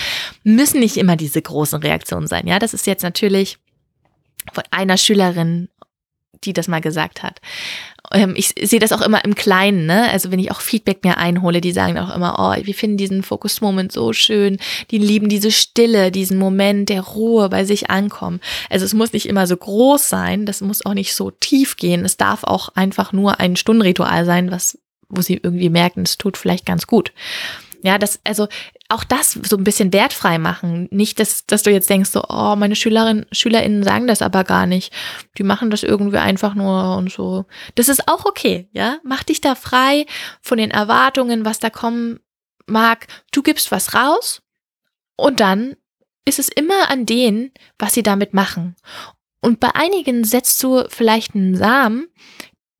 müssen 0.44 0.80
nicht 0.80 0.96
immer 0.96 1.16
diese 1.16 1.40
großen 1.40 1.80
Reaktionen 1.80 2.26
sein. 2.26 2.46
Ja, 2.46 2.58
das 2.58 2.74
ist 2.74 2.86
jetzt 2.86 3.02
natürlich 3.02 3.58
von 4.52 4.64
einer 4.70 4.98
Schülerin 4.98 5.68
die 6.44 6.52
das 6.52 6.68
mal 6.68 6.80
gesagt 6.80 7.22
hat. 7.22 7.40
Ähm, 8.12 8.34
ich 8.36 8.54
sehe 8.60 8.80
das 8.80 8.92
auch 8.92 9.00
immer 9.00 9.24
im 9.24 9.34
Kleinen, 9.34 9.86
ne? 9.86 10.10
Also 10.10 10.30
wenn 10.30 10.38
ich 10.38 10.50
auch 10.50 10.60
Feedback 10.60 11.04
mir 11.04 11.18
einhole, 11.18 11.60
die 11.60 11.72
sagen 11.72 11.98
auch 11.98 12.14
immer, 12.14 12.36
oh, 12.38 12.64
wir 12.64 12.74
finden 12.74 12.96
diesen 12.96 13.22
Focus 13.22 13.60
Moment 13.60 13.92
so 13.92 14.12
schön. 14.12 14.58
Die 14.90 14.98
lieben 14.98 15.28
diese 15.28 15.50
Stille, 15.50 16.10
diesen 16.10 16.38
Moment 16.38 16.88
der 16.88 17.02
Ruhe 17.02 17.48
bei 17.48 17.64
sich 17.64 17.90
ankommen. 17.90 18.40
Also 18.70 18.84
es 18.84 18.94
muss 18.94 19.12
nicht 19.12 19.26
immer 19.26 19.46
so 19.46 19.56
groß 19.56 20.08
sein, 20.08 20.46
das 20.46 20.60
muss 20.60 20.84
auch 20.84 20.94
nicht 20.94 21.14
so 21.14 21.30
tief 21.30 21.76
gehen. 21.76 22.04
Es 22.04 22.16
darf 22.16 22.44
auch 22.44 22.70
einfach 22.74 23.12
nur 23.12 23.40
ein 23.40 23.56
Stundenritual 23.56 24.24
sein, 24.24 24.50
was 24.50 24.78
wo 25.12 25.20
sie 25.20 25.38
irgendwie 25.42 25.68
merken, 25.68 26.02
es 26.02 26.16
tut 26.16 26.36
vielleicht 26.36 26.64
ganz 26.64 26.86
gut. 26.86 27.12
Ja, 27.82 27.98
das, 27.98 28.20
also 28.24 28.46
auch 28.88 29.02
das 29.02 29.32
so 29.32 29.56
ein 29.56 29.64
bisschen 29.64 29.92
wertfrei 29.92 30.38
machen. 30.38 30.86
Nicht, 30.90 31.18
dass, 31.18 31.46
dass 31.46 31.62
du 31.62 31.70
jetzt 31.70 31.90
denkst, 31.90 32.10
so, 32.10 32.22
oh, 32.28 32.54
meine 32.56 32.76
Schülerinnen, 32.76 33.26
SchülerInnen 33.32 33.82
sagen 33.82 34.06
das 34.06 34.22
aber 34.22 34.44
gar 34.44 34.66
nicht. 34.66 34.92
Die 35.38 35.42
machen 35.42 35.70
das 35.70 35.82
irgendwie 35.82 36.18
einfach 36.18 36.54
nur 36.54 36.96
und 36.96 37.10
so. 37.10 37.46
Das 37.74 37.88
ist 37.88 38.08
auch 38.08 38.24
okay, 38.24 38.68
ja. 38.72 38.98
Mach 39.02 39.24
dich 39.24 39.40
da 39.40 39.54
frei 39.56 40.06
von 40.40 40.58
den 40.58 40.70
Erwartungen, 40.70 41.44
was 41.44 41.58
da 41.58 41.70
kommen 41.70 42.20
mag. 42.66 43.08
Du 43.32 43.42
gibst 43.42 43.72
was 43.72 43.94
raus 43.94 44.42
und 45.16 45.40
dann 45.40 45.76
ist 46.24 46.38
es 46.38 46.48
immer 46.48 46.88
an 46.88 47.04
denen, 47.04 47.50
was 47.78 47.94
sie 47.94 48.04
damit 48.04 48.32
machen. 48.32 48.76
Und 49.40 49.58
bei 49.58 49.74
einigen 49.74 50.22
setzt 50.22 50.62
du 50.62 50.84
vielleicht 50.88 51.34
einen 51.34 51.56
Samen, 51.56 52.08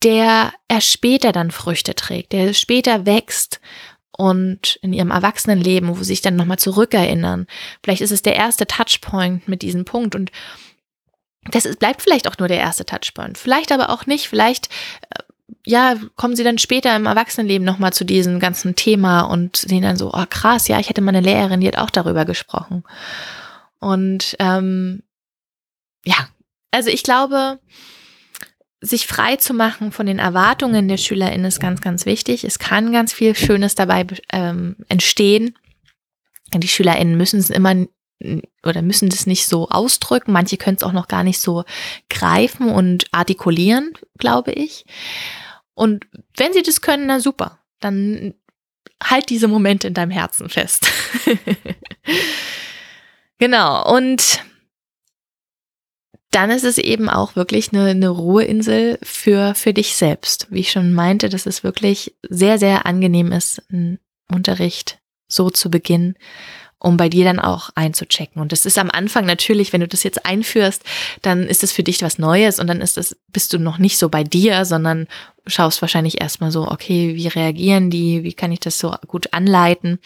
der 0.03 0.53
erst 0.69 0.91
später 0.91 1.33
dann 1.33 1.51
Früchte 1.51 1.95
trägt, 1.95 2.33
der 2.33 2.55
später 2.55 3.07
wächst 3.07 3.61
und 4.17 4.79
in 4.83 4.93
ihrem 4.93 5.11
Erwachsenenleben, 5.11 5.89
wo 5.89 5.95
sie 5.95 6.05
sich 6.05 6.21
dann 6.21 6.37
nochmal 6.37 6.59
zurückerinnern. 6.59 7.47
Vielleicht 7.83 8.03
ist 8.03 8.13
es 8.13 8.23
der 8.23 8.37
erste 8.37 8.67
Touchpoint 8.67 9.49
mit 9.49 9.63
diesem 9.63 9.85
Punkt 9.85 10.15
und 10.15 10.31
das 11.51 11.65
ist, 11.65 11.79
bleibt 11.79 12.03
vielleicht 12.03 12.29
auch 12.29 12.39
nur 12.39 12.49
der 12.49 12.61
erste 12.61 12.85
Touchpoint. 12.85 13.37
Vielleicht 13.37 13.73
aber 13.73 13.91
auch 13.91 14.07
nicht. 14.07 14.29
Vielleicht, 14.29 14.69
äh, 15.11 15.23
ja, 15.67 15.97
kommen 16.17 16.37
sie 16.37 16.45
dann 16.45 16.59
später 16.59 16.95
im 16.95 17.07
Erwachsenenleben 17.07 17.65
nochmal 17.65 17.93
zu 17.93 18.05
diesem 18.05 18.39
ganzen 18.39 18.77
Thema 18.77 19.23
und 19.23 19.57
sehen 19.57 19.83
dann 19.83 19.97
so, 19.97 20.13
oh 20.13 20.25
krass, 20.29 20.69
ja, 20.69 20.79
ich 20.79 20.89
hatte 20.89 21.01
mal 21.01 21.11
eine 21.11 21.21
Lehrerin, 21.21 21.61
die 21.61 21.69
hat 21.69 21.79
auch 21.79 21.91
darüber 21.91 22.25
gesprochen. 22.25 22.85
Und 23.81 24.37
ähm, 24.39 25.03
ja, 26.05 26.29
also 26.71 26.91
ich 26.91 27.03
glaube, 27.03 27.59
sich 28.83 29.07
frei 29.07 29.37
zu 29.37 29.55
machen 29.55 29.93
von 29.93 30.07
den 30.07 30.19
Erwartungen 30.19 30.89
der 30.89 30.97
SchülerInnen 30.97 31.47
ist 31.47 31.61
ganz, 31.61 31.81
ganz 31.81 32.05
wichtig. 32.05 32.43
Es 32.43 32.59
kann 32.59 32.93
ganz 32.93 33.13
viel 33.13 33.37
Schönes 33.37 33.77
dabei 33.77 34.05
ähm, 34.33 34.77
entstehen. 34.89 35.57
Die 36.53 36.69
SchülerInnen 36.69 37.17
müssen 37.17 37.39
es 37.39 37.49
immer 37.49 37.87
oder 38.65 38.83
müssen 38.83 39.09
das 39.09 39.27
nicht 39.27 39.47
so 39.47 39.69
ausdrücken. 39.69 40.33
Manche 40.33 40.57
können 40.57 40.77
es 40.77 40.83
auch 40.83 40.93
noch 40.93 41.09
gar 41.09 41.23
nicht 41.23 41.41
so 41.41 41.65
greifen 42.11 42.69
und 42.69 43.07
artikulieren, 43.13 43.93
glaube 44.19 44.53
ich. 44.53 44.85
Und 45.75 46.07
wenn 46.37 46.53
sie 46.53 46.63
das 46.63 46.81
können, 46.81 47.07
na 47.07 47.21
super. 47.21 47.61
Dann 47.81 48.35
halt 49.03 49.31
diese 49.31 49.49
Momente 49.49 49.87
in 49.87 49.95
deinem 49.95 50.11
Herzen 50.11 50.49
fest. 50.49 50.91
genau. 53.39 53.97
Und 53.97 54.41
dann 56.33 56.51
ist 56.51 56.65
es 56.65 56.79
eben 56.79 57.09
auch 57.09 57.37
wirklich 57.37 57.73
eine, 57.73 57.91
eine 57.91 58.09
Ruheinsel 58.09 58.99
für, 59.03 59.55
für 59.55 59.73
dich 59.73 59.95
selbst. 59.95 60.49
Wie 60.51 60.61
ich 60.61 60.73
schon 60.73 60.93
meinte, 60.93 61.29
dass 61.29 61.47
es 61.47 61.63
wirklich 61.63 62.15
sehr, 62.29 62.59
sehr 62.59 62.87
angenehm 62.87 63.33
ist, 63.33 63.63
einen 63.71 63.99
Unterricht 64.31 64.99
so 65.29 65.51
zu 65.51 65.71
beginnen, 65.71 66.17
um 66.79 66.97
bei 66.97 67.09
dir 67.09 67.25
dann 67.25 67.39
auch 67.39 67.71
einzuchecken. 67.75 68.41
Und 68.41 68.51
das 68.51 68.67
ist 68.67 68.79
am 68.79 68.91
Anfang 68.91 69.27
natürlich, 69.27 69.73
wenn 69.73 69.83
du 69.83 69.89
das 69.89 70.03
jetzt 70.03 70.27
einführst, 70.27 70.83
dann 71.21 71.47
ist 71.47 71.63
es 71.63 71.71
für 71.71 71.83
dich 71.83 72.03
was 72.03 72.19
Neues 72.19 72.59
und 72.59 72.67
dann 72.67 72.81
ist 72.81 72.97
das, 72.97 73.17
bist 73.29 73.53
du 73.53 73.59
noch 73.59 73.79
nicht 73.79 73.99
so 73.99 74.09
bei 74.09 74.25
dir, 74.25 74.65
sondern 74.65 75.07
schaust 75.47 75.83
wahrscheinlich 75.83 76.21
erstmal 76.21 76.51
so, 76.51 76.67
okay, 76.67 77.15
wie 77.15 77.29
reagieren 77.29 77.91
die, 77.91 78.25
wie 78.25 78.33
kann 78.33 78.53
ich 78.53 78.61
das 78.61 78.79
so 78.79 78.95
gut 79.07 79.33
anleiten? 79.33 79.99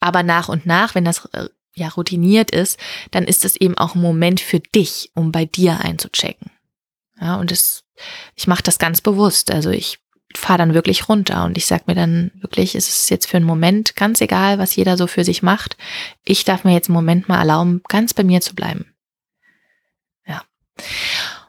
Aber 0.00 0.22
nach 0.22 0.48
und 0.48 0.66
nach, 0.66 0.94
wenn 0.94 1.04
das 1.04 1.26
äh, 1.32 1.48
ja 1.74 1.88
routiniert 1.88 2.50
ist, 2.50 2.78
dann 3.10 3.24
ist 3.24 3.44
es 3.44 3.56
eben 3.56 3.76
auch 3.78 3.94
ein 3.94 4.02
Moment 4.02 4.40
für 4.40 4.60
dich, 4.60 5.10
um 5.14 5.32
bei 5.32 5.44
dir 5.44 5.80
einzuchecken. 5.80 6.50
Ja, 7.20 7.36
und 7.36 7.50
das, 7.50 7.84
ich 8.34 8.46
mache 8.46 8.62
das 8.62 8.78
ganz 8.78 9.00
bewusst. 9.00 9.50
Also 9.50 9.70
ich 9.70 9.98
fahre 10.36 10.58
dann 10.58 10.74
wirklich 10.74 11.08
runter 11.08 11.44
und 11.44 11.58
ich 11.58 11.66
sag 11.66 11.86
mir 11.86 11.94
dann 11.94 12.30
wirklich, 12.40 12.74
ist 12.74 12.88
es 12.88 13.08
jetzt 13.08 13.26
für 13.26 13.36
einen 13.36 13.46
Moment 13.46 13.96
ganz 13.96 14.20
egal, 14.20 14.58
was 14.58 14.76
jeder 14.76 14.96
so 14.96 15.06
für 15.06 15.24
sich 15.24 15.42
macht. 15.42 15.76
Ich 16.24 16.44
darf 16.44 16.64
mir 16.64 16.72
jetzt 16.72 16.88
einen 16.88 16.94
Moment 16.94 17.28
mal 17.28 17.38
erlauben, 17.38 17.82
ganz 17.88 18.14
bei 18.14 18.24
mir 18.24 18.40
zu 18.40 18.54
bleiben. 18.54 18.86
Ja. 20.26 20.42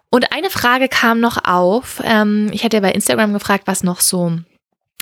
Und 0.10 0.32
eine 0.32 0.50
Frage 0.50 0.90
kam 0.90 1.20
noch 1.20 1.44
auf. 1.46 2.02
Ähm, 2.04 2.50
ich 2.52 2.64
hatte 2.64 2.78
ja 2.78 2.82
bei 2.82 2.92
Instagram 2.92 3.34
gefragt, 3.34 3.68
was 3.68 3.84
noch 3.84 4.02
so 4.02 4.38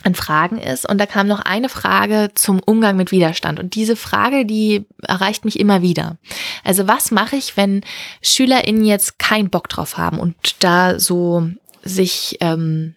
an 0.03 0.15
Fragen 0.15 0.57
ist. 0.57 0.89
Und 0.89 0.97
da 0.97 1.05
kam 1.05 1.27
noch 1.27 1.39
eine 1.39 1.69
Frage 1.69 2.29
zum 2.35 2.59
Umgang 2.59 2.97
mit 2.97 3.11
Widerstand. 3.11 3.59
Und 3.59 3.75
diese 3.75 3.95
Frage, 3.95 4.45
die 4.45 4.85
erreicht 5.03 5.45
mich 5.45 5.59
immer 5.59 5.81
wieder. 5.81 6.17
Also 6.63 6.87
was 6.87 7.11
mache 7.11 7.35
ich, 7.35 7.57
wenn 7.57 7.81
SchülerInnen 8.21 8.85
jetzt 8.85 9.19
keinen 9.19 9.49
Bock 9.49 9.69
drauf 9.69 9.97
haben 9.97 10.19
und 10.19 10.35
da 10.59 10.99
so 10.99 11.49
sich 11.83 12.37
ähm, 12.41 12.95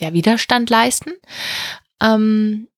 ja, 0.00 0.12
Widerstand 0.12 0.70
leisten? 0.70 1.12
Ähm, 2.00 2.68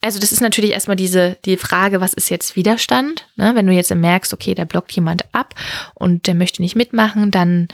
also 0.00 0.20
das 0.20 0.30
ist 0.30 0.40
natürlich 0.40 0.70
erstmal 0.70 0.96
diese 0.96 1.36
die 1.44 1.56
Frage, 1.56 2.00
was 2.00 2.14
ist 2.14 2.28
jetzt 2.28 2.54
Widerstand? 2.54 3.28
Ne? 3.36 3.54
Wenn 3.54 3.66
du 3.66 3.72
jetzt 3.72 3.92
merkst, 3.94 4.32
okay, 4.32 4.54
da 4.54 4.64
blockt 4.64 4.92
jemand 4.92 5.24
ab 5.34 5.54
und 5.94 6.26
der 6.26 6.34
möchte 6.34 6.62
nicht 6.62 6.76
mitmachen, 6.76 7.30
dann 7.30 7.68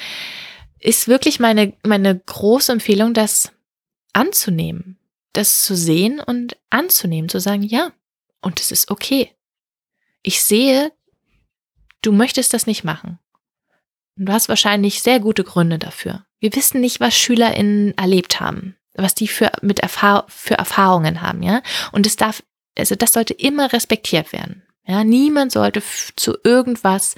ist 0.79 1.09
wirklich 1.09 1.41
meine, 1.41 1.75
meine 1.85 2.19
große 2.19 2.73
Empfehlung, 2.73 3.15
dass 3.15 3.53
anzunehmen, 4.13 4.99
das 5.33 5.65
zu 5.65 5.77
sehen 5.77 6.21
und 6.21 6.57
anzunehmen, 6.71 7.29
zu 7.29 7.41
sagen, 7.41 7.63
ja, 7.63 7.93
und 8.41 8.61
es 8.61 8.71
ist 8.71 8.91
okay. 8.91 9.31
Ich 10.23 10.43
sehe, 10.43 10.93
du 12.03 12.13
möchtest 12.13 12.53
das 12.53 12.67
nicht 12.67 12.85
machen. 12.85 13.19
Und 14.17 14.27
du 14.27 14.33
hast 14.33 14.49
wahrscheinlich 14.49 15.03
sehr 15.03 15.21
gute 15.21 15.45
Gründe 15.45 15.79
dafür. 15.79 16.27
Wir 16.41 16.55
wissen 16.55 16.81
nicht, 16.81 17.01
was 17.01 17.17
SchülerInnen 17.17 17.97
erlebt 17.97 18.41
haben, 18.41 18.77
was 18.95 19.15
die 19.15 19.29
für, 19.29 19.51
mit 19.63 19.81
Erfahr 19.81 20.27
für 20.29 20.55
Erfahrungen 20.55 21.23
haben, 21.23 21.43
ja. 21.43 21.63
Und 21.93 22.07
es 22.07 22.17
darf, 22.17 22.43
also 22.77 22.95
das 22.95 23.13
sollte 23.13 23.33
immer 23.35 23.73
respektiert 23.73 24.33
werden. 24.33 24.63
Ja, 24.85 25.05
niemand 25.05 25.53
sollte 25.53 25.83
zu 26.17 26.37
irgendwas 26.43 27.15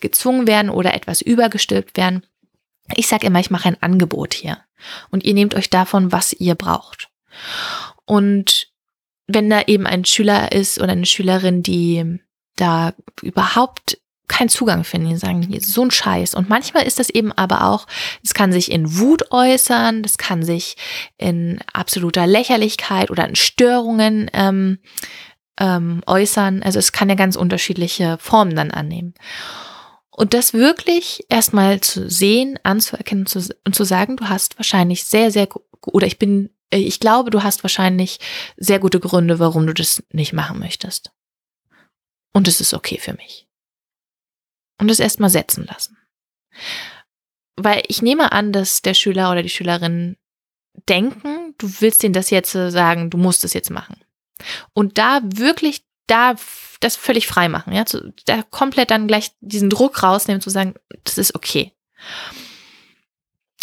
gezwungen 0.00 0.46
werden 0.46 0.70
oder 0.70 0.94
etwas 0.94 1.20
übergestülpt 1.20 1.96
werden. 1.96 2.24
Ich 2.94 3.06
sage 3.06 3.26
immer, 3.26 3.40
ich 3.40 3.50
mache 3.50 3.68
ein 3.68 3.82
Angebot 3.82 4.34
hier 4.34 4.58
und 5.10 5.24
ihr 5.24 5.34
nehmt 5.34 5.54
euch 5.54 5.70
davon, 5.70 6.12
was 6.12 6.32
ihr 6.32 6.54
braucht. 6.54 7.10
Und 8.04 8.68
wenn 9.26 9.50
da 9.50 9.62
eben 9.66 9.86
ein 9.86 10.04
Schüler 10.04 10.52
ist 10.52 10.80
oder 10.80 10.92
eine 10.92 11.06
Schülerin, 11.06 11.62
die 11.62 12.20
da 12.56 12.94
überhaupt 13.22 13.98
keinen 14.28 14.48
Zugang 14.50 14.84
finden, 14.84 15.08
die 15.08 15.16
sagen, 15.16 15.48
so 15.60 15.82
ein 15.82 15.90
Scheiß. 15.90 16.34
Und 16.34 16.48
manchmal 16.48 16.86
ist 16.86 16.98
das 16.98 17.10
eben 17.10 17.32
aber 17.32 17.64
auch, 17.64 17.86
es 18.22 18.34
kann 18.34 18.52
sich 18.52 18.70
in 18.70 18.98
Wut 18.98 19.30
äußern, 19.30 20.02
das 20.02 20.18
kann 20.18 20.42
sich 20.42 20.76
in 21.16 21.60
absoluter 21.72 22.26
Lächerlichkeit 22.26 23.10
oder 23.10 23.26
in 23.26 23.36
Störungen 23.36 24.30
ähm, 24.34 24.78
ähm, 25.58 26.02
äußern. 26.06 26.62
Also 26.62 26.78
es 26.78 26.92
kann 26.92 27.08
ja 27.08 27.14
ganz 27.14 27.36
unterschiedliche 27.36 28.18
Formen 28.20 28.54
dann 28.54 28.70
annehmen. 28.70 29.14
Und 30.18 30.34
das 30.34 30.52
wirklich 30.52 31.24
erstmal 31.28 31.80
zu 31.80 32.10
sehen, 32.10 32.58
anzuerkennen 32.64 33.26
zu, 33.26 33.38
und 33.64 33.76
zu 33.76 33.84
sagen, 33.84 34.16
du 34.16 34.28
hast 34.28 34.58
wahrscheinlich 34.58 35.04
sehr, 35.04 35.30
sehr, 35.30 35.46
oder 35.86 36.08
ich 36.08 36.18
bin, 36.18 36.50
äh, 36.70 36.78
ich 36.78 36.98
glaube, 36.98 37.30
du 37.30 37.44
hast 37.44 37.62
wahrscheinlich 37.62 38.18
sehr 38.56 38.80
gute 38.80 38.98
Gründe, 38.98 39.38
warum 39.38 39.64
du 39.68 39.74
das 39.74 40.02
nicht 40.10 40.32
machen 40.32 40.58
möchtest. 40.58 41.12
Und 42.32 42.48
es 42.48 42.60
ist 42.60 42.74
okay 42.74 42.98
für 42.98 43.12
mich. 43.12 43.46
Und 44.80 44.90
es 44.90 44.98
erstmal 44.98 45.30
setzen 45.30 45.66
lassen. 45.66 45.96
Weil 47.54 47.84
ich 47.86 48.02
nehme 48.02 48.32
an, 48.32 48.52
dass 48.52 48.82
der 48.82 48.94
Schüler 48.94 49.30
oder 49.30 49.44
die 49.44 49.48
Schülerin 49.48 50.16
denken, 50.88 51.54
du 51.58 51.70
willst 51.78 52.02
denen 52.02 52.12
das 52.12 52.30
jetzt 52.30 52.50
sagen, 52.50 53.10
du 53.10 53.18
musst 53.18 53.44
es 53.44 53.52
jetzt 53.52 53.70
machen. 53.70 54.04
Und 54.72 54.98
da 54.98 55.20
wirklich 55.22 55.84
da 56.08 56.34
das 56.80 56.96
völlig 56.96 57.26
frei 57.26 57.48
machen, 57.48 57.72
ja, 57.72 57.86
zu, 57.86 58.12
da 58.26 58.42
komplett 58.42 58.90
dann 58.90 59.08
gleich 59.08 59.32
diesen 59.40 59.70
Druck 59.70 60.02
rausnehmen, 60.02 60.40
zu 60.40 60.50
sagen, 60.50 60.74
das 61.04 61.18
ist 61.18 61.34
okay. 61.34 61.72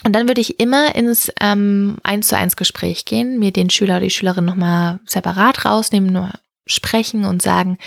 Und 0.03 0.13
dann 0.13 0.27
würde 0.27 0.41
ich 0.41 0.59
immer 0.59 0.95
ins 0.95 1.31
ähm, 1.39 1.97
1 2.03 2.27
zu 2.27 2.37
1 2.37 2.55
Gespräch 2.55 3.05
gehen, 3.05 3.39
mir 3.39 3.51
den 3.51 3.69
Schüler 3.69 3.95
oder 3.95 4.05
die 4.05 4.11
Schülerin 4.11 4.45
nochmal 4.45 4.99
separat 5.05 5.65
rausnehmen, 5.65 6.11
nur 6.11 6.31
sprechen 6.67 7.25
und 7.25 7.41
sagen, 7.41 7.77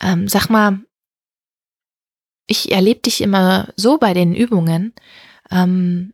ähm, 0.00 0.28
sag 0.28 0.48
mal, 0.50 0.80
ich 2.46 2.72
erlebe 2.72 3.00
dich 3.00 3.20
immer 3.20 3.68
so 3.76 3.98
bei 3.98 4.14
den 4.14 4.34
Übungen, 4.34 4.94
ähm, 5.50 6.12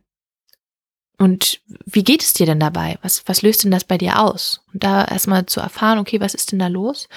und 1.17 1.61
wie 1.85 2.03
geht 2.03 2.21
es 2.21 2.33
dir 2.33 2.45
denn 2.45 2.59
dabei? 2.59 2.97
Was, 3.01 3.23
was 3.27 3.41
löst 3.41 3.63
denn 3.63 3.71
das 3.71 3.83
bei 3.83 3.97
dir 3.97 4.19
aus? 4.19 4.61
Und 4.73 4.83
da 4.83 5.05
erstmal 5.05 5.45
zu 5.45 5.59
erfahren, 5.59 5.99
okay, 5.99 6.19
was 6.19 6.33
ist 6.33 6.51
denn 6.51 6.59
da 6.59 6.67
los? 6.67 7.07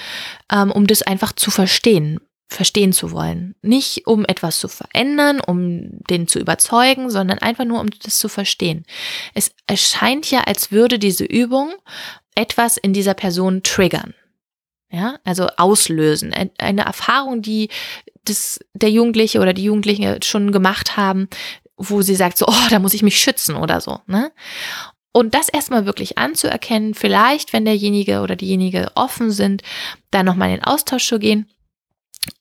Ähm, 0.53 0.71
um 0.71 0.87
das 0.87 1.03
einfach 1.03 1.33
zu 1.33 1.51
verstehen, 1.51 2.21
verstehen 2.49 2.93
zu 2.93 3.13
wollen. 3.13 3.55
Nicht 3.63 4.07
um 4.07 4.25
etwas 4.25 4.59
zu 4.61 4.69
verändern, 4.69 5.41
um 5.41 6.01
den 6.09 6.29
zu 6.29 6.39
überzeugen, 6.39 7.11
sondern 7.11 7.39
einfach 7.39 7.65
nur, 7.65 7.81
um 7.81 7.91
das 7.91 8.19
zu 8.19 8.29
verstehen. 8.29 8.85
Es 9.35 9.53
erscheint 9.67 10.31
ja, 10.31 10.41
als 10.43 10.73
würde 10.73 10.99
diese 10.99 11.25
Übung 11.25 11.73
etwas 12.35 12.77
in 12.77 12.93
dieser 12.93 13.15
Person 13.15 13.63
triggern. 13.63 14.15
Ja, 14.91 15.19
also 15.25 15.49
auslösen. 15.59 16.33
Eine 16.57 16.83
Erfahrung, 16.87 17.43
die 17.43 17.69
das, 18.25 18.59
der 18.73 18.91
Jugendliche 18.91 19.41
oder 19.41 19.53
die 19.53 19.65
Jugendlichen 19.65 20.23
schon 20.23 20.51
gemacht 20.51 20.97
haben, 20.97 21.29
wo 21.79 22.03
sie 22.03 22.17
sagt, 22.17 22.37
so, 22.37 22.47
oh, 22.47 22.69
da 22.71 22.79
muss 22.79 22.95
ich 22.95 23.03
mich 23.03 23.19
schützen 23.19 23.57
oder 23.57 23.81
so. 23.81 24.01
Ne? 24.07 24.33
Und 25.13 25.35
das 25.35 25.49
erstmal 25.49 25.87
wirklich 25.87 26.19
anzuerkennen, 26.19 26.95
vielleicht, 26.95 27.53
wenn 27.53 27.65
derjenige 27.65 28.21
oder 28.21 28.37
diejenige 28.37 28.91
offen 28.95 29.31
sind, 29.31 29.63
da 30.11 30.23
nochmal 30.23 30.51
in 30.51 30.57
den 30.57 30.65
Austausch 30.65 31.07
zu 31.09 31.19
gehen. 31.19 31.49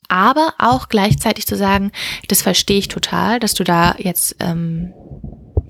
Aber 0.09 0.53
auch 0.57 0.89
gleichzeitig 0.89 1.47
zu 1.47 1.55
sagen, 1.55 1.91
das 2.27 2.41
verstehe 2.41 2.79
ich 2.79 2.87
total, 2.87 3.39
dass 3.39 3.53
du 3.53 3.63
da 3.63 3.95
jetzt 3.97 4.35
ähm, 4.39 4.93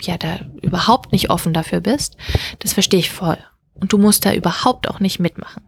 ja 0.02 0.18
da 0.18 0.40
überhaupt 0.62 1.12
nicht 1.12 1.30
offen 1.30 1.54
dafür 1.54 1.82
bist. 1.82 2.18
Das 2.60 2.74
verstehe 2.74 3.00
ich 3.00 3.12
voll. 3.12 3.38
Und 3.76 3.94
du 3.94 3.98
musst 3.98 4.26
da 4.26 4.34
überhaupt 4.34 4.90
auch 4.90 5.00
nicht 5.00 5.20
mitmachen. 5.20 5.64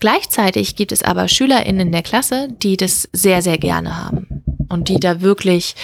Gleichzeitig 0.00 0.74
gibt 0.74 0.90
es 0.90 1.02
aber 1.02 1.28
SchülerInnen 1.28 1.88
in 1.88 1.92
der 1.92 2.02
Klasse, 2.02 2.48
die 2.50 2.76
das 2.76 3.08
sehr, 3.12 3.40
sehr 3.40 3.58
gerne 3.58 3.96
haben 3.96 4.29
und 4.68 4.88
die 4.88 5.00
da 5.00 5.20
wirklich 5.20 5.74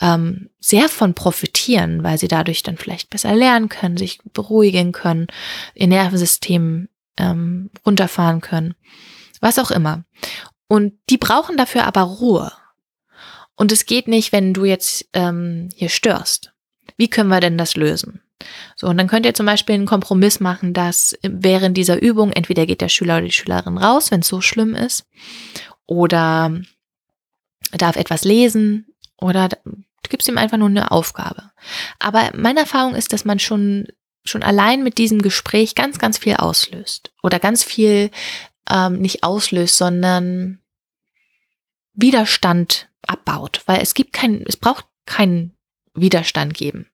ähm, 0.00 0.50
sehr 0.60 0.88
von 0.88 1.14
profitieren, 1.14 2.02
weil 2.02 2.18
sie 2.18 2.28
dadurch 2.28 2.62
dann 2.62 2.76
vielleicht 2.76 3.10
besser 3.10 3.34
lernen 3.34 3.68
können, 3.68 3.96
sich 3.96 4.20
beruhigen 4.32 4.92
können, 4.92 5.26
ihr 5.74 5.86
Nervensystem 5.86 6.88
ähm, 7.16 7.70
runterfahren 7.84 8.40
können, 8.40 8.74
was 9.40 9.58
auch 9.58 9.70
immer. 9.70 10.04
Und 10.68 10.94
die 11.10 11.18
brauchen 11.18 11.56
dafür 11.56 11.84
aber 11.84 12.02
Ruhe. 12.02 12.52
Und 13.56 13.72
es 13.72 13.86
geht 13.86 14.08
nicht, 14.08 14.32
wenn 14.32 14.52
du 14.52 14.64
jetzt 14.64 15.06
ähm, 15.12 15.68
hier 15.74 15.88
störst. 15.88 16.52
Wie 16.96 17.08
können 17.08 17.30
wir 17.30 17.40
denn 17.40 17.58
das 17.58 17.76
lösen? 17.76 18.20
So, 18.74 18.88
und 18.88 18.98
dann 18.98 19.08
könnt 19.08 19.24
ihr 19.24 19.34
zum 19.34 19.46
Beispiel 19.46 19.74
einen 19.74 19.86
Kompromiss 19.86 20.40
machen, 20.40 20.74
dass 20.74 21.16
während 21.22 21.76
dieser 21.76 22.00
Übung 22.02 22.32
entweder 22.32 22.66
geht 22.66 22.82
der 22.82 22.90
Schüler 22.90 23.16
oder 23.16 23.26
die 23.26 23.32
Schülerin 23.32 23.78
raus, 23.78 24.10
wenn 24.10 24.20
es 24.20 24.28
so 24.28 24.40
schlimm 24.40 24.74
ist, 24.74 25.06
oder 25.86 26.60
darf 27.72 27.96
etwas 27.96 28.24
lesen 28.24 28.94
oder 29.16 29.48
du 29.48 30.08
gibst 30.08 30.28
ihm 30.28 30.38
einfach 30.38 30.58
nur 30.58 30.68
eine 30.68 30.90
Aufgabe. 30.90 31.50
Aber 31.98 32.30
meine 32.34 32.60
Erfahrung 32.60 32.94
ist, 32.94 33.12
dass 33.12 33.24
man 33.24 33.38
schon, 33.38 33.88
schon 34.24 34.42
allein 34.42 34.82
mit 34.82 34.98
diesem 34.98 35.22
Gespräch 35.22 35.74
ganz, 35.74 35.98
ganz 35.98 36.18
viel 36.18 36.36
auslöst. 36.36 37.12
Oder 37.22 37.38
ganz 37.38 37.64
viel 37.64 38.10
ähm, 38.70 39.00
nicht 39.00 39.22
auslöst, 39.22 39.76
sondern 39.76 40.60
Widerstand 41.94 42.88
abbaut. 43.06 43.62
Weil 43.66 43.80
es 43.82 43.94
gibt 43.94 44.12
keinen, 44.12 44.44
es 44.46 44.56
braucht 44.56 44.86
keinen 45.06 45.56
Widerstand 45.94 46.54
geben. 46.54 46.90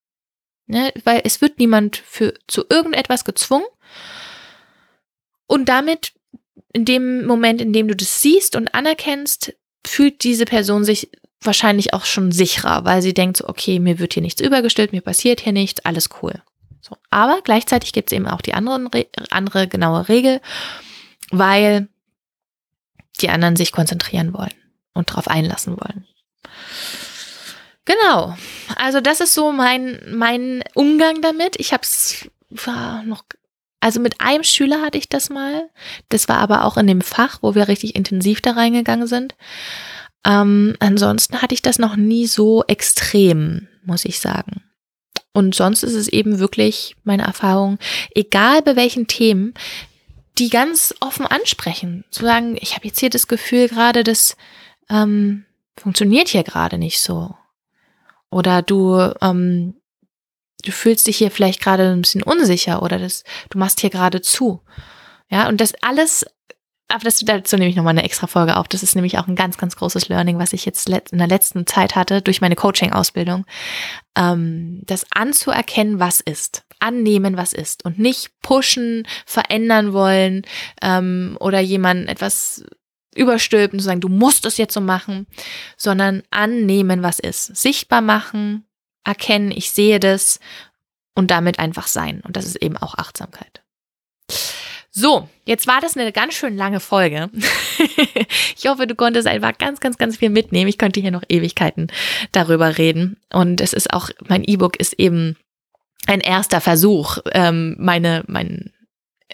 Ne? 0.66 0.92
Weil 1.04 1.22
es 1.24 1.40
wird 1.40 1.58
niemand 1.58 1.96
für, 1.96 2.34
zu 2.46 2.64
irgendetwas 2.68 3.24
gezwungen. 3.24 3.66
Und 5.46 5.68
damit, 5.68 6.12
in 6.72 6.84
dem 6.84 7.26
Moment, 7.26 7.60
in 7.60 7.72
dem 7.72 7.88
du 7.88 7.96
das 7.96 8.22
siehst 8.22 8.56
und 8.56 8.74
anerkennst, 8.74 9.54
fühlt 9.86 10.24
diese 10.24 10.44
Person 10.44 10.84
sich 10.84 11.10
wahrscheinlich 11.40 11.92
auch 11.92 12.04
schon 12.04 12.32
sicherer, 12.32 12.84
weil 12.84 13.02
sie 13.02 13.14
denkt 13.14 13.38
so, 13.38 13.48
okay, 13.48 13.78
mir 13.78 13.98
wird 13.98 14.14
hier 14.14 14.22
nichts 14.22 14.40
übergestellt, 14.40 14.92
mir 14.92 15.00
passiert 15.00 15.40
hier 15.40 15.52
nichts, 15.52 15.84
alles 15.84 16.08
cool. 16.22 16.40
So, 16.80 16.96
aber 17.10 17.40
gleichzeitig 17.42 17.92
gibt 17.92 18.10
es 18.10 18.16
eben 18.16 18.26
auch 18.26 18.40
die 18.40 18.54
anderen, 18.54 18.88
andere 19.30 19.68
genaue 19.68 20.08
Regel, 20.08 20.40
weil 21.30 21.88
die 23.20 23.28
anderen 23.28 23.56
sich 23.56 23.72
konzentrieren 23.72 24.34
wollen 24.34 24.54
und 24.94 25.10
darauf 25.10 25.28
einlassen 25.28 25.76
wollen. 25.80 26.06
Genau. 27.84 28.36
Also 28.76 29.00
das 29.00 29.20
ist 29.20 29.34
so 29.34 29.52
mein, 29.52 30.00
mein 30.12 30.62
Umgang 30.74 31.20
damit. 31.20 31.58
Ich 31.58 31.72
habe 31.72 31.82
es 31.82 32.28
noch, 33.04 33.24
also 33.82 33.98
mit 33.98 34.20
einem 34.20 34.44
Schüler 34.44 34.80
hatte 34.80 34.96
ich 34.96 35.08
das 35.08 35.28
mal. 35.28 35.68
Das 36.08 36.28
war 36.28 36.38
aber 36.38 36.64
auch 36.64 36.76
in 36.76 36.86
dem 36.86 37.00
Fach, 37.00 37.40
wo 37.42 37.56
wir 37.56 37.66
richtig 37.66 37.96
intensiv 37.96 38.40
da 38.40 38.52
reingegangen 38.52 39.08
sind. 39.08 39.34
Ähm, 40.24 40.76
ansonsten 40.78 41.42
hatte 41.42 41.54
ich 41.54 41.62
das 41.62 41.80
noch 41.80 41.96
nie 41.96 42.28
so 42.28 42.62
extrem, 42.68 43.66
muss 43.84 44.04
ich 44.04 44.20
sagen. 44.20 44.62
Und 45.32 45.56
sonst 45.56 45.82
ist 45.82 45.94
es 45.94 46.06
eben 46.06 46.38
wirklich 46.38 46.94
meine 47.02 47.24
Erfahrung, 47.24 47.78
egal 48.14 48.62
bei 48.62 48.76
welchen 48.76 49.08
Themen, 49.08 49.52
die 50.38 50.48
ganz 50.48 50.94
offen 51.00 51.26
ansprechen. 51.26 52.04
Zu 52.10 52.22
sagen, 52.24 52.56
ich 52.60 52.76
habe 52.76 52.86
jetzt 52.86 53.00
hier 53.00 53.10
das 53.10 53.26
Gefühl 53.26 53.68
gerade, 53.68 54.04
das 54.04 54.36
ähm, 54.90 55.44
funktioniert 55.76 56.28
hier 56.28 56.44
gerade 56.44 56.78
nicht 56.78 57.00
so. 57.00 57.34
Oder 58.30 58.62
du, 58.62 59.12
ähm, 59.20 59.74
du 60.62 60.72
fühlst 60.72 61.06
dich 61.06 61.16
hier 61.16 61.30
vielleicht 61.30 61.60
gerade 61.60 61.90
ein 61.90 62.02
bisschen 62.02 62.22
unsicher 62.22 62.82
oder 62.82 62.98
das, 62.98 63.24
du 63.50 63.58
machst 63.58 63.80
hier 63.80 63.90
gerade 63.90 64.20
zu. 64.20 64.62
Ja, 65.30 65.48
und 65.48 65.60
das 65.60 65.72
alles, 65.82 66.26
aber 66.88 67.04
das, 67.04 67.20
dazu 67.20 67.56
nehme 67.56 67.70
ich 67.70 67.76
nochmal 67.76 67.92
eine 67.92 68.04
extra 68.04 68.26
Folge 68.26 68.56
auf. 68.56 68.68
Das 68.68 68.82
ist 68.82 68.94
nämlich 68.94 69.18
auch 69.18 69.28
ein 69.28 69.34
ganz, 69.34 69.56
ganz 69.56 69.76
großes 69.76 70.08
Learning, 70.08 70.38
was 70.38 70.52
ich 70.52 70.64
jetzt 70.66 70.88
in 70.88 71.18
der 71.18 71.26
letzten 71.26 71.66
Zeit 71.66 71.96
hatte 71.96 72.20
durch 72.20 72.40
meine 72.40 72.56
Coaching-Ausbildung. 72.56 73.46
Ähm, 74.16 74.82
das 74.84 75.06
anzuerkennen, 75.10 76.00
was 76.00 76.20
ist. 76.20 76.64
Annehmen, 76.80 77.36
was 77.36 77.52
ist. 77.52 77.84
Und 77.84 77.98
nicht 77.98 78.30
pushen, 78.42 79.06
verändern 79.24 79.92
wollen 79.92 80.42
ähm, 80.82 81.36
oder 81.40 81.60
jemanden 81.60 82.08
etwas 82.08 82.64
überstülpen, 83.14 83.78
zu 83.78 83.84
sagen, 83.84 84.00
du 84.00 84.08
musst 84.08 84.44
es 84.46 84.56
jetzt 84.56 84.74
so 84.74 84.80
machen, 84.80 85.26
sondern 85.76 86.22
annehmen, 86.30 87.02
was 87.02 87.18
ist. 87.18 87.56
Sichtbar 87.56 88.00
machen, 88.00 88.66
erkennen, 89.04 89.50
ich 89.50 89.70
sehe 89.70 90.00
das 90.00 90.40
und 91.14 91.30
damit 91.30 91.58
einfach 91.58 91.86
sein. 91.86 92.20
Und 92.24 92.36
das 92.36 92.46
ist 92.46 92.56
eben 92.56 92.76
auch 92.76 92.96
Achtsamkeit. 92.96 93.62
So, 94.94 95.26
jetzt 95.46 95.66
war 95.66 95.80
das 95.80 95.96
eine 95.96 96.12
ganz 96.12 96.34
schön 96.34 96.54
lange 96.54 96.78
Folge. 96.78 97.30
ich 98.56 98.66
hoffe, 98.66 98.86
du 98.86 98.94
konntest 98.94 99.26
einfach 99.26 99.56
ganz, 99.56 99.80
ganz, 99.80 99.96
ganz 99.96 100.18
viel 100.18 100.28
mitnehmen. 100.28 100.68
Ich 100.68 100.76
könnte 100.76 101.00
hier 101.00 101.10
noch 101.10 101.22
Ewigkeiten 101.30 101.86
darüber 102.30 102.76
reden. 102.76 103.16
Und 103.32 103.62
es 103.62 103.72
ist 103.72 103.92
auch, 103.94 104.10
mein 104.28 104.44
E-Book 104.44 104.76
ist 104.76 104.92
eben 104.94 105.36
ein 106.06 106.20
erster 106.20 106.60
Versuch, 106.60 107.18
ähm, 107.32 107.74
meine, 107.78 108.22
mein, 108.26 108.70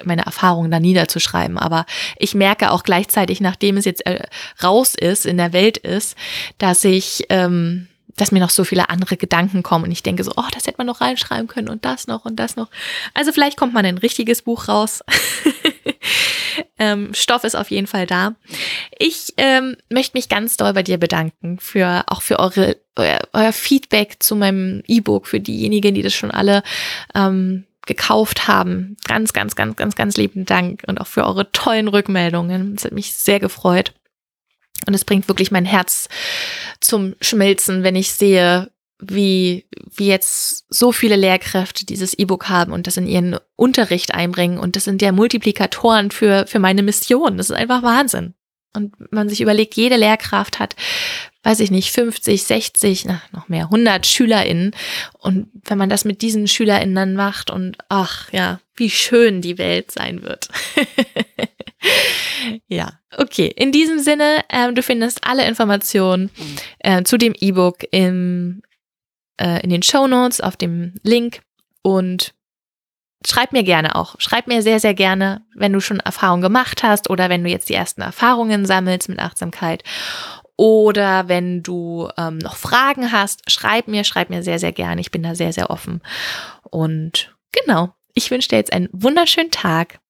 meine 0.04 0.24
Erfahrungen 0.24 0.70
da 0.70 0.78
niederzuschreiben. 0.78 1.58
Aber 1.58 1.86
ich 2.18 2.36
merke 2.36 2.70
auch 2.70 2.84
gleichzeitig, 2.84 3.40
nachdem 3.40 3.78
es 3.78 3.84
jetzt 3.84 4.06
äh, 4.06 4.26
raus 4.62 4.94
ist, 4.94 5.26
in 5.26 5.38
der 5.38 5.52
Welt 5.52 5.76
ist, 5.76 6.16
dass 6.58 6.84
ich, 6.84 7.24
ähm, 7.30 7.87
dass 8.20 8.32
mir 8.32 8.40
noch 8.40 8.50
so 8.50 8.64
viele 8.64 8.90
andere 8.90 9.16
Gedanken 9.16 9.62
kommen 9.62 9.84
und 9.84 9.90
ich 9.90 10.02
denke 10.02 10.24
so, 10.24 10.32
oh, 10.36 10.44
das 10.52 10.66
hätte 10.66 10.78
man 10.78 10.86
noch 10.86 11.00
reinschreiben 11.00 11.48
können 11.48 11.68
und 11.68 11.84
das 11.84 12.06
noch 12.06 12.24
und 12.24 12.36
das 12.36 12.56
noch. 12.56 12.68
Also 13.14 13.32
vielleicht 13.32 13.56
kommt 13.56 13.74
mal 13.74 13.84
ein 13.84 13.98
richtiges 13.98 14.42
Buch 14.42 14.68
raus. 14.68 15.02
ähm, 16.78 17.12
Stoff 17.14 17.44
ist 17.44 17.56
auf 17.56 17.70
jeden 17.70 17.86
Fall 17.86 18.06
da. 18.06 18.34
Ich 18.98 19.34
ähm, 19.36 19.76
möchte 19.90 20.16
mich 20.16 20.28
ganz 20.28 20.56
doll 20.56 20.72
bei 20.72 20.82
dir 20.82 20.98
bedanken 20.98 21.58
für 21.60 22.04
auch 22.08 22.22
für 22.22 22.38
eure 22.38 22.76
euer, 22.96 23.20
euer 23.32 23.52
Feedback 23.52 24.16
zu 24.18 24.34
meinem 24.34 24.82
E-Book 24.86 25.26
für 25.28 25.40
diejenigen, 25.40 25.94
die 25.94 26.02
das 26.02 26.14
schon 26.14 26.32
alle 26.32 26.62
ähm, 27.14 27.64
gekauft 27.86 28.48
haben. 28.48 28.96
Ganz, 29.06 29.32
ganz, 29.32 29.56
ganz, 29.56 29.76
ganz, 29.76 29.96
ganz 29.96 30.16
lieben 30.16 30.44
Dank 30.44 30.82
und 30.86 31.00
auch 31.00 31.06
für 31.06 31.24
eure 31.24 31.50
tollen 31.52 31.88
Rückmeldungen. 31.88 32.74
Es 32.76 32.84
hat 32.84 32.92
mich 32.92 33.14
sehr 33.14 33.40
gefreut. 33.40 33.94
Und 34.86 34.94
es 34.94 35.04
bringt 35.04 35.28
wirklich 35.28 35.50
mein 35.50 35.64
Herz 35.64 36.08
zum 36.80 37.14
Schmelzen, 37.20 37.82
wenn 37.82 37.96
ich 37.96 38.12
sehe, 38.12 38.70
wie, 39.00 39.66
wie 39.94 40.08
jetzt 40.08 40.66
so 40.70 40.90
viele 40.92 41.16
Lehrkräfte 41.16 41.86
dieses 41.86 42.14
E-Book 42.14 42.48
haben 42.48 42.72
und 42.72 42.86
das 42.86 42.96
in 42.96 43.06
ihren 43.06 43.38
Unterricht 43.54 44.14
einbringen. 44.14 44.58
Und 44.58 44.76
das 44.76 44.84
sind 44.84 45.02
ja 45.02 45.12
Multiplikatoren 45.12 46.10
für, 46.10 46.46
für 46.46 46.58
meine 46.58 46.82
Mission. 46.82 47.36
Das 47.36 47.50
ist 47.50 47.56
einfach 47.56 47.82
Wahnsinn. 47.82 48.34
Und 48.74 48.94
man 49.12 49.28
sich 49.28 49.40
überlegt, 49.40 49.74
jede 49.74 49.96
Lehrkraft 49.96 50.58
hat, 50.58 50.76
weiß 51.42 51.60
ich 51.60 51.70
nicht, 51.70 51.90
50, 51.90 52.44
60, 52.44 53.04
na, 53.06 53.22
noch 53.32 53.48
mehr, 53.48 53.64
100 53.64 54.06
SchülerInnen. 54.06 54.72
Und 55.18 55.48
wenn 55.64 55.78
man 55.78 55.88
das 55.88 56.04
mit 56.04 56.22
diesen 56.22 56.46
SchülerInnen 56.46 56.94
dann 56.94 57.14
macht 57.14 57.50
und 57.50 57.76
ach 57.88 58.30
ja, 58.32 58.60
wie 58.76 58.90
schön 58.90 59.40
die 59.40 59.58
Welt 59.58 59.90
sein 59.90 60.22
wird. 60.22 60.48
ja, 62.68 63.00
okay. 63.16 63.52
In 63.56 63.72
diesem 63.72 63.98
Sinne, 63.98 64.44
ähm, 64.50 64.74
du 64.74 64.82
findest 64.82 65.26
alle 65.26 65.46
Informationen 65.48 66.30
äh, 66.80 67.02
zu 67.02 67.16
dem 67.16 67.34
E-Book 67.38 67.84
im 67.90 68.62
äh, 69.38 69.62
in 69.62 69.70
den 69.70 69.82
Show 69.82 70.06
Notes 70.06 70.40
auf 70.40 70.56
dem 70.56 70.94
Link 71.02 71.40
und 71.82 72.34
schreib 73.26 73.52
mir 73.52 73.62
gerne 73.62 73.94
auch. 73.94 74.16
Schreib 74.18 74.46
mir 74.46 74.62
sehr, 74.62 74.80
sehr 74.80 74.94
gerne, 74.94 75.42
wenn 75.54 75.72
du 75.72 75.80
schon 75.80 76.00
Erfahrungen 76.00 76.42
gemacht 76.42 76.82
hast 76.82 77.10
oder 77.10 77.28
wenn 77.28 77.44
du 77.44 77.50
jetzt 77.50 77.68
die 77.68 77.74
ersten 77.74 78.00
Erfahrungen 78.00 78.66
sammelst 78.66 79.08
mit 79.08 79.18
Achtsamkeit 79.18 79.82
oder 80.56 81.28
wenn 81.28 81.62
du 81.62 82.08
ähm, 82.16 82.38
noch 82.38 82.56
Fragen 82.56 83.12
hast, 83.12 83.50
schreib 83.50 83.88
mir, 83.88 84.04
schreib 84.04 84.28
mir 84.28 84.42
sehr, 84.42 84.58
sehr 84.58 84.72
gerne. 84.72 85.00
Ich 85.00 85.10
bin 85.10 85.22
da 85.22 85.34
sehr, 85.34 85.52
sehr 85.52 85.70
offen. 85.70 86.02
Und 86.62 87.36
genau, 87.52 87.94
ich 88.14 88.30
wünsche 88.30 88.48
dir 88.48 88.56
jetzt 88.56 88.72
einen 88.72 88.88
wunderschönen 88.92 89.52
Tag. 89.52 90.00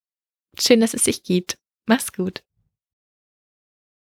Schön, 0.59 0.81
dass 0.81 0.95
es 0.95 1.03
dich 1.03 1.23
gibt. 1.23 1.57
Mach's 1.85 2.11
gut. 2.11 2.41